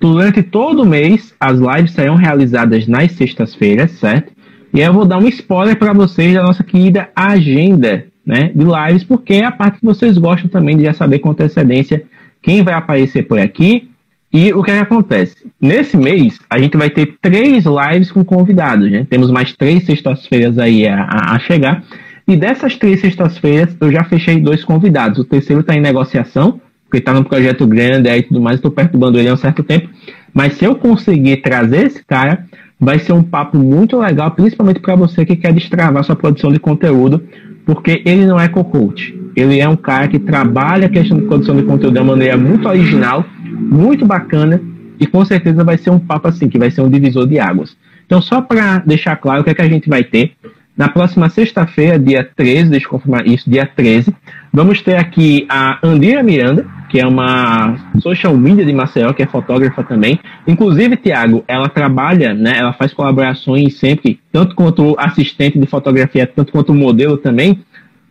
[0.00, 4.32] durante todo mês, as lives serão realizadas nas sextas-feiras, certo?
[4.72, 8.64] E aí eu vou dar um spoiler para vocês da nossa querida agenda né, de
[8.64, 12.04] lives, porque é a parte que vocês gostam também de já saber com antecedência
[12.42, 13.88] quem vai aparecer por aqui
[14.32, 15.36] e o que, é que acontece.
[15.60, 19.06] Nesse mês, a gente vai ter três lives com convidados, né?
[19.08, 21.84] Temos mais três sextas-feiras aí a, a, chegar.
[22.26, 25.20] E dessas três sextas-feiras, eu já fechei dois convidados.
[25.20, 29.18] O terceiro está em negociação, porque está num projeto grande e tudo mais, estou perturbando
[29.18, 29.88] ele há um certo tempo.
[30.32, 32.44] Mas se eu conseguir trazer esse cara,
[32.78, 36.58] vai ser um papo muito legal, principalmente para você que quer destravar sua produção de
[36.58, 37.22] conteúdo,
[37.64, 39.18] porque ele não é co-coach.
[39.34, 42.36] Ele é um cara que trabalha a questão de produção de conteúdo de uma maneira
[42.36, 44.60] muito original, muito bacana,
[45.00, 47.76] e com certeza vai ser um papo assim, que vai ser um divisor de águas.
[48.06, 50.32] Então, só para deixar claro o que, é que a gente vai ter,
[50.76, 54.14] na próxima sexta-feira, dia 13, deixa eu confirmar isso, dia 13,
[54.52, 59.26] vamos ter aqui a Andira Miranda, que é uma social media de Maceió, que é
[59.26, 60.18] fotógrafa também.
[60.46, 62.54] Inclusive, Tiago, ela trabalha, né?
[62.56, 67.60] Ela faz colaborações sempre, tanto quanto assistente de fotografia, tanto quanto modelo também,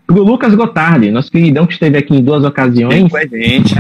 [0.06, 3.10] para o Lucas Gotardi, nosso queridão que esteve aqui em duas ocasiões.
[3.10, 3.74] Com a gente.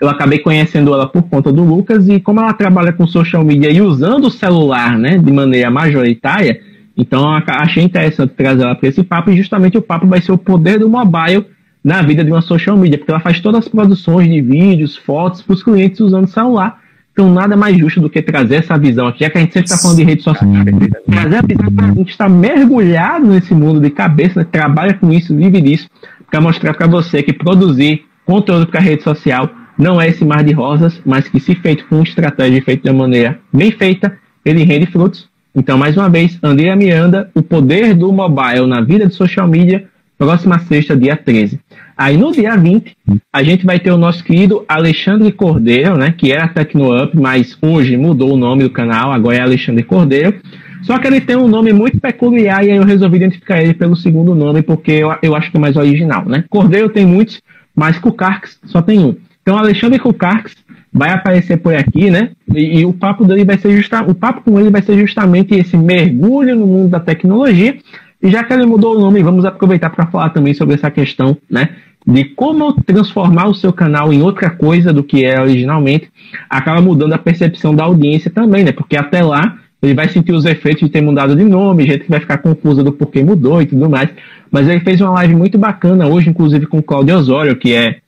[0.00, 3.70] Eu acabei conhecendo ela por conta do Lucas e como ela trabalha com social media
[3.70, 6.60] e usando o celular, né, de maneira majoritária,
[6.96, 10.38] então achei interessante trazer ela para esse papo e justamente o papo vai ser o
[10.38, 11.46] poder do mobile
[11.82, 15.42] na vida de uma social media, porque ela faz todas as produções de vídeos, fotos
[15.42, 16.80] para os clientes usando celular.
[17.12, 19.66] Então nada mais justo do que trazer essa visão aqui, já que a gente sempre
[19.70, 20.64] está falando de redes sociais,
[21.06, 25.12] trazer a visão para a gente está mergulhado nesse mundo de cabeça, né, trabalha com
[25.12, 25.88] isso, vive disso,
[26.30, 29.48] para mostrar para você que produzir conteúdo para rede social
[29.78, 33.38] não é esse mar de rosas, mas que se feito com estratégia feito de maneira
[33.52, 38.66] bem feita, ele rende frutos então, mais uma vez, Andrea Miranda, o poder do mobile
[38.66, 39.84] na vida de social media,
[40.18, 41.60] próxima sexta, dia 13.
[41.96, 42.96] Aí no dia 20,
[43.32, 47.96] a gente vai ter o nosso querido Alexandre Cordeiro, né, que era TecnoUp, mas hoje
[47.96, 50.34] mudou o nome do canal, agora é Alexandre Cordeiro.
[50.82, 53.96] Só que ele tem um nome muito peculiar e aí eu resolvi identificar ele pelo
[53.96, 56.44] segundo nome, porque eu, eu acho que é mais original, né?
[56.50, 57.40] Cordeiro tem muitos,
[57.74, 59.16] mas Kukarks só tem um.
[59.40, 60.54] Então, Alexandre Kukarks
[60.94, 62.30] vai aparecer por aqui, né?
[62.54, 65.52] E, e, o papo dele vai ser justa, o papo com ele vai ser justamente
[65.52, 67.76] esse mergulho no mundo da tecnologia.
[68.22, 71.36] E já que ele mudou o nome, vamos aproveitar para falar também sobre essa questão,
[71.50, 71.70] né?
[72.06, 76.08] De como transformar o seu canal em outra coisa do que era originalmente,
[76.48, 78.70] acaba mudando a percepção da audiência também, né?
[78.70, 82.10] Porque até lá ele vai sentir os efeitos de ter mudado de nome, gente que
[82.10, 84.08] vai ficar confusa do porquê mudou e tudo mais.
[84.50, 87.98] Mas ele fez uma live muito bacana hoje, inclusive com o Claudio Osório, que é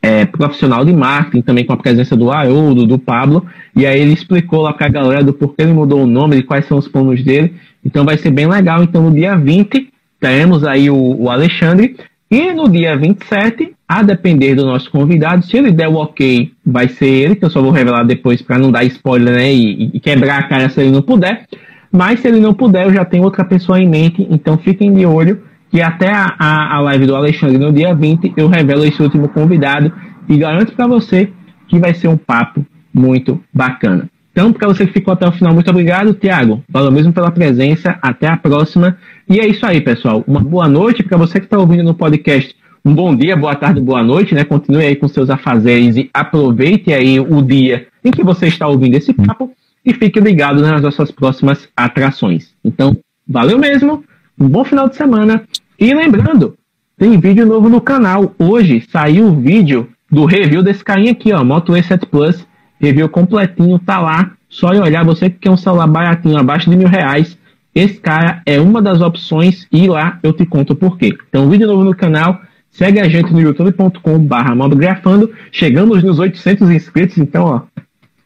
[0.00, 4.12] é, profissional de marketing, também com a presença do Haroldo, do Pablo, e aí ele
[4.12, 6.88] explicou lá para a galera do porquê ele mudou o nome, de quais são os
[6.88, 7.54] planos dele,
[7.84, 8.82] então vai ser bem legal.
[8.82, 9.88] Então no dia 20
[10.20, 11.96] teremos aí o, o Alexandre,
[12.30, 16.86] e no dia 27, a depender do nosso convidado, se ele der o ok, vai
[16.86, 20.00] ser ele, que eu só vou revelar depois para não dar spoiler né, e, e
[20.00, 21.46] quebrar a cara se ele não puder.
[21.90, 25.06] Mas se ele não puder, eu já tenho outra pessoa em mente, então fiquem de
[25.06, 29.28] olho que até a, a, live do Alexandre no dia 20 eu revelo esse último
[29.28, 29.92] convidado
[30.28, 31.30] e garanto para você
[31.66, 34.08] que vai ser um papo muito bacana.
[34.32, 36.62] Então, para você que ficou até o final, muito obrigado, Tiago.
[36.68, 37.98] Valeu mesmo pela presença.
[38.00, 38.96] Até a próxima.
[39.28, 40.22] E é isso aí, pessoal.
[40.28, 42.54] Uma boa noite para você que está ouvindo no podcast.
[42.84, 44.44] Um bom dia, boa tarde, boa noite, né?
[44.44, 48.94] Continue aí com seus afazeres e aproveite aí o dia em que você está ouvindo
[48.94, 49.50] esse papo
[49.84, 52.54] e fique ligado nas nossas próximas atrações.
[52.64, 52.96] Então,
[53.26, 54.04] valeu mesmo
[54.38, 55.42] um bom final de semana.
[55.78, 56.56] E lembrando,
[56.96, 58.34] tem vídeo novo no canal.
[58.38, 62.46] Hoje saiu o vídeo do review desse carinha aqui, ó, Moto E7 Plus.
[62.80, 64.32] Review completinho, tá lá.
[64.48, 67.36] Só olhar, você que quer um celular baratinho, abaixo de mil reais.
[67.74, 71.16] Esse cara é uma das opções e lá eu te conto por quê.
[71.28, 72.40] Então, vídeo novo no canal.
[72.70, 75.32] Segue a gente no youtube.com.br mobgrafando.
[75.50, 77.62] Chegamos nos 800 inscritos, então, ó,